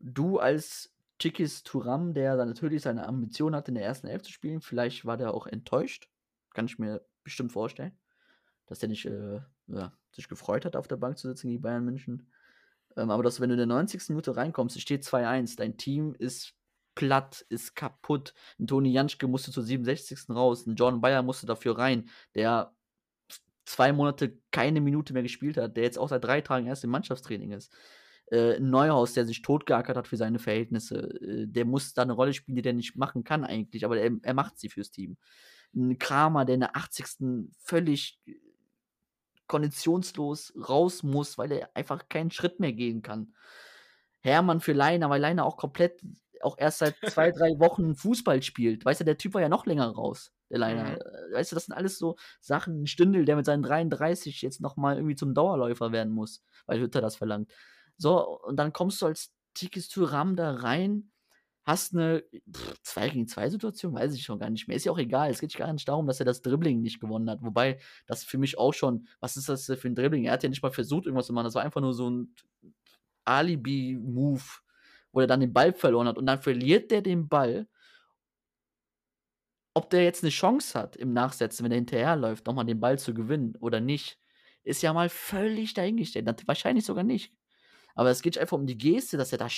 Du 0.00 0.38
als 0.38 0.94
Chikis 1.18 1.62
Turam, 1.62 2.14
der 2.14 2.36
dann 2.36 2.48
natürlich 2.48 2.82
seine 2.82 3.06
Ambition 3.06 3.54
hat, 3.54 3.68
in 3.68 3.74
der 3.74 3.84
ersten 3.84 4.06
Elf 4.06 4.22
zu 4.22 4.32
spielen, 4.32 4.60
vielleicht 4.60 5.04
war 5.04 5.16
der 5.16 5.34
auch 5.34 5.46
enttäuscht. 5.46 6.08
Kann 6.54 6.66
ich 6.66 6.78
mir 6.78 7.04
bestimmt 7.24 7.52
vorstellen. 7.52 7.92
Dass 8.66 8.78
der 8.78 8.88
nicht 8.88 9.06
äh, 9.06 9.40
ja, 9.66 9.92
sich 10.12 10.28
gefreut 10.28 10.64
hat, 10.64 10.76
auf 10.76 10.88
der 10.88 10.96
Bank 10.96 11.18
zu 11.18 11.28
sitzen 11.28 11.48
gegen 11.48 11.62
Bayern 11.62 11.84
München. 11.84 12.30
Ähm, 12.96 13.10
aber 13.10 13.22
dass, 13.22 13.40
wenn 13.40 13.48
du 13.48 13.54
in 13.54 13.58
der 13.58 13.66
90. 13.66 14.10
Minute 14.10 14.36
reinkommst, 14.36 14.76
es 14.76 14.82
steht 14.82 15.04
2-1, 15.04 15.56
dein 15.56 15.76
Team 15.76 16.14
ist 16.14 16.54
platt, 16.98 17.46
ist 17.48 17.76
kaputt. 17.76 18.34
Ein 18.58 18.66
Toni 18.66 18.90
Janschke 18.90 19.28
musste 19.28 19.52
zur 19.52 19.62
67. 19.62 20.30
raus, 20.30 20.66
ein 20.66 20.74
John 20.74 21.00
Bayer 21.00 21.22
musste 21.22 21.46
dafür 21.46 21.78
rein, 21.78 22.08
der 22.34 22.74
zwei 23.64 23.92
Monate 23.92 24.36
keine 24.50 24.80
Minute 24.80 25.12
mehr 25.12 25.22
gespielt 25.22 25.58
hat, 25.58 25.76
der 25.76 25.84
jetzt 25.84 25.96
auch 25.96 26.08
seit 26.08 26.24
drei 26.24 26.40
Tagen 26.40 26.66
erst 26.66 26.82
im 26.82 26.90
Mannschaftstraining 26.90 27.52
ist. 27.52 27.72
Äh, 28.32 28.58
Neuhaus, 28.58 29.12
der 29.12 29.26
sich 29.26 29.42
totgeackert 29.42 29.96
hat 29.96 30.08
für 30.08 30.16
seine 30.16 30.40
Verhältnisse, 30.40 31.08
äh, 31.20 31.46
der 31.46 31.64
muss 31.64 31.94
da 31.94 32.02
eine 32.02 32.14
Rolle 32.14 32.34
spielen, 32.34 32.56
die 32.56 32.62
der 32.62 32.72
nicht 32.72 32.96
machen 32.96 33.22
kann 33.22 33.44
eigentlich, 33.44 33.84
aber 33.84 33.96
er, 33.96 34.10
er 34.20 34.34
macht 34.34 34.58
sie 34.58 34.68
fürs 34.68 34.90
Team. 34.90 35.18
Ein 35.76 36.00
Kramer, 36.00 36.46
der 36.46 36.54
in 36.54 36.60
der 36.62 36.76
80. 36.76 37.46
völlig 37.60 38.18
konditionslos 39.46 40.52
raus 40.68 41.04
muss, 41.04 41.38
weil 41.38 41.52
er 41.52 41.70
einfach 41.76 42.08
keinen 42.08 42.32
Schritt 42.32 42.58
mehr 42.58 42.72
gehen 42.72 43.02
kann. 43.02 43.34
Hermann 44.20 44.60
für 44.60 44.72
Leiner, 44.72 45.10
weil 45.10 45.20
Leiner 45.20 45.46
auch 45.46 45.56
komplett, 45.56 46.00
auch 46.42 46.56
erst 46.58 46.78
seit 46.78 46.96
zwei, 47.08 47.30
drei 47.32 47.58
Wochen 47.58 47.94
Fußball 47.94 48.42
spielt. 48.42 48.84
Weißt 48.84 49.00
du, 49.00 49.04
der 49.04 49.18
Typ 49.18 49.34
war 49.34 49.40
ja 49.40 49.48
noch 49.48 49.66
länger 49.66 49.88
raus, 49.88 50.32
der 50.50 50.58
Leiner. 50.58 50.84
Mhm. 50.84 50.96
Äh, 50.96 51.34
Weißt 51.34 51.52
du, 51.52 51.56
das 51.56 51.66
sind 51.66 51.74
alles 51.74 51.98
so 51.98 52.16
Sachen. 52.40 52.82
Ein 52.82 52.86
Stündel, 52.86 53.24
der 53.24 53.36
mit 53.36 53.46
seinen 53.46 53.62
33 53.62 54.42
jetzt 54.42 54.60
nochmal 54.60 54.96
irgendwie 54.96 55.16
zum 55.16 55.34
Dauerläufer 55.34 55.92
werden 55.92 56.12
muss, 56.12 56.42
weil 56.66 56.80
Hütter 56.80 57.00
das 57.00 57.16
verlangt. 57.16 57.50
So, 57.96 58.40
und 58.40 58.56
dann 58.56 58.72
kommst 58.72 59.02
du 59.02 59.06
als 59.06 59.32
Tikis 59.54 59.88
Turam 59.88 60.36
da 60.36 60.54
rein, 60.54 61.10
hast 61.64 61.94
eine 61.94 62.24
2 62.82 63.10
gegen 63.10 63.28
2 63.28 63.50
Situation, 63.50 63.92
weiß 63.92 64.14
ich 64.14 64.22
schon 64.22 64.38
gar 64.38 64.48
nicht 64.48 64.68
mehr. 64.68 64.76
Ist 64.76 64.86
ja 64.86 64.92
auch 64.92 64.98
egal. 64.98 65.30
Es 65.30 65.40
geht 65.40 65.54
gar 65.54 65.70
nicht 65.72 65.86
darum, 65.86 66.06
dass 66.06 66.18
er 66.18 66.24
das 66.24 66.40
Dribbling 66.40 66.80
nicht 66.80 66.98
gewonnen 66.98 67.28
hat. 67.28 67.42
Wobei, 67.42 67.78
das 68.06 68.24
für 68.24 68.38
mich 68.38 68.58
auch 68.58 68.72
schon, 68.72 69.06
was 69.20 69.36
ist 69.36 69.50
das 69.50 69.66
für 69.66 69.88
ein 69.88 69.94
Dribbling? 69.94 70.24
Er 70.24 70.32
hat 70.32 70.42
ja 70.42 70.48
nicht 70.48 70.62
mal 70.62 70.72
versucht, 70.72 71.04
irgendwas 71.04 71.26
zu 71.26 71.34
machen. 71.34 71.44
Das 71.44 71.54
war 71.54 71.62
einfach 71.62 71.82
nur 71.82 71.92
so 71.92 72.08
ein 72.08 72.34
Alibi-Move, 73.26 74.42
wo 75.12 75.20
er 75.20 75.26
dann 75.26 75.40
den 75.40 75.52
Ball 75.52 75.72
verloren 75.72 76.08
hat. 76.08 76.18
Und 76.18 76.26
dann 76.26 76.40
verliert 76.40 76.90
der 76.90 77.02
den 77.02 77.28
Ball. 77.28 77.68
Ob 79.74 79.90
der 79.90 80.04
jetzt 80.04 80.24
eine 80.24 80.30
Chance 80.30 80.78
hat 80.78 80.96
im 80.96 81.12
Nachsetzen, 81.12 81.64
wenn 81.64 81.72
er 81.72 81.76
hinterherläuft, 81.76 82.46
nochmal 82.46 82.64
den 82.64 82.80
Ball 82.80 82.98
zu 82.98 83.14
gewinnen 83.14 83.56
oder 83.60 83.80
nicht, 83.80 84.18
ist 84.64 84.82
ja 84.82 84.92
mal 84.92 85.08
völlig 85.08 85.74
dahingestellt. 85.74 86.26
Wahrscheinlich 86.46 86.84
sogar 86.84 87.04
nicht. 87.04 87.32
Aber 87.94 88.10
es 88.10 88.22
geht 88.22 88.38
einfach 88.38 88.56
um 88.56 88.66
die 88.66 88.78
Geste, 88.78 89.16
dass 89.16 89.32
er 89.32 89.38
da 89.38 89.48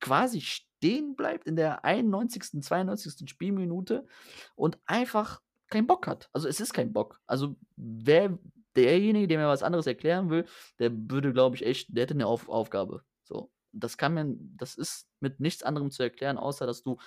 quasi 0.00 0.40
stehen 0.40 1.16
bleibt 1.16 1.46
in 1.46 1.56
der 1.56 1.84
91., 1.84 2.62
92. 2.62 3.28
Spielminute 3.28 4.06
und 4.54 4.78
einfach 4.86 5.40
keinen 5.68 5.86
Bock 5.86 6.06
hat. 6.06 6.28
Also 6.32 6.48
es 6.48 6.60
ist 6.60 6.74
kein 6.74 6.92
Bock. 6.92 7.20
Also 7.26 7.56
wer 7.76 8.38
derjenige, 8.76 9.26
der 9.26 9.38
mir 9.38 9.48
was 9.48 9.62
anderes 9.62 9.86
erklären 9.86 10.30
will, 10.30 10.44
der 10.78 10.92
würde, 10.92 11.32
glaube 11.32 11.56
ich, 11.56 11.64
echt, 11.64 11.88
der 11.96 12.02
hätte 12.02 12.14
eine 12.14 12.26
Auf 12.26 12.48
Aufgabe. 12.48 13.02
So. 13.24 13.50
Das 13.80 13.96
kann 13.98 14.14
man, 14.14 14.56
das 14.56 14.74
ist 14.76 15.08
mit 15.20 15.40
nichts 15.40 15.62
anderem 15.62 15.90
zu 15.90 16.02
erklären, 16.02 16.38
außer 16.38 16.66
dass 16.66 16.82
du 16.82 16.98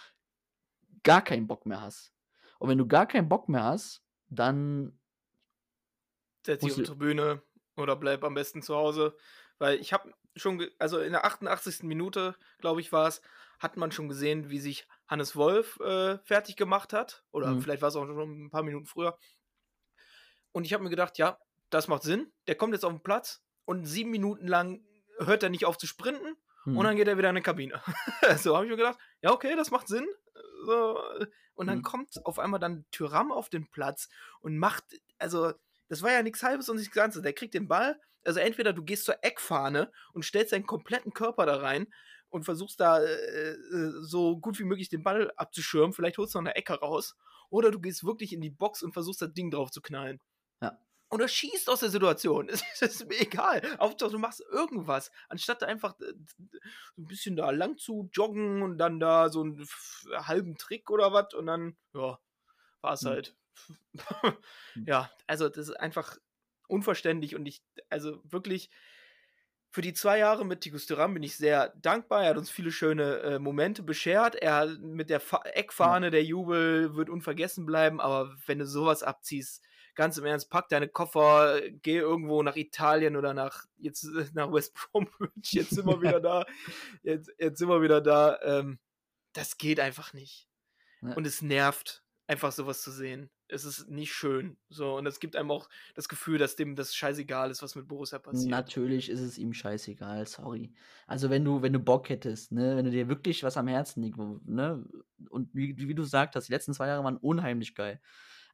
gar 1.04 1.24
keinen 1.24 1.48
Bock 1.48 1.66
mehr 1.66 1.82
hast. 1.82 2.14
Und 2.60 2.70
wenn 2.70 2.78
du 2.78 2.88
gar 2.88 3.08
keinen 3.08 3.30
Bock 3.30 3.50
mehr 3.50 3.64
hast, 3.64 4.04
dann 4.28 5.00
Setz 6.46 6.62
dich 6.62 6.72
auf 6.72 6.78
die 6.78 6.84
Tribüne 6.84 7.42
oder 7.78 7.96
bleib 7.96 8.24
am 8.24 8.34
besten 8.34 8.62
zu 8.62 8.76
Hause. 8.76 9.16
Weil 9.58 9.80
ich 9.80 9.94
habe 9.94 10.14
schon, 10.36 10.66
also 10.80 11.00
in 11.00 11.12
der 11.12 11.26
88. 11.26 11.84
Minute, 11.88 12.36
glaube 12.60 12.82
ich, 12.82 12.92
war 12.92 13.08
es, 13.08 13.22
hat 13.60 13.76
man 13.76 13.92
schon 13.92 14.08
gesehen, 14.08 14.50
wie 14.50 14.60
sich 14.60 14.88
Hannes 15.08 15.36
Wolf 15.36 15.80
äh, 15.82 16.18
fertig 16.20 16.56
gemacht 16.56 16.94
hat. 16.94 17.26
Oder 17.32 17.56
Mhm. 17.56 17.62
vielleicht 17.62 17.82
war 17.82 17.90
es 17.90 17.96
auch 17.96 18.06
schon 18.06 18.46
ein 18.46 18.52
paar 18.52 18.64
Minuten 18.64 18.86
früher. 18.86 19.18
Und 20.52 20.66
ich 20.66 20.74
habe 20.74 20.84
mir 20.84 20.90
gedacht, 20.90 21.18
ja, 21.18 21.40
das 21.70 21.88
macht 21.88 22.04
Sinn. 22.04 22.32
Der 22.48 22.56
kommt 22.56 22.74
jetzt 22.74 22.84
auf 22.86 22.92
den 22.94 23.04
Platz 23.04 23.44
und 23.66 23.86
sieben 23.86 24.10
Minuten 24.12 24.48
lang 24.48 24.84
hört 25.20 25.44
er 25.44 25.50
nicht 25.50 25.66
auf 25.66 25.78
zu 25.78 25.86
sprinten 25.88 26.36
hm, 26.76 26.78
und 26.78 26.86
dann 26.86 26.96
geht 26.96 27.08
er 27.08 27.18
wieder 27.18 27.30
in 27.30 27.36
eine 27.36 27.42
Kabine. 27.42 27.82
so 28.38 28.56
habe 28.56 28.66
ich 28.66 28.72
mir 28.72 28.78
gedacht, 28.78 29.00
ja, 29.22 29.32
okay, 29.32 29.56
das 29.56 29.72
macht 29.72 29.88
Sinn. 29.88 30.08
So, 30.66 31.00
und 31.56 31.68
dann 31.68 31.78
Mhm. 31.78 31.84
kommt 31.84 32.26
auf 32.26 32.40
einmal 32.40 32.60
dann 32.60 32.86
Tyram 32.92 33.32
auf 33.32 33.50
den 33.50 33.70
Platz 33.70 34.10
und 34.42 34.58
macht, 34.58 34.84
also, 35.18 35.54
das 35.90 36.02
war 36.04 36.12
ja 36.12 36.22
nichts 36.24 36.44
Halbes 36.44 36.70
und 36.70 36.78
nichts 36.78 36.94
Ganzes. 36.94 37.22
Der 37.24 37.34
kriegt 37.34 37.54
den 37.54 37.68
Ball, 37.68 38.00
also 38.24 38.40
entweder 38.40 38.74
du 38.74 38.84
gehst 38.84 39.06
zur 39.06 39.24
Eckfahne 39.24 39.92
und 40.14 40.24
stellst 40.26 40.54
deinen 40.54 40.66
kompletten 40.68 41.14
Körper 41.14 41.46
da 41.46 41.58
rein 41.58 41.88
und 42.30 42.44
versuchst 42.46 42.80
da 42.80 43.00
äh, 43.02 43.52
äh, 43.54 43.92
so 44.02 44.38
gut 44.40 44.60
wie 44.60 44.64
möglich 44.66 44.90
den 44.90 45.04
Ball 45.04 45.32
abzuschirmen, 45.38 45.94
vielleicht 45.94 46.18
holst 46.18 46.36
du 46.36 46.40
noch 46.40 46.46
eine 46.46 46.56
Ecke 46.56 46.74
raus, 46.74 47.16
oder 47.50 47.72
du 47.72 47.80
gehst 47.80 48.04
wirklich 48.04 48.34
in 48.34 48.42
die 48.42 48.52
Box 48.52 48.84
und 48.84 48.94
versuchst 48.94 49.22
das 49.22 49.34
Ding 49.34 49.50
drauf 49.52 49.72
zu 49.72 49.82
knallen. 49.82 50.20
Ja. 50.62 50.80
Oder 51.10 51.28
schießt 51.28 51.70
aus 51.70 51.80
der 51.80 51.90
Situation. 51.90 52.50
Es 52.74 52.82
ist, 52.82 53.08
mir 53.08 53.20
egal. 53.20 53.62
Hauptsache, 53.80 54.12
du 54.12 54.20
machst 54.20 54.42
irgendwas. 54.52 55.12
Anstatt 55.28 55.64
einfach 55.64 56.00
äh, 56.00 56.14
so 56.38 57.02
ein 57.02 57.08
bisschen 57.08 57.36
da 57.36 57.50
lang 57.52 57.78
zu 57.78 58.10
joggen 58.14 58.62
und 58.62 58.78
dann 58.78 59.00
da 59.00 59.30
so 59.30 59.42
einen 59.42 59.66
halben 60.14 60.56
Trick 60.58 60.90
oder 60.92 61.12
was 61.14 61.34
und 61.34 61.48
dann, 61.48 61.78
ja, 61.94 62.20
war 62.82 62.94
es 62.94 63.02
Hm. 63.02 63.08
halt. 63.08 63.36
ja, 64.86 65.12
also 65.28 65.50
das 65.50 65.70
ist 65.70 65.80
einfach 65.80 66.18
unverständlich 66.68 67.36
und 67.36 67.46
ich, 67.48 67.64
also 67.90 68.22
wirklich, 68.24 68.70
für 69.72 69.82
die 69.82 69.94
zwei 69.94 70.18
Jahre 70.18 70.46
mit 70.46 70.62
Tikus 70.62 70.88
Thuram 70.88 71.14
bin 71.14 71.24
ich 71.24 71.36
sehr 71.38 71.70
dankbar. 71.78 72.24
Er 72.24 72.32
hat 72.32 72.38
uns 72.38 72.50
viele 72.50 72.72
schöne 72.72 73.20
äh, 73.20 73.40
Momente 73.40 73.84
beschert. 73.84 74.36
Er 74.36 74.66
mit 74.66 75.10
der 75.12 75.20
Fa 75.20 75.42
Eckfahne, 75.46 76.10
der 76.10 76.24
Jubel 76.24 76.96
wird 76.96 77.10
unvergessen 77.10 77.66
bleiben. 77.68 78.02
Aber 78.02 78.36
wenn 78.48 78.58
du 78.60 78.66
sowas 78.66 79.04
abziehst, 79.04 79.64
ganz 80.00 80.18
im 80.18 80.24
Ernst, 80.24 80.50
pack 80.50 80.70
deine 80.70 80.88
Koffer, 80.88 81.60
geh 81.82 81.98
irgendwo 81.98 82.42
nach 82.42 82.56
Italien 82.56 83.18
oder 83.18 83.34
nach 83.34 83.66
jetzt 83.78 84.06
nach 84.34 84.50
West 84.50 84.74
Bromwich. 84.74 85.12
Jetzt 85.52 85.72
sind 85.72 85.86
wir 85.86 86.02
wieder 86.02 86.22
da. 86.22 86.46
Jetzt, 87.04 87.30
jetzt 87.38 87.60
sind 87.60 87.68
wir 87.68 87.82
wieder 87.82 88.00
da. 88.00 88.40
Ähm, 88.44 88.80
das 89.34 89.58
geht 89.58 89.78
einfach 89.82 90.14
nicht. 90.14 90.48
Ja. 91.02 91.16
Und 91.16 91.28
es 91.28 91.42
nervt, 91.42 92.02
einfach 92.28 92.54
sowas 92.54 92.82
zu 92.82 92.92
sehen. 92.92 93.30
Es 93.50 93.66
ist 93.66 93.90
nicht 93.90 94.14
schön. 94.14 94.56
So, 94.70 94.96
und 94.96 95.06
es 95.06 95.20
gibt 95.20 95.36
einem 95.36 95.52
auch 95.52 95.68
das 95.96 96.08
Gefühl, 96.08 96.38
dass 96.38 96.56
dem 96.56 96.78
das 96.78 96.96
scheißegal 96.96 97.52
ist, 97.52 97.62
was 97.62 97.76
mit 97.76 97.90
Borussia 97.90 98.20
passiert. 98.20 98.52
Natürlich 98.52 99.10
ist 99.10 99.20
es 99.20 99.38
ihm 99.38 99.52
scheißegal, 99.52 100.26
sorry. 100.28 100.72
Also 101.08 101.30
wenn 101.30 101.44
du, 101.44 101.62
wenn 101.62 101.74
du 101.74 101.80
Bock 101.80 102.08
hättest, 102.08 102.54
ne, 102.54 102.78
wenn 102.78 102.86
du 102.86 102.92
dir 102.92 103.10
wirklich 103.10 103.44
was 103.44 103.58
am 103.58 103.68
Herzen 103.68 104.02
liegt, 104.02 104.18
ne, 104.18 104.86
und 105.30 105.54
wie, 105.54 105.76
wie 105.78 105.96
du 105.96 106.04
gesagt 106.04 106.38
hast, 106.38 106.48
die 106.48 106.54
letzten 106.54 106.74
zwei 106.74 106.88
Jahre 106.88 107.04
waren 107.04 107.18
unheimlich 107.18 107.76
geil. 107.76 108.00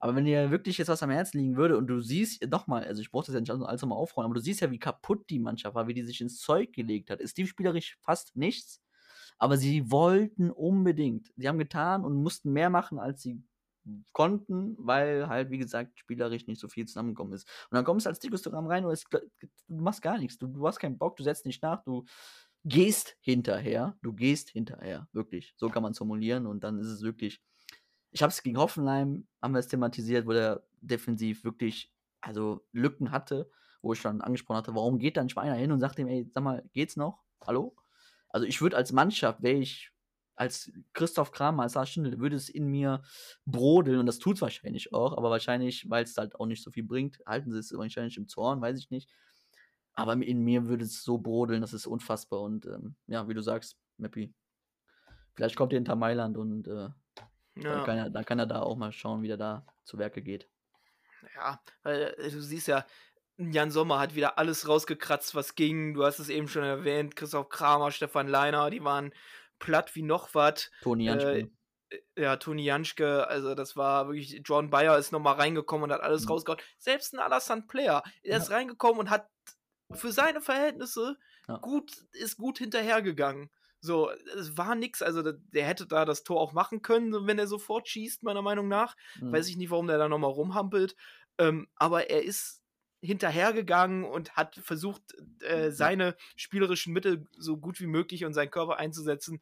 Aber 0.06 0.16
wenn 0.16 0.26
dir 0.26 0.52
wirklich 0.52 0.78
jetzt 0.78 0.90
was 0.90 1.02
am 1.02 1.10
Herzen 1.10 1.40
liegen 1.40 1.58
würde 1.58 1.80
und 1.80 1.88
du 1.88 2.00
siehst, 2.00 2.48
nochmal, 2.48 2.84
also 2.84 3.02
ich 3.02 3.10
brauche 3.10 3.26
das 3.26 3.34
ja 3.34 3.42
nicht 3.42 3.50
alles 3.50 3.82
nochmal 3.82 3.98
aufräumen, 3.98 4.26
aber 4.26 4.36
du 4.36 4.40
siehst 4.40 4.62
ja, 4.62 4.70
wie 4.70 4.78
kaputt 4.78 5.28
die 5.32 5.40
Mannschaft 5.40 5.74
war, 5.74 5.88
wie 5.88 5.96
die 5.96 6.04
sich 6.04 6.22
ins 6.22 6.38
Zeug 6.38 6.74
gelegt 6.74 7.10
hat. 7.10 7.20
Ist 7.20 7.34
teamspielerisch 7.34 7.98
fast 8.02 8.36
nichts, 8.36 8.84
aber 9.40 9.58
sie 9.58 9.90
wollten 9.90 10.52
unbedingt. 10.52 11.34
Sie 11.38 11.48
haben 11.48 11.58
getan 11.58 12.06
und 12.06 12.14
mussten 12.22 12.54
mehr 12.54 12.70
machen, 12.70 13.00
als 13.00 13.24
sie 13.24 13.42
konnten, 14.14 14.76
weil 14.78 15.28
halt, 15.28 15.50
wie 15.50 15.58
gesagt, 15.58 15.98
spielerisch 15.98 16.46
nicht 16.46 16.62
so 16.62 16.68
viel 16.68 16.86
zusammengekommen 16.86 17.34
ist. 17.34 17.50
Und 17.72 17.76
dann 17.76 17.84
kommst 17.84 18.06
du 18.06 18.10
als 18.12 18.20
Dikustogramm 18.20 18.68
rein 18.68 18.86
und 18.86 18.92
es, 18.92 19.06
du 19.10 19.20
machst 19.68 20.04
gar 20.04 20.20
nichts. 20.20 20.38
Du, 20.38 20.46
du 20.46 20.68
hast 20.68 20.78
keinen 20.78 21.00
Bock, 21.00 21.18
du 21.18 21.24
setzt 21.24 21.48
nicht 21.48 21.64
nach, 21.64 21.84
du 21.84 22.06
gehst 22.64 23.18
hinterher. 23.22 23.98
Du 24.04 24.14
gehst 24.14 24.50
hinterher, 24.52 25.08
wirklich. 25.14 25.56
So 25.58 25.70
kann 25.70 25.82
man 25.82 25.94
es 25.94 25.98
formulieren 25.98 26.46
und 26.46 26.64
dann 26.64 26.78
ist 26.78 26.90
es 26.90 27.02
wirklich. 27.02 27.42
Ich 28.16 28.24
habe 28.24 28.32
es 28.32 28.42
gegen 28.42 28.58
Hoffenheim, 28.58 29.28
haben 29.42 29.54
wir 29.54 29.60
es 29.60 29.68
thematisiert, 29.68 30.26
wo 30.26 30.32
der 30.32 30.64
defensiv 30.80 31.44
wirklich, 31.44 31.94
also 32.22 32.66
Lücken 32.72 33.12
hatte, 33.12 33.52
wo 33.82 33.92
ich 33.92 34.00
schon 34.00 34.22
angesprochen 34.22 34.56
hatte, 34.56 34.74
warum 34.74 35.00
geht 35.00 35.18
dann 35.18 35.26
nicht 35.26 35.36
mal 35.36 35.42
einer 35.42 35.56
hin 35.56 35.74
und 35.74 35.82
sagt 35.82 36.00
ihm, 36.00 36.08
ey, 36.08 36.26
sag 36.34 36.42
mal, 36.42 36.64
geht's 36.72 36.96
noch? 36.96 37.26
Hallo? 37.46 37.76
Also 38.30 38.48
ich 38.48 38.62
würde 38.62 38.78
als 38.78 38.94
Mannschaft, 38.94 39.44
wäre 39.44 39.58
ich 39.58 39.92
als 40.38 40.72
Christoph 40.94 41.34
Kramer, 41.34 41.64
als 41.64 41.74
Lars 41.74 41.90
Schindel, 41.90 42.18
würde 42.22 42.38
es 42.38 42.48
in 42.48 42.68
mir 42.68 43.02
brodeln 43.46 44.00
und 44.00 44.06
das 44.06 44.20
tut 44.20 44.38
es 44.38 44.42
wahrscheinlich 44.42 44.94
auch, 44.94 45.18
aber 45.18 45.30
wahrscheinlich, 45.30 45.90
weil 45.90 46.06
es 46.06 46.16
halt 46.16 46.40
auch 46.40 46.46
nicht 46.46 46.64
so 46.64 46.72
viel 46.72 46.84
bringt, 46.84 47.20
halten 47.26 47.52
sie 47.52 47.60
es 47.60 47.78
wahrscheinlich 47.78 48.16
im 48.16 48.30
Zorn, 48.30 48.62
weiß 48.62 48.80
ich 48.80 48.92
nicht. 48.92 49.12
Aber 49.94 50.14
in 50.14 50.40
mir 50.40 50.68
würde 50.68 50.86
es 50.86 51.04
so 51.04 51.18
brodeln, 51.18 51.60
das 51.60 51.74
ist 51.74 51.86
unfassbar 51.86 52.40
und 52.44 52.66
ähm, 52.66 52.96
ja, 53.08 53.28
wie 53.28 53.34
du 53.34 53.42
sagst, 53.42 53.76
Mappy, 53.98 54.34
vielleicht 55.34 55.58
kommt 55.58 55.74
ihr 55.74 55.80
hinter 55.80 55.98
Mailand 55.98 56.38
und 56.38 56.70
äh, 56.70 56.92
dann, 57.56 57.64
Ja. 57.64 57.84
kann 57.84 57.98
er, 57.98 58.10
dann 58.10 58.26
kann 58.26 58.40
er 58.40 58.46
da 58.46 58.62
auch 58.62 58.76
mal 58.78 58.92
schauen, 58.92 59.22
wie 59.22 59.28
der 59.28 59.38
da 59.38 59.66
zu 59.84 59.98
Werke 59.98 60.22
geht. 60.22 60.50
Ja, 61.36 61.60
weil 61.84 62.16
äh, 62.18 62.30
du 62.30 62.42
siehst 62.42 62.68
ja, 62.68 62.86
Jan 63.38 63.72
Sommer 63.72 64.00
hat 64.00 64.16
wieder 64.16 64.38
alles 64.38 64.68
rausgekratzt, 64.68 65.36
was 65.36 65.56
ging. 65.56 65.94
Du 65.94 66.04
hast 66.06 66.20
es 66.20 66.30
eben 66.30 66.48
schon 66.48 66.64
erwähnt, 66.64 67.16
Christoph 67.16 67.50
Kramer, 67.50 67.92
Stefan 67.92 68.28
Leiner, 68.28 68.70
die 68.70 68.84
waren 68.84 69.14
platt 69.60 69.96
wie 69.96 70.04
noch 70.04 70.34
was. 70.34 70.72
Toni 70.82 71.06
Janschke. 71.06 71.50
Äh, 71.90 72.00
ja, 72.18 72.36
Toni 72.38 72.64
Janschke, 72.64 73.28
also 73.28 73.54
das 73.56 73.76
war 73.76 74.08
wirklich, 74.08 74.42
John 74.46 74.70
Bayer 74.70 74.98
ist 74.98 75.12
nochmal 75.12 75.36
reingekommen 75.36 75.86
und 75.86 75.92
hat 75.92 76.02
alles 76.02 76.24
Mhm. 76.24 76.30
rausgehauen. 76.32 76.62
Selbst 76.78 77.14
ein 77.14 77.20
Alassane 77.20 77.64
Player, 77.64 78.04
der 78.26 78.38
ist 78.38 78.50
reingekommen 78.52 79.00
und 79.00 79.10
hat 79.10 79.28
für 79.92 80.12
seine 80.12 80.42
Verhältnisse 80.42 81.18
Ja. 81.48 81.58
gut, 81.58 81.92
ist 82.14 82.38
gut 82.38 82.58
hinterhergegangen. 82.58 83.52
So, 83.86 84.10
es 84.38 84.58
war 84.58 84.76
nix, 84.76 85.02
also 85.02 85.22
der, 85.22 85.66
hätte 85.66 85.86
da 85.88 86.06
das 86.06 86.24
Tor 86.24 86.42
auch 86.42 86.54
machen 86.54 86.82
können, 86.82 87.28
wenn 87.28 87.40
er 87.40 87.48
sofort 87.48 87.88
schießt, 87.88 88.24
meiner 88.24 88.42
Meinung 88.42 88.68
nach. 88.68 88.96
Mhm. 89.20 89.32
Weiß 89.32 89.48
ich 89.48 89.58
nicht, 89.58 89.70
warum 89.70 89.88
der 89.88 89.98
da 89.98 90.10
nochmal 90.10 90.32
rumhampelt. 90.32 90.96
Ähm, 91.38 91.68
aber 91.76 92.10
er 92.10 92.24
ist 92.24 92.62
hinterhergegangen 93.02 94.04
und 94.04 94.32
hat 94.36 94.56
versucht, 94.56 95.04
äh, 95.42 95.70
seine 95.72 96.16
spielerischen 96.36 96.92
Mittel 96.94 97.28
so 97.38 97.58
gut 97.58 97.80
wie 97.80 97.88
möglich 97.88 98.26
und 98.26 98.34
seinen 98.34 98.50
Körper 98.50 98.78
einzusetzen, 98.78 99.42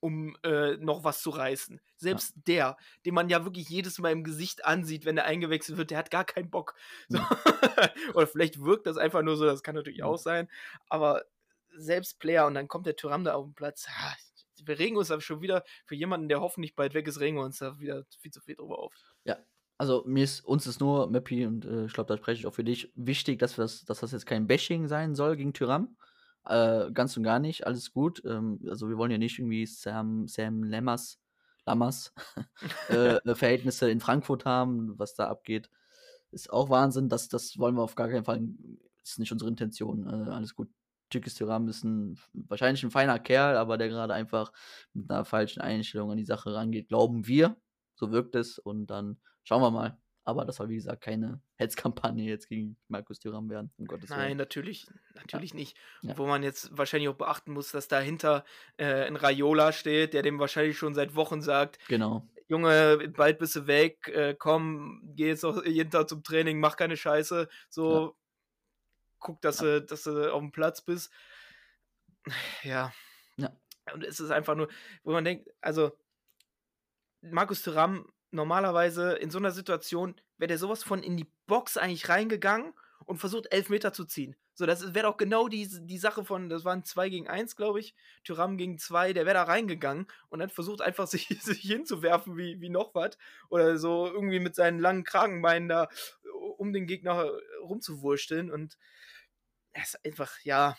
um 0.00 0.34
äh, 0.44 0.76
noch 0.78 1.04
was 1.04 1.20
zu 1.20 1.28
reißen. 1.28 1.78
Selbst 1.96 2.32
der, 2.46 2.78
den 3.04 3.12
man 3.12 3.28
ja 3.28 3.44
wirklich 3.44 3.68
jedes 3.68 3.98
Mal 3.98 4.12
im 4.12 4.24
Gesicht 4.24 4.64
ansieht, 4.64 5.04
wenn 5.04 5.18
er 5.18 5.26
eingewechselt 5.26 5.76
wird, 5.76 5.90
der 5.90 5.98
hat 5.98 6.10
gar 6.10 6.24
keinen 6.24 6.48
Bock. 6.50 6.74
So. 7.08 7.18
Oder 8.14 8.26
vielleicht 8.26 8.62
wirkt 8.64 8.86
das 8.86 8.96
einfach 8.96 9.22
nur 9.22 9.36
so, 9.36 9.44
das 9.44 9.62
kann 9.62 9.74
natürlich 9.74 9.98
Ja. 9.98 10.06
auch 10.06 10.16
sein. 10.16 10.48
Aber 10.88 11.24
selbst 11.80 12.18
Player 12.18 12.46
und 12.46 12.54
dann 12.54 12.68
kommt 12.68 12.86
der 12.86 12.96
Tyram 12.96 13.24
da 13.24 13.34
auf 13.34 13.46
den 13.46 13.54
Platz. 13.54 13.86
Ah, 13.88 14.14
Wir 14.64 14.78
regen 14.78 14.96
uns 14.96 15.10
aber 15.10 15.20
schon 15.20 15.40
wieder, 15.40 15.64
für 15.86 15.94
jemanden, 15.94 16.28
der 16.28 16.40
hoffentlich 16.40 16.74
bald 16.76 16.94
weg 16.94 17.06
ist, 17.08 17.20
regen 17.20 17.36
wir 17.36 17.44
uns 17.44 17.58
da 17.58 17.78
wieder 17.78 18.04
viel 18.20 18.30
zu 18.30 18.40
viel 18.40 18.56
drüber 18.56 18.78
auf. 18.78 18.94
Also 19.80 20.04
mir 20.06 20.24
ist, 20.24 20.44
uns 20.44 20.66
ist 20.66 20.78
nur, 20.78 21.10
Mappy, 21.10 21.46
und 21.46 21.64
äh, 21.64 21.86
ich 21.86 21.94
glaube, 21.94 22.08
da 22.08 22.18
spreche 22.18 22.40
ich 22.40 22.46
auch 22.46 22.52
für 22.52 22.64
dich, 22.64 22.92
wichtig, 22.96 23.38
dass, 23.38 23.56
wir 23.56 23.62
das, 23.62 23.86
dass 23.86 24.00
das 24.00 24.12
jetzt 24.12 24.26
kein 24.26 24.46
Bashing 24.46 24.88
sein 24.88 25.14
soll 25.14 25.36
gegen 25.38 25.54
Tyram. 25.54 25.96
Äh, 26.44 26.90
ganz 26.92 27.16
und 27.16 27.22
gar 27.22 27.38
nicht, 27.38 27.66
alles 27.66 27.90
gut. 27.90 28.22
Ähm, 28.26 28.60
also 28.68 28.90
wir 28.90 28.98
wollen 28.98 29.10
ja 29.10 29.16
nicht 29.16 29.38
irgendwie 29.38 29.64
Sam, 29.64 30.28
Sam 30.28 30.64
Lammers, 30.64 31.18
Lammers 31.64 32.12
äh, 32.90 33.16
äh, 33.24 33.34
Verhältnisse 33.34 33.90
in 33.90 34.00
Frankfurt 34.00 34.44
haben, 34.44 34.98
was 34.98 35.14
da 35.14 35.28
abgeht. 35.28 35.70
Ist 36.30 36.52
auch 36.52 36.68
Wahnsinn, 36.68 37.08
das, 37.08 37.30
das 37.30 37.56
wollen 37.56 37.74
wir 37.74 37.82
auf 37.82 37.94
gar 37.94 38.10
keinen 38.10 38.24
Fall, 38.24 38.46
ist 39.02 39.18
nicht 39.18 39.32
unsere 39.32 39.48
Intention. 39.48 40.06
Äh, 40.06 40.30
alles 40.30 40.54
gut. 40.54 40.68
Tükis 41.10 41.34
Tyram 41.34 41.68
ist 41.68 41.84
ein, 41.84 42.18
wahrscheinlich 42.32 42.82
ein 42.82 42.90
feiner 42.90 43.18
Kerl, 43.18 43.56
aber 43.56 43.76
der 43.78 43.88
gerade 43.88 44.14
einfach 44.14 44.52
mit 44.92 45.10
einer 45.10 45.24
falschen 45.24 45.60
Einstellung 45.60 46.10
an 46.12 46.16
die 46.16 46.24
Sache 46.24 46.54
rangeht, 46.54 46.88
glauben 46.88 47.26
wir. 47.26 47.56
So 47.94 48.12
wirkt 48.12 48.34
es 48.34 48.58
und 48.58 48.86
dann 48.86 49.20
schauen 49.44 49.60
wir 49.62 49.70
mal. 49.70 49.98
Aber 50.24 50.44
das 50.44 50.56
soll, 50.56 50.68
wie 50.68 50.76
gesagt, 50.76 51.02
keine 51.02 51.40
Hetzkampagne 51.56 52.24
jetzt 52.24 52.48
gegen 52.48 52.76
Markus 52.88 53.18
Thuram 53.18 53.48
werden, 53.50 53.72
um 53.78 53.86
Gottes 53.86 54.10
Nein, 54.10 54.28
Willen. 54.28 54.38
natürlich, 54.38 54.86
natürlich 55.14 55.54
nicht. 55.54 55.76
Ja. 56.02 56.16
Wo 56.16 56.26
man 56.26 56.42
jetzt 56.42 56.76
wahrscheinlich 56.76 57.08
auch 57.08 57.16
beachten 57.16 57.52
muss, 57.52 57.72
dass 57.72 57.88
dahinter 57.88 58.44
äh, 58.76 59.06
ein 59.06 59.16
Raiola 59.16 59.72
steht, 59.72 60.12
der 60.14 60.22
dem 60.22 60.38
wahrscheinlich 60.38 60.78
schon 60.78 60.94
seit 60.94 61.14
Wochen 61.16 61.40
sagt, 61.40 61.78
Genau. 61.88 62.28
Junge, 62.48 63.12
bald 63.16 63.38
bist 63.38 63.54
du 63.56 63.66
weg, 63.68 64.08
äh, 64.08 64.34
komm, 64.38 65.00
geh 65.14 65.28
jetzt 65.28 65.44
noch 65.44 65.64
jeden 65.64 65.90
Tag 65.90 66.08
zum 66.08 66.22
Training, 66.24 66.58
mach 66.58 66.76
keine 66.76 66.96
Scheiße, 66.96 67.48
so 67.68 68.16
guck, 69.20 69.40
dass, 69.40 69.58
du, 69.58 69.82
dass 69.82 70.04
du 70.04 70.32
auf 70.32 70.40
dem 70.40 70.52
Platz 70.52 70.82
bist. 70.82 71.12
Ja. 72.62 72.92
Ja. 73.36 73.50
Und 73.94 74.04
es 74.04 74.20
ist 74.20 74.30
einfach 74.30 74.54
nur, 74.54 74.68
wo 75.02 75.12
man 75.12 75.24
denkt, 75.24 75.48
also 75.62 75.96
Markus 77.22 77.62
Thuram 77.62 78.12
normalerweise 78.30 79.12
in 79.14 79.30
so 79.30 79.38
einer 79.38 79.50
Situation 79.50 80.20
wäre 80.38 80.48
der 80.48 80.58
sowas 80.58 80.82
von 80.82 81.02
in 81.02 81.16
die 81.16 81.32
Box 81.46 81.76
eigentlich 81.76 82.08
reingegangen 82.08 82.72
und 83.06 83.18
versucht 83.18 83.52
Elfmeter 83.52 83.92
zu 83.92 84.04
ziehen. 84.04 84.36
So, 84.54 84.66
das 84.66 84.94
wäre 84.94 85.06
doch 85.06 85.16
genau 85.16 85.48
die, 85.48 85.66
die 85.86 85.98
Sache 85.98 86.22
von, 86.22 86.50
das 86.50 86.66
waren 86.66 86.84
2 86.84 87.08
gegen 87.08 87.28
1, 87.28 87.56
glaube 87.56 87.80
ich, 87.80 87.94
Tyram 88.24 88.58
gegen 88.58 88.78
2, 88.78 89.14
der 89.14 89.24
wäre 89.24 89.34
da 89.34 89.44
reingegangen 89.44 90.06
und 90.28 90.40
dann 90.40 90.50
versucht 90.50 90.82
einfach 90.82 91.06
sich, 91.08 91.28
sich 91.28 91.60
hinzuwerfen 91.60 92.36
wie, 92.36 92.60
wie 92.60 92.68
noch 92.68 92.94
was 92.94 93.16
oder 93.48 93.78
so 93.78 94.06
irgendwie 94.06 94.38
mit 94.38 94.54
seinen 94.54 94.78
langen 94.78 95.04
Kragenbeinen 95.04 95.68
da 95.68 95.88
um 96.60 96.74
den 96.74 96.86
Gegner 96.86 97.32
rumzuwursteln 97.62 98.50
und 98.50 98.76
es 99.72 99.94
ist 99.94 100.04
einfach, 100.04 100.38
ja, 100.42 100.76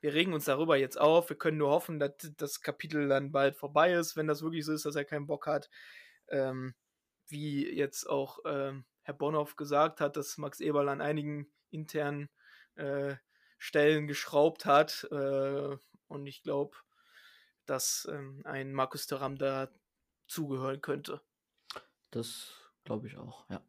wir 0.00 0.12
regen 0.12 0.32
uns 0.32 0.46
darüber 0.46 0.76
jetzt 0.76 0.98
auf. 1.00 1.28
Wir 1.28 1.38
können 1.38 1.58
nur 1.58 1.70
hoffen, 1.70 2.00
dass 2.00 2.12
das 2.36 2.60
Kapitel 2.62 3.08
dann 3.08 3.30
bald 3.30 3.56
vorbei 3.56 3.92
ist, 3.92 4.16
wenn 4.16 4.26
das 4.26 4.42
wirklich 4.42 4.64
so 4.64 4.72
ist, 4.72 4.84
dass 4.84 4.96
er 4.96 5.04
keinen 5.04 5.26
Bock 5.26 5.46
hat. 5.46 5.70
Ähm, 6.28 6.74
wie 7.28 7.68
jetzt 7.68 8.08
auch 8.08 8.38
ähm, 8.44 8.86
Herr 9.02 9.14
Bonhoff 9.14 9.56
gesagt 9.56 10.00
hat, 10.00 10.16
dass 10.16 10.38
Max 10.38 10.60
Eberl 10.60 10.88
an 10.88 11.00
einigen 11.00 11.52
internen 11.70 12.28
äh, 12.76 13.16
Stellen 13.58 14.06
geschraubt 14.06 14.64
hat. 14.64 15.06
Äh, 15.10 15.76
und 16.06 16.26
ich 16.26 16.42
glaube, 16.42 16.76
dass 17.66 18.08
ähm, 18.10 18.42
ein 18.44 18.72
Markus 18.72 19.06
Thuram 19.06 19.36
da 19.36 19.68
zugehören 20.26 20.80
könnte. 20.80 21.20
Das 22.10 22.52
glaube 22.84 23.06
ich 23.08 23.16
auch, 23.18 23.48
ja. 23.50 23.62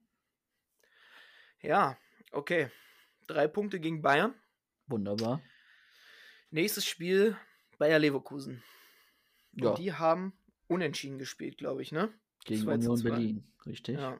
Ja, 1.61 1.97
okay. 2.31 2.69
Drei 3.27 3.47
Punkte 3.47 3.79
gegen 3.79 4.01
Bayern. 4.01 4.33
Wunderbar. 4.87 5.41
Nächstes 6.51 6.85
Spiel 6.85 7.37
Bayer 7.77 7.99
Leverkusen. 7.99 8.63
Ja. 9.53 9.69
Und 9.69 9.77
die 9.79 9.93
haben 9.93 10.33
unentschieden 10.67 11.19
gespielt, 11.19 11.57
glaube 11.57 11.81
ich, 11.81 11.91
ne? 11.91 12.11
Gegen 12.45 12.61
2 12.61 12.77
zu 12.77 12.89
Union 12.91 12.97
2. 12.97 13.09
Berlin, 13.09 13.43
richtig? 13.65 13.97
Ja. 13.97 14.19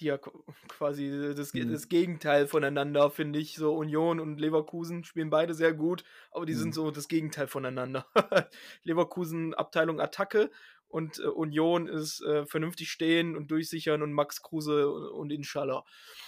Die 0.00 0.06
ja 0.06 0.14
qu- 0.16 0.32
quasi 0.66 1.32
das, 1.36 1.52
Mhm. 1.52 1.70
das 1.70 1.88
Gegenteil 1.88 2.46
voneinander, 2.48 3.10
finde 3.10 3.38
ich. 3.38 3.54
So 3.54 3.76
Union 3.76 4.18
und 4.18 4.40
Leverkusen 4.40 5.04
spielen 5.04 5.30
beide 5.30 5.54
sehr 5.54 5.72
gut, 5.74 6.04
aber 6.30 6.46
die 6.46 6.54
Mhm. 6.54 6.58
sind 6.58 6.74
so 6.74 6.90
das 6.90 7.06
Gegenteil 7.06 7.46
voneinander. 7.46 8.06
Leverkusen 8.82 9.54
Abteilung 9.54 10.00
Attacke 10.00 10.50
und 10.94 11.18
äh, 11.18 11.26
Union 11.26 11.88
ist 11.88 12.22
äh, 12.22 12.46
vernünftig 12.46 12.88
stehen 12.88 13.36
und 13.36 13.50
durchsichern 13.50 14.00
und 14.00 14.12
Max 14.12 14.42
Kruse 14.42 14.88
und, 14.88 15.08
und 15.08 15.32
Inshallah. 15.32 15.84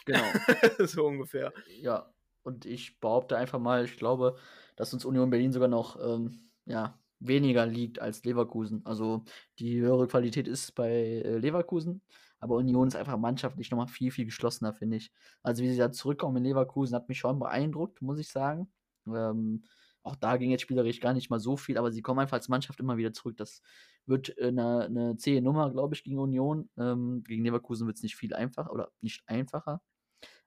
Genau. 0.07 0.25
so 0.85 1.07
ungefähr. 1.07 1.53
Ja, 1.81 2.12
und 2.43 2.67
ich 2.67 2.99
behaupte 2.99 3.37
einfach 3.37 3.61
mal, 3.61 3.85
ich 3.85 3.97
glaube, 3.97 4.37
dass 4.75 4.93
uns 4.93 5.05
Union 5.05 5.31
Berlin 5.31 5.53
sogar 5.53 5.69
noch 5.69 5.97
ähm, 6.03 6.51
ja, 6.64 6.99
weniger 7.21 7.64
liegt 7.64 8.01
als 8.01 8.25
Leverkusen. 8.25 8.85
Also 8.85 9.23
die 9.61 9.79
höhere 9.81 10.09
Qualität 10.09 10.49
ist 10.49 10.75
bei 10.75 10.91
äh, 10.91 11.39
Leverkusen, 11.39 12.03
aber 12.41 12.57
Union 12.57 12.89
ist 12.89 12.97
einfach 12.97 13.17
mannschaftlich 13.17 13.71
nochmal 13.71 13.87
viel, 13.87 14.11
viel 14.11 14.25
geschlossener, 14.25 14.75
finde 14.75 14.97
ich. 14.97 15.12
Also 15.45 15.62
wie 15.62 15.71
sie 15.71 15.79
da 15.79 15.93
zurückkommen 15.93 16.39
in 16.39 16.45
Leverkusen, 16.45 16.97
hat 16.97 17.09
mich 17.09 17.19
schon 17.21 17.39
beeindruckt, 17.39 18.03
muss 18.03 18.19
ich 18.19 18.31
sagen. 18.31 18.69
Ähm, 19.07 19.62
auch 20.07 20.17
da 20.17 20.37
ging 20.37 20.51
jetzt 20.51 20.63
spielerisch 20.63 21.01
gar 21.01 21.13
nicht 21.13 21.31
mal 21.31 21.41
so 21.41 21.57
viel, 21.57 21.77
aber 21.79 21.91
sie 21.91 22.01
kommen 22.01 22.21
einfach 22.21 22.37
als 22.37 22.49
Mannschaft 22.49 22.79
immer 22.81 22.97
wieder 22.97 23.13
zurück. 23.13 23.37
Das 23.37 23.61
wird 24.07 24.39
äh, 24.39 24.49
eine, 24.49 24.85
eine 24.85 25.17
zähe 25.17 25.43
Nummer, 25.43 25.71
glaube 25.71 25.95
ich, 25.95 26.05
gegen 26.05 26.19
Union. 26.19 26.71
Ähm, 26.79 27.25
gegen 27.25 27.45
Leverkusen 27.45 27.87
wird 27.87 27.97
es 27.97 28.03
nicht 28.03 28.17
viel 28.17 28.35
einfacher 28.35 28.73
oder 28.73 28.91
nicht 29.01 29.23
einfacher. 29.29 29.83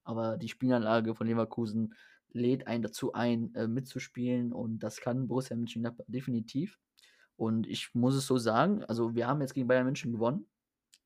Aber 0.04 0.38
die 0.38 0.50
Spielanlage 0.50 1.14
von 1.14 1.28
Leverkusen 1.28 1.94
lädt 2.32 2.68
einen 2.68 2.84
dazu 2.84 3.14
ein, 3.14 3.54
äh, 3.56 3.68
mitzuspielen 3.68 4.54
und 4.54 4.80
das 4.80 5.02
kann 5.02 5.28
Borussia 5.28 5.56
Mönchengladbach 5.58 6.06
definitiv. 6.08 6.80
Und 7.36 7.68
ich 7.68 7.94
muss 7.94 8.16
es 8.16 8.28
so 8.28 8.38
sagen, 8.38 8.84
also 8.86 9.16
wir 9.16 9.28
haben 9.28 9.42
jetzt 9.42 9.54
gegen 9.54 9.68
Bayern 9.68 9.86
München 9.86 10.12
gewonnen, 10.12 10.48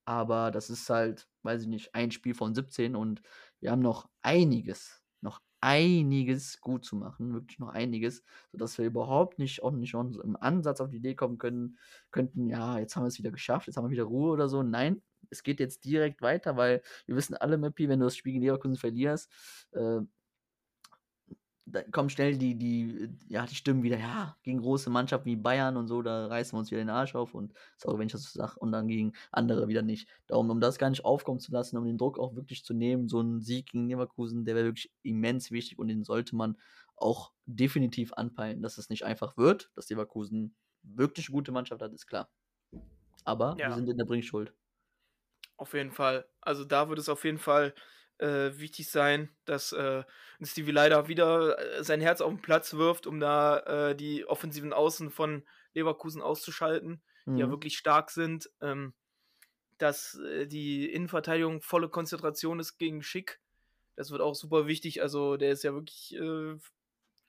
aber 0.05 0.51
das 0.51 0.69
ist 0.69 0.89
halt, 0.89 1.27
weiß 1.43 1.63
ich 1.63 1.67
nicht, 1.67 1.95
ein 1.95 2.11
Spiel 2.11 2.33
von 2.33 2.53
17 2.53 2.95
und 2.95 3.21
wir 3.59 3.71
haben 3.71 3.81
noch 3.81 4.09
einiges, 4.21 5.02
einiges 5.63 6.59
gut 6.59 6.83
zu 6.83 6.97
machen, 6.97 7.33
wirklich 7.33 7.57
noch 7.57 7.69
einiges, 7.69 8.23
sodass 8.51 8.77
wir 8.77 8.85
überhaupt 8.85 9.39
nicht, 9.39 9.63
auch 9.63 9.71
nicht 9.71 9.93
im 9.93 10.35
Ansatz 10.39 10.81
auf 10.81 10.89
die 10.89 10.97
Idee 10.97 11.15
kommen 11.15 11.37
können, 11.37 11.79
könnten, 12.11 12.49
ja, 12.49 12.79
jetzt 12.79 12.95
haben 12.97 13.03
wir 13.03 13.07
es 13.07 13.17
wieder 13.17 13.31
geschafft, 13.31 13.67
jetzt 13.67 13.77
haben 13.77 13.85
wir 13.85 13.91
wieder 13.91 14.03
Ruhe 14.03 14.31
oder 14.33 14.49
so. 14.49 14.61
Nein, 14.61 15.01
es 15.29 15.41
geht 15.41 15.61
jetzt 15.61 15.85
direkt 15.85 16.21
weiter, 16.21 16.57
weil 16.57 16.81
wir 17.05 17.15
wissen 17.15 17.35
alle, 17.35 17.57
Mappi, 17.57 17.87
wenn 17.87 17.99
du 17.99 18.05
das 18.05 18.17
Spiel 18.17 18.33
gegen 18.33 18.43
Leverkusen 18.43 18.75
verlierst, 18.75 19.31
äh, 19.71 20.01
da 21.65 21.81
kommen 21.83 22.09
schnell 22.09 22.37
die, 22.37 22.55
die, 22.57 23.09
ja, 23.29 23.45
die 23.45 23.55
Stimmen 23.55 23.83
wieder, 23.83 23.97
ja, 23.97 24.37
gegen 24.43 24.59
große 24.61 24.89
Mannschaften 24.89 25.25
wie 25.29 25.35
Bayern 25.37 25.77
und 25.77 25.87
so, 25.87 26.01
da 26.01 26.27
reißen 26.27 26.53
wir 26.55 26.59
uns 26.59 26.71
wieder 26.71 26.81
den 26.81 26.89
Arsch 26.89 27.15
auf 27.15 27.33
und 27.33 27.53
sorry, 27.77 27.99
wenn 27.99 28.07
ich 28.07 28.11
das 28.13 28.23
so 28.23 28.37
sage, 28.39 28.59
und 28.59 28.71
dann 28.71 28.87
gegen 28.87 29.13
andere 29.31 29.67
wieder 29.69 29.81
nicht. 29.81 30.09
Darum, 30.27 30.49
um 30.49 30.59
das 30.59 30.77
gar 30.77 30.89
nicht 30.89 31.05
aufkommen 31.05 31.39
zu 31.39 31.51
lassen, 31.51 31.77
um 31.77 31.85
den 31.85 31.97
Druck 31.97 32.19
auch 32.19 32.35
wirklich 32.35 32.63
zu 32.65 32.73
nehmen, 32.73 33.07
so 33.07 33.21
ein 33.21 33.41
Sieg 33.41 33.67
gegen 33.71 33.87
Leverkusen, 33.89 34.45
der 34.45 34.55
wäre 34.55 34.65
wirklich 34.67 34.91
immens 35.03 35.51
wichtig 35.51 35.79
und 35.79 35.87
den 35.87 36.03
sollte 36.03 36.35
man 36.35 36.57
auch 36.95 37.33
definitiv 37.45 38.13
anpeilen, 38.13 38.61
dass 38.61 38.77
es 38.77 38.89
nicht 38.89 39.03
einfach 39.05 39.37
wird, 39.37 39.71
dass 39.75 39.89
Leverkusen 39.89 40.55
wirklich 40.83 41.27
eine 41.29 41.35
gute 41.35 41.51
Mannschaft 41.51 41.81
hat, 41.81 41.93
ist 41.93 42.07
klar. 42.07 42.29
Aber 43.25 43.59
wir 43.63 43.71
Ja. 43.71 43.73
sind 43.73 43.89
in 43.89 43.97
der 43.97 44.05
Bringschuld. 44.05 44.53
Auf 45.57 45.73
jeden 45.73 45.91
Fall. 45.91 46.27
Also 46.41 46.65
da 46.65 46.89
wird 46.89 46.99
es 46.99 47.09
auf 47.09 47.23
jeden 47.25 47.37
Fall 47.37 47.73
äh, 48.23 48.57
wichtig 48.59 48.89
sein, 48.89 49.29
dass 49.45 49.71
äh, 49.73 50.03
Stevie 50.41 50.71
leider 50.71 51.07
wieder 51.07 51.59
äh, 51.59 51.83
sein 51.83 52.01
Herz 52.01 52.21
auf 52.21 52.31
den 52.31 52.41
Platz 52.41 52.73
wirft, 52.73 53.07
um 53.07 53.19
da 53.19 53.59
äh, 53.89 53.95
die 53.95 54.25
offensiven 54.25 54.73
Außen 54.73 55.11
von 55.11 55.43
Leverkusen 55.73 56.21
auszuschalten, 56.21 57.01
die 57.25 57.39
ja 57.39 57.47
Mhm. 57.47 57.51
wirklich 57.51 57.77
stark 57.77 58.11
sind. 58.11 58.49
Ähm, 58.61 58.93
dass 59.77 60.15
äh, 60.19 60.47
die 60.47 60.91
Innenverteidigung 60.91 61.61
volle 61.61 61.89
Konzentration 61.89 62.59
ist 62.59 62.77
gegen 62.77 63.03
Schick. 63.03 63.39
Das 63.95 64.11
wird 64.11 64.21
auch 64.21 64.35
super 64.35 64.67
wichtig. 64.67 65.01
Also 65.01 65.35
der 65.37 65.51
ist 65.51 65.63
ja 65.63 65.73
wirklich, 65.73 66.15
äh, 66.15 66.57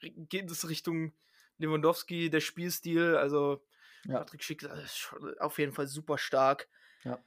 geht 0.00 0.50
es 0.50 0.68
Richtung 0.68 1.12
Lewandowski, 1.58 2.30
der 2.30 2.40
Spielstil. 2.40 3.16
Also 3.16 3.64
Ja. 4.06 4.18
Patrick 4.18 4.42
Schick 4.44 4.62
ist 4.62 5.14
auf 5.40 5.58
jeden 5.58 5.72
Fall 5.72 5.86
super 5.86 6.18
stark. 6.18 6.68
Ja. 7.04 7.18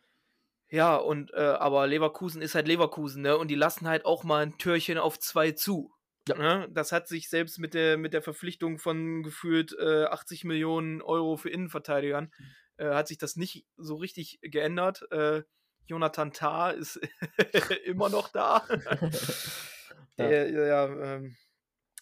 Ja, 0.69 0.95
und 0.97 1.33
äh, 1.33 1.37
aber 1.37 1.87
Leverkusen 1.87 2.41
ist 2.41 2.55
halt 2.55 2.67
Leverkusen, 2.67 3.21
ne? 3.21 3.37
Und 3.37 3.47
die 3.47 3.55
lassen 3.55 3.87
halt 3.87 4.05
auch 4.05 4.23
mal 4.23 4.43
ein 4.43 4.57
Türchen 4.57 4.97
auf 4.97 5.17
zwei 5.19 5.51
zu. 5.51 5.93
Ja. 6.27 6.35
Ne? 6.37 6.67
Das 6.71 6.91
hat 6.91 7.07
sich 7.07 7.29
selbst 7.29 7.57
mit 7.57 7.73
der, 7.73 7.97
mit 7.97 8.13
der 8.13 8.21
Verpflichtung 8.21 8.79
von 8.79 9.23
gefühlt 9.23 9.73
äh, 9.79 10.05
80 10.05 10.43
Millionen 10.43 11.01
Euro 11.01 11.37
für 11.37 11.49
Innenverteidigern, 11.49 12.33
äh, 12.77 12.89
hat 12.89 13.07
sich 13.07 13.17
das 13.17 13.37
nicht 13.37 13.65
so 13.77 13.95
richtig 13.95 14.39
geändert. 14.41 15.09
Äh, 15.11 15.43
Jonathan 15.87 16.33
Tah 16.33 16.71
ist 16.71 16.99
immer 17.85 18.09
noch 18.09 18.29
da. 18.29 18.67
Der, 20.17 20.49
ja, 20.49 20.85
ähm, 20.87 21.37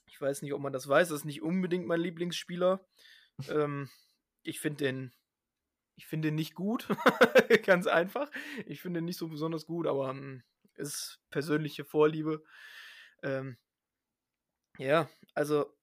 ich 0.05 0.19
weiß 0.19 0.41
nicht, 0.41 0.53
ob 0.53 0.61
man 0.61 0.71
das 0.71 0.87
weiß, 0.87 1.09
das 1.09 1.19
ist 1.19 1.25
nicht 1.25 1.41
unbedingt 1.41 1.85
mein 1.85 1.99
Lieblingsspieler. 1.99 2.79
ähm, 3.49 3.89
ich 4.41 4.61
finde 4.61 4.85
den, 4.85 5.13
ich 5.95 6.05
finde 6.05 6.31
nicht 6.31 6.55
gut, 6.55 6.87
ganz 7.65 7.87
einfach. 7.87 8.29
Ich 8.65 8.81
finde 8.81 9.01
nicht 9.01 9.17
so 9.17 9.27
besonders 9.27 9.65
gut, 9.65 9.87
aber 9.87 10.09
ähm, 10.09 10.43
ist 10.75 11.19
persönliche 11.29 11.85
Vorliebe. 11.85 12.43
Ähm, 13.23 13.57
ja, 14.77 15.09
also 15.33 15.73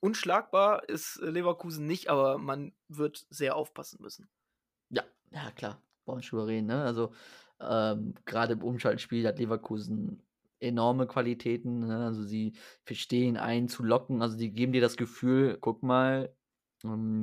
unschlagbar 0.00 0.88
ist 0.88 1.16
Leverkusen 1.20 1.86
nicht, 1.86 2.08
aber 2.08 2.38
man 2.38 2.72
wird 2.88 3.26
sehr 3.30 3.56
aufpassen 3.56 4.02
müssen. 4.02 4.28
Ja, 4.90 5.04
ja, 5.30 5.50
klar. 5.52 5.82
Brauchen 6.04 6.22
wir 6.22 6.46
reden, 6.46 6.66
ne? 6.66 6.82
Also, 6.84 7.12
ähm, 7.60 8.14
gerade 8.26 8.54
im 8.54 8.62
Umschaltspiel 8.62 9.26
hat 9.26 9.38
Leverkusen 9.38 10.22
enorme 10.60 11.06
Qualitäten. 11.06 11.86
Ne? 11.86 12.04
Also, 12.04 12.22
sie 12.22 12.52
verstehen 12.84 13.36
einen 13.36 13.68
zu 13.68 13.82
locken. 13.82 14.22
Also, 14.22 14.36
die 14.36 14.52
geben 14.52 14.72
dir 14.72 14.80
das 14.80 14.96
Gefühl, 14.96 15.58
guck 15.60 15.82
mal, 15.82 16.32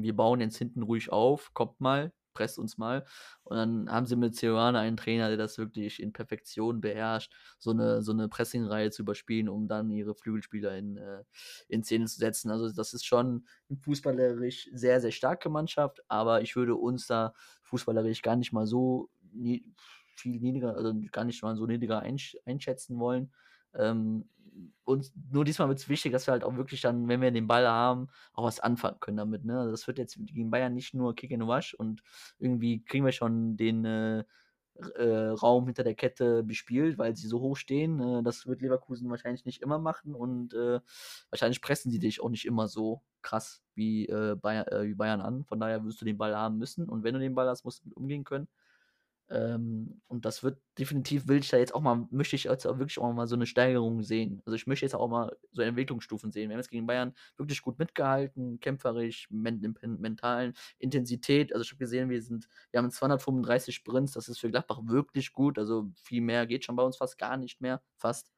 wir 0.03 0.15
bauen 0.15 0.41
jetzt 0.41 0.57
hinten 0.57 0.83
ruhig 0.83 1.11
auf, 1.11 1.53
kommt 1.53 1.79
mal, 1.81 2.11
presst 2.33 2.59
uns 2.59 2.77
mal. 2.77 3.05
Und 3.43 3.57
dann 3.57 3.91
haben 3.91 4.05
sie 4.05 4.15
mit 4.15 4.35
Ceoane 4.35 4.79
einen 4.79 4.97
Trainer, 4.97 5.27
der 5.29 5.37
das 5.37 5.57
wirklich 5.57 6.01
in 6.01 6.13
Perfektion 6.13 6.81
beherrscht, 6.81 7.33
so 7.59 7.71
eine, 7.71 8.01
so 8.01 8.11
eine 8.11 8.27
Pressingreihe 8.27 8.91
zu 8.91 9.03
überspielen, 9.03 9.49
um 9.49 9.67
dann 9.67 9.89
ihre 9.89 10.15
Flügelspieler 10.15 10.75
in, 10.77 10.97
äh, 10.97 11.23
in 11.67 11.83
Szene 11.83 12.05
zu 12.05 12.17
setzen. 12.17 12.51
Also, 12.51 12.71
das 12.71 12.93
ist 12.93 13.05
schon 13.05 13.45
fußballerisch 13.81 14.69
sehr, 14.73 14.99
sehr 15.01 15.11
starke 15.11 15.49
Mannschaft, 15.49 16.01
aber 16.07 16.41
ich 16.41 16.55
würde 16.55 16.75
uns 16.75 17.07
da 17.07 17.33
fußballerisch 17.63 18.21
gar 18.21 18.35
nicht 18.35 18.51
mal 18.51 18.65
so 18.65 19.09
viel 20.15 20.39
niedriger, 20.39 20.75
also 20.75 20.93
gar 21.11 21.25
nicht 21.25 21.41
mal 21.43 21.55
so 21.55 21.65
niedriger 21.65 21.99
einsch 21.99 22.37
einschätzen 22.45 22.99
wollen. 22.99 23.33
Ähm, 23.75 24.29
und 24.83 25.11
nur 25.31 25.45
diesmal 25.45 25.69
wird 25.69 25.79
es 25.79 25.89
wichtig, 25.89 26.11
dass 26.11 26.27
wir 26.27 26.33
halt 26.33 26.43
auch 26.43 26.55
wirklich 26.55 26.81
dann, 26.81 27.07
wenn 27.07 27.21
wir 27.21 27.31
den 27.31 27.47
Ball 27.47 27.67
haben, 27.67 28.09
auch 28.33 28.43
was 28.45 28.59
anfangen 28.59 28.99
können 28.99 29.17
damit. 29.17 29.45
Ne? 29.45 29.57
Also 29.59 29.71
das 29.71 29.87
wird 29.87 29.97
jetzt 29.97 30.17
gegen 30.19 30.51
Bayern 30.51 30.73
nicht 30.73 30.93
nur 30.93 31.15
Kick 31.15 31.31
and 31.31 31.47
Wash 31.47 31.73
und 31.73 32.03
irgendwie 32.39 32.83
kriegen 32.83 33.05
wir 33.05 33.11
schon 33.11 33.57
den, 33.57 33.85
äh, 33.85 34.23
äh, 34.95 35.29
Raum 35.29 35.65
hinter 35.65 35.83
der 35.83 35.95
Kette 35.95 36.43
bespielt, 36.43 36.97
weil 36.97 37.15
sie 37.15 37.27
so 37.27 37.39
hoch 37.39 37.57
stehen. 37.57 37.99
Äh, 37.99 38.23
das 38.23 38.47
wird 38.47 38.61
Leverkusen 38.61 39.09
wahrscheinlich 39.09 39.45
nicht 39.45 39.61
immer 39.61 39.79
machen 39.79 40.15
und 40.15 40.53
äh, 40.53 40.79
wahrscheinlich 41.29 41.61
pressen 41.61 41.91
sie 41.91 41.99
dich 41.99 42.21
auch 42.21 42.29
nicht 42.29 42.45
immer 42.45 42.67
so 42.67 43.01
krass 43.21 43.63
wie, 43.75 44.07
äh, 44.07 44.35
Bayern, 44.35 44.67
äh, 44.67 44.83
wie 44.87 44.95
Bayern 44.95 45.21
an. 45.21 45.45
Von 45.45 45.59
daher 45.59 45.83
wirst 45.85 46.01
du 46.01 46.05
den 46.05 46.17
Ball 46.17 46.35
haben 46.35 46.57
müssen 46.57 46.89
und 46.89 47.03
wenn 47.03 47.13
du 47.13 47.19
den 47.19 47.35
Ball 47.35 47.47
hast, 47.47 47.63
musst 47.65 47.83
du 47.83 47.89
mit 47.89 47.97
umgehen 47.97 48.23
können. 48.23 48.47
Ähm, 49.33 49.99
und 50.07 50.25
das 50.25 50.43
wird 50.43 50.61
definitiv, 50.77 51.27
will 51.27 51.39
ich 51.39 51.49
da 51.49 51.57
jetzt 51.57 51.73
auch 51.73 51.81
mal, 51.81 52.07
möchte 52.11 52.35
ich 52.35 52.43
jetzt 52.43 52.67
auch 52.67 52.77
wirklich 52.77 52.99
auch 52.99 53.11
mal 53.13 53.25
so 53.25 53.33
eine 53.35 53.47
Steigerung 53.47 54.03
sehen. 54.03 54.43
Also 54.45 54.55
ich 54.55 54.67
möchte 54.67 54.85
jetzt 54.85 54.93
auch 54.93 55.07
mal 55.07 55.35
so 55.51 55.63
Entwicklungsstufen 55.63 56.31
sehen. 56.31 56.49
Wir 56.49 56.53
haben 56.55 56.59
jetzt 56.59 56.69
gegen 56.69 56.85
Bayern 56.85 57.15
wirklich 57.35 57.63
gut 57.63 57.79
mitgehalten, 57.79 58.59
kämpferisch, 58.59 59.27
men 59.31 59.75
mentalen 59.81 60.53
Intensität. 60.77 61.51
Also 61.51 61.63
ich 61.63 61.71
habe 61.71 61.79
gesehen, 61.79 62.09
wir 62.11 62.21
sind, 62.21 62.47
wir 62.71 62.77
haben 62.77 62.91
235 62.91 63.73
Sprints, 63.73 64.11
das 64.13 64.29
ist 64.29 64.39
für 64.39 64.51
Gladbach 64.51 64.81
wirklich 64.85 65.33
gut. 65.33 65.57
Also 65.57 65.89
viel 65.95 66.21
mehr 66.21 66.45
geht 66.45 66.65
schon 66.65 66.75
bei 66.75 66.83
uns 66.83 66.97
fast 66.97 67.17
gar 67.17 67.37
nicht 67.37 67.59
mehr, 67.59 67.81
fast. 67.97 68.31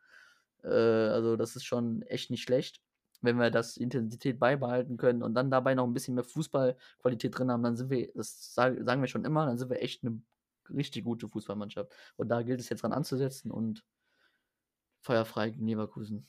Äh, 0.64 0.70
also 0.70 1.36
das 1.36 1.58
ist 1.58 1.66
schon 1.66 2.04
echt 2.04 2.32
nicht 2.32 2.44
schlecht 2.44 2.82
wenn 3.22 3.38
wir 3.40 3.50
das 3.50 3.78
Intensität 3.78 4.40
beibehalten 4.40 4.98
können 4.98 5.24
und 5.24 5.34
dann 5.34 5.50
dabei 5.50 5.74
noch 5.74 5.86
ein 5.86 5.94
bisschen 5.94 6.14
mehr 6.14 6.24
Fußballqualität 6.24 7.36
drin 7.36 7.50
haben, 7.50 7.64
dann 7.64 7.76
sind 7.76 7.90
wir, 7.90 8.12
das 8.14 8.54
sagen 8.54 9.02
wir 9.02 9.08
schon 9.08 9.26
immer, 9.26 9.48
dann 9.48 9.58
sind 9.58 9.72
wir 9.72 9.82
echt 9.82 10.04
eine 10.04 10.22
richtig 10.70 11.04
gute 11.04 11.28
Fußballmannschaft. 11.28 11.94
Und 12.16 12.30
da 12.30 12.42
gilt 12.42 12.60
es 12.60 12.70
jetzt 12.70 12.84
dran 12.84 12.94
anzusetzen 12.94 13.52
und 13.52 13.84
feuerfrei 15.02 15.50
gegen 15.50 15.68
Leverkusen. 15.68 16.28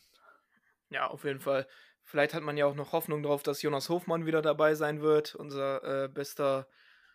Ja, 0.90 1.08
auf 1.08 1.24
jeden 1.24 1.40
Fall. 1.40 1.66
Vielleicht 2.04 2.34
hat 2.34 2.42
man 2.42 2.56
ja 2.56 2.66
auch 2.66 2.74
noch 2.74 2.92
Hoffnung 2.92 3.22
darauf, 3.22 3.42
dass 3.42 3.62
Jonas 3.62 3.88
Hofmann 3.88 4.26
wieder 4.26 4.42
dabei 4.42 4.74
sein 4.74 5.00
wird, 5.02 5.34
unser 5.34 6.04
äh, 6.04 6.08
bester, 6.08 6.68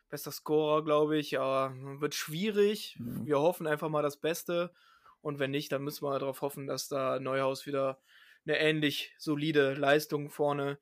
bester 0.10 0.32
Scorer, 0.32 0.84
glaube 0.84 1.18
ich. 1.18 1.40
Aber 1.40 1.74
wird 2.02 2.14
schwierig. 2.14 2.98
Mhm. 3.00 3.26
Wir 3.26 3.40
hoffen 3.40 3.68
einfach 3.68 3.90
mal 3.90 4.02
das 4.04 4.18
Beste. 4.18 4.74
Und 5.22 5.40
wenn 5.40 5.52
nicht, 5.52 5.72
dann 5.72 5.84
müssen 5.84 6.04
wir 6.04 6.20
darauf 6.20 6.42
hoffen, 6.42 6.68
dass 6.68 6.90
da 6.90 7.20
Neuhaus 7.20 7.66
wieder 7.66 8.02
eine 8.46 8.58
ähnlich 8.60 9.14
solide 9.18 9.76
Leistung 9.76 10.30
vorne 10.30 10.80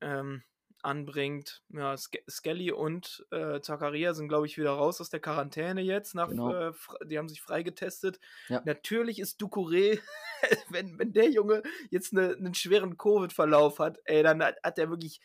ähm, 0.00 0.42
anbringt. 0.82 1.62
Ja, 1.68 1.96
Skelly 1.96 2.72
und 2.72 3.26
äh, 3.30 3.60
Zakaria 3.60 4.14
sind, 4.14 4.28
glaube 4.28 4.46
ich, 4.46 4.58
wieder 4.58 4.72
raus 4.72 5.00
aus 5.00 5.10
der 5.10 5.20
Quarantäne 5.20 5.80
jetzt. 5.80 6.14
Nach, 6.14 6.28
genau. 6.28 6.52
äh, 6.52 6.72
die 7.04 7.18
haben 7.18 7.28
sich 7.28 7.40
freigetestet. 7.40 8.20
Ja. 8.48 8.62
Natürlich 8.64 9.18
ist 9.18 9.40
Ducouré, 9.40 10.00
wenn, 10.70 10.98
wenn 10.98 11.12
der 11.12 11.30
Junge 11.30 11.62
jetzt 11.90 12.12
ne, 12.12 12.34
einen 12.36 12.54
schweren 12.54 12.96
Covid-Verlauf 12.96 13.78
hat, 13.78 13.98
ey, 14.04 14.22
dann 14.22 14.42
hat, 14.42 14.56
hat 14.62 14.78
er 14.78 14.90
wirklich 14.90 15.20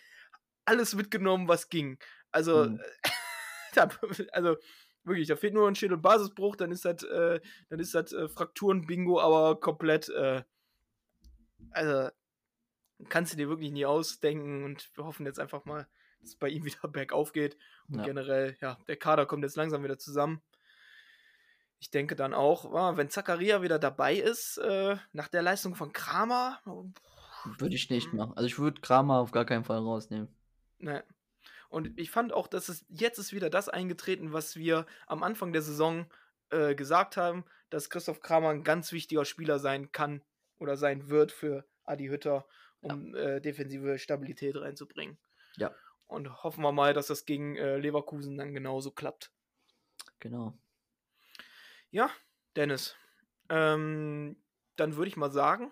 alles 0.66 0.96
mitgenommen, 0.96 1.48
was 1.48 1.70
ging. 1.70 2.00
Also, 2.32 2.66
mhm. 2.66 2.82
also 4.32 4.58
wirklich, 5.04 5.28
da 5.28 5.36
fehlt 5.36 5.54
nur 5.54 5.68
ein 5.68 5.76
Schädelbasisbruch, 5.76 6.56
dann 6.56 6.72
ist 6.72 6.86
das, 6.86 7.04
äh, 7.04 7.40
dann 7.70 7.80
ist 7.80 7.96
das 7.96 8.12
äh, 8.12 8.28
Frakturen-Bingo, 8.28 9.20
aber 9.20 9.60
komplett, 9.60 10.10
äh, 10.10 10.44
also 11.72 12.10
kannst 13.10 13.34
du 13.34 13.38
dir 13.38 13.50
wirklich 13.50 13.72
nie 13.72 13.86
ausdenken 13.86 14.64
und 14.64 14.90
wir 14.96 15.06
hoffen 15.06 15.26
jetzt 15.26 15.40
einfach 15.40 15.66
mal, 15.66 15.88
dass 16.20 16.30
es 16.30 16.36
bei 16.36 16.50
ihm 16.50 16.64
wieder 16.66 16.88
bergauf 16.88 17.34
geht. 17.34 17.58
Und 17.88 18.00
ja. 18.00 18.06
generell, 18.06 18.58
ja, 18.62 18.78
der 18.88 18.98
Kader 18.98 19.26
kommt 19.26 19.44
jetzt 19.44 19.58
langsam 19.58 19.84
wieder 19.84 19.98
zusammen. 19.98 20.42
Ich 21.80 21.90
denke 21.92 22.16
dann 22.16 22.34
auch, 22.34 22.74
ah, 22.74 22.98
wenn 22.98 23.10
Zakaria 23.10 23.62
wieder 23.62 23.78
dabei 23.78 24.16
ist, 24.16 24.58
äh, 24.58 24.98
nach 25.12 25.28
der 25.28 25.42
Leistung 25.42 25.76
von 25.76 25.92
Kramer. 25.92 26.60
Würde 27.58 27.76
ich 27.76 27.90
nicht 27.90 28.14
machen. 28.14 28.34
Also 28.36 28.48
ich 28.48 28.58
würde 28.58 28.82
Kramer 28.82 29.20
auf 29.20 29.32
gar 29.32 29.46
keinen 29.46 29.66
Fall 29.66 29.78
rausnehmen. 29.78 30.30
Ne. 30.80 31.04
Und 31.70 32.00
ich 32.00 32.10
fand 32.10 32.32
auch, 32.32 32.48
dass 32.48 32.70
es 32.70 32.86
jetzt 32.90 33.20
ist 33.20 33.34
wieder 33.34 33.50
das 33.50 33.70
eingetreten, 33.70 34.34
was 34.34 34.56
wir 34.56 34.86
am 35.08 35.24
Anfang 35.24 35.52
der 35.52 35.62
Saison 35.62 36.06
äh, 36.50 36.74
gesagt 36.74 37.18
haben, 37.18 37.44
dass 37.70 37.90
Christoph 37.90 38.22
Kramer 38.22 38.50
ein 38.50 38.64
ganz 38.64 38.92
wichtiger 38.92 39.26
Spieler 39.26 39.60
sein 39.60 39.92
kann 39.92 40.22
oder 40.58 40.78
sein 40.78 41.10
wird 41.10 41.32
für 41.32 41.66
Adi 41.84 42.08
Hütter 42.08 42.46
um 42.82 43.16
ja. 43.16 43.22
äh, 43.22 43.42
defensive 43.42 43.98
Stabilität 44.00 44.56
reinzubringen. 44.56 45.18
Ja. 45.58 45.74
Und 46.08 46.44
hoffen 46.44 46.62
wir 46.64 46.72
mal, 46.72 46.94
dass 46.94 47.08
das 47.08 47.26
gegen 47.26 47.56
äh, 47.56 47.78
Leverkusen 47.78 48.38
dann 48.38 48.54
genauso 48.54 48.92
klappt. 48.92 49.32
Genau. 50.20 50.58
Ja, 51.90 52.10
Dennis. 52.56 52.96
Ähm, 53.50 54.38
dann 54.76 54.96
würde 54.96 55.08
ich 55.08 55.18
mal 55.18 55.32
sagen, 55.32 55.72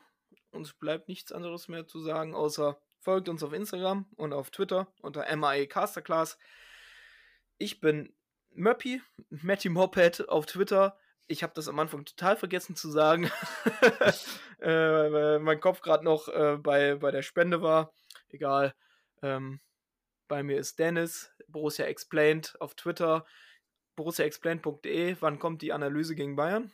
uns 0.51 0.73
bleibt 0.73 1.07
nichts 1.07 1.31
anderes 1.31 1.67
mehr 1.67 1.87
zu 1.87 1.99
sagen, 1.99 2.35
außer 2.35 2.79
folgt 2.99 3.29
uns 3.29 3.43
auf 3.43 3.53
Instagram 3.53 4.05
und 4.15 4.33
auf 4.33 4.49
Twitter 4.49 4.87
unter 5.01 5.35
MAE 5.35 5.67
Casterclass. 5.67 6.37
Ich 7.57 7.81
bin 7.81 8.13
Möppi, 8.51 9.01
Matty 9.29 9.69
Moped 9.69 10.29
auf 10.29 10.45
Twitter. 10.45 10.97
Ich 11.27 11.43
habe 11.43 11.53
das 11.55 11.67
am 11.67 11.79
Anfang 11.79 12.05
total 12.05 12.35
vergessen 12.35 12.75
zu 12.75 12.89
sagen. 12.89 13.29
äh, 14.61 15.39
mein 15.39 15.59
Kopf 15.59 15.81
gerade 15.81 16.03
noch 16.03 16.27
äh, 16.27 16.57
bei, 16.57 16.95
bei 16.95 17.11
der 17.11 17.21
Spende 17.21 17.61
war. 17.61 17.93
Egal. 18.29 18.73
Ähm, 19.21 19.61
bei 20.27 20.43
mir 20.43 20.57
ist 20.57 20.79
Dennis, 20.79 21.31
Borussia 21.47 21.85
Explained 21.85 22.55
auf 22.59 22.75
Twitter, 22.75 23.25
borussiaexplained.de. 23.95 25.17
Wann 25.19 25.39
kommt 25.39 25.61
die 25.61 25.73
Analyse 25.73 26.15
gegen 26.15 26.35
Bayern? 26.35 26.71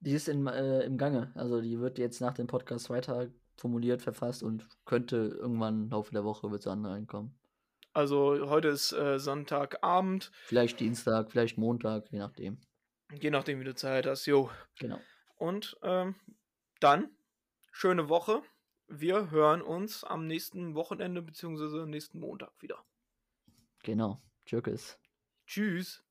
Die 0.00 0.12
ist 0.12 0.28
in, 0.28 0.46
äh, 0.46 0.82
im 0.82 0.98
Gange. 0.98 1.32
Also 1.34 1.60
die 1.60 1.78
wird 1.80 1.98
jetzt 1.98 2.20
nach 2.20 2.34
dem 2.34 2.46
Podcast 2.46 2.90
weiter 2.90 3.30
formuliert, 3.56 4.02
verfasst 4.02 4.42
und 4.42 4.66
könnte 4.84 5.36
irgendwann 5.38 5.84
im 5.84 5.90
Laufe 5.90 6.12
der 6.12 6.24
Woche 6.24 6.50
wird 6.50 6.66
online 6.66 7.06
kommen. 7.06 7.34
Also 7.92 8.48
heute 8.48 8.68
ist 8.68 8.92
äh, 8.92 9.18
Sonntagabend. 9.18 10.32
Vielleicht 10.46 10.80
Dienstag, 10.80 11.30
vielleicht 11.30 11.58
Montag, 11.58 12.10
je 12.10 12.18
nachdem. 12.18 12.58
Je 13.20 13.30
nachdem, 13.30 13.60
wie 13.60 13.64
du 13.64 13.74
Zeit 13.74 14.06
hast, 14.06 14.26
jo. 14.26 14.50
Genau. 14.78 15.00
Und 15.36 15.76
ähm, 15.82 16.14
dann 16.80 17.10
schöne 17.72 18.08
Woche. 18.08 18.42
Wir 18.86 19.30
hören 19.30 19.62
uns 19.62 20.04
am 20.04 20.26
nächsten 20.26 20.74
Wochenende 20.74 21.22
bzw. 21.22 21.86
nächsten 21.86 22.20
Montag 22.20 22.52
wieder. 22.60 22.84
Genau. 23.82 24.22
Tschüss. 24.46 24.98
Tschüss. 25.46 26.04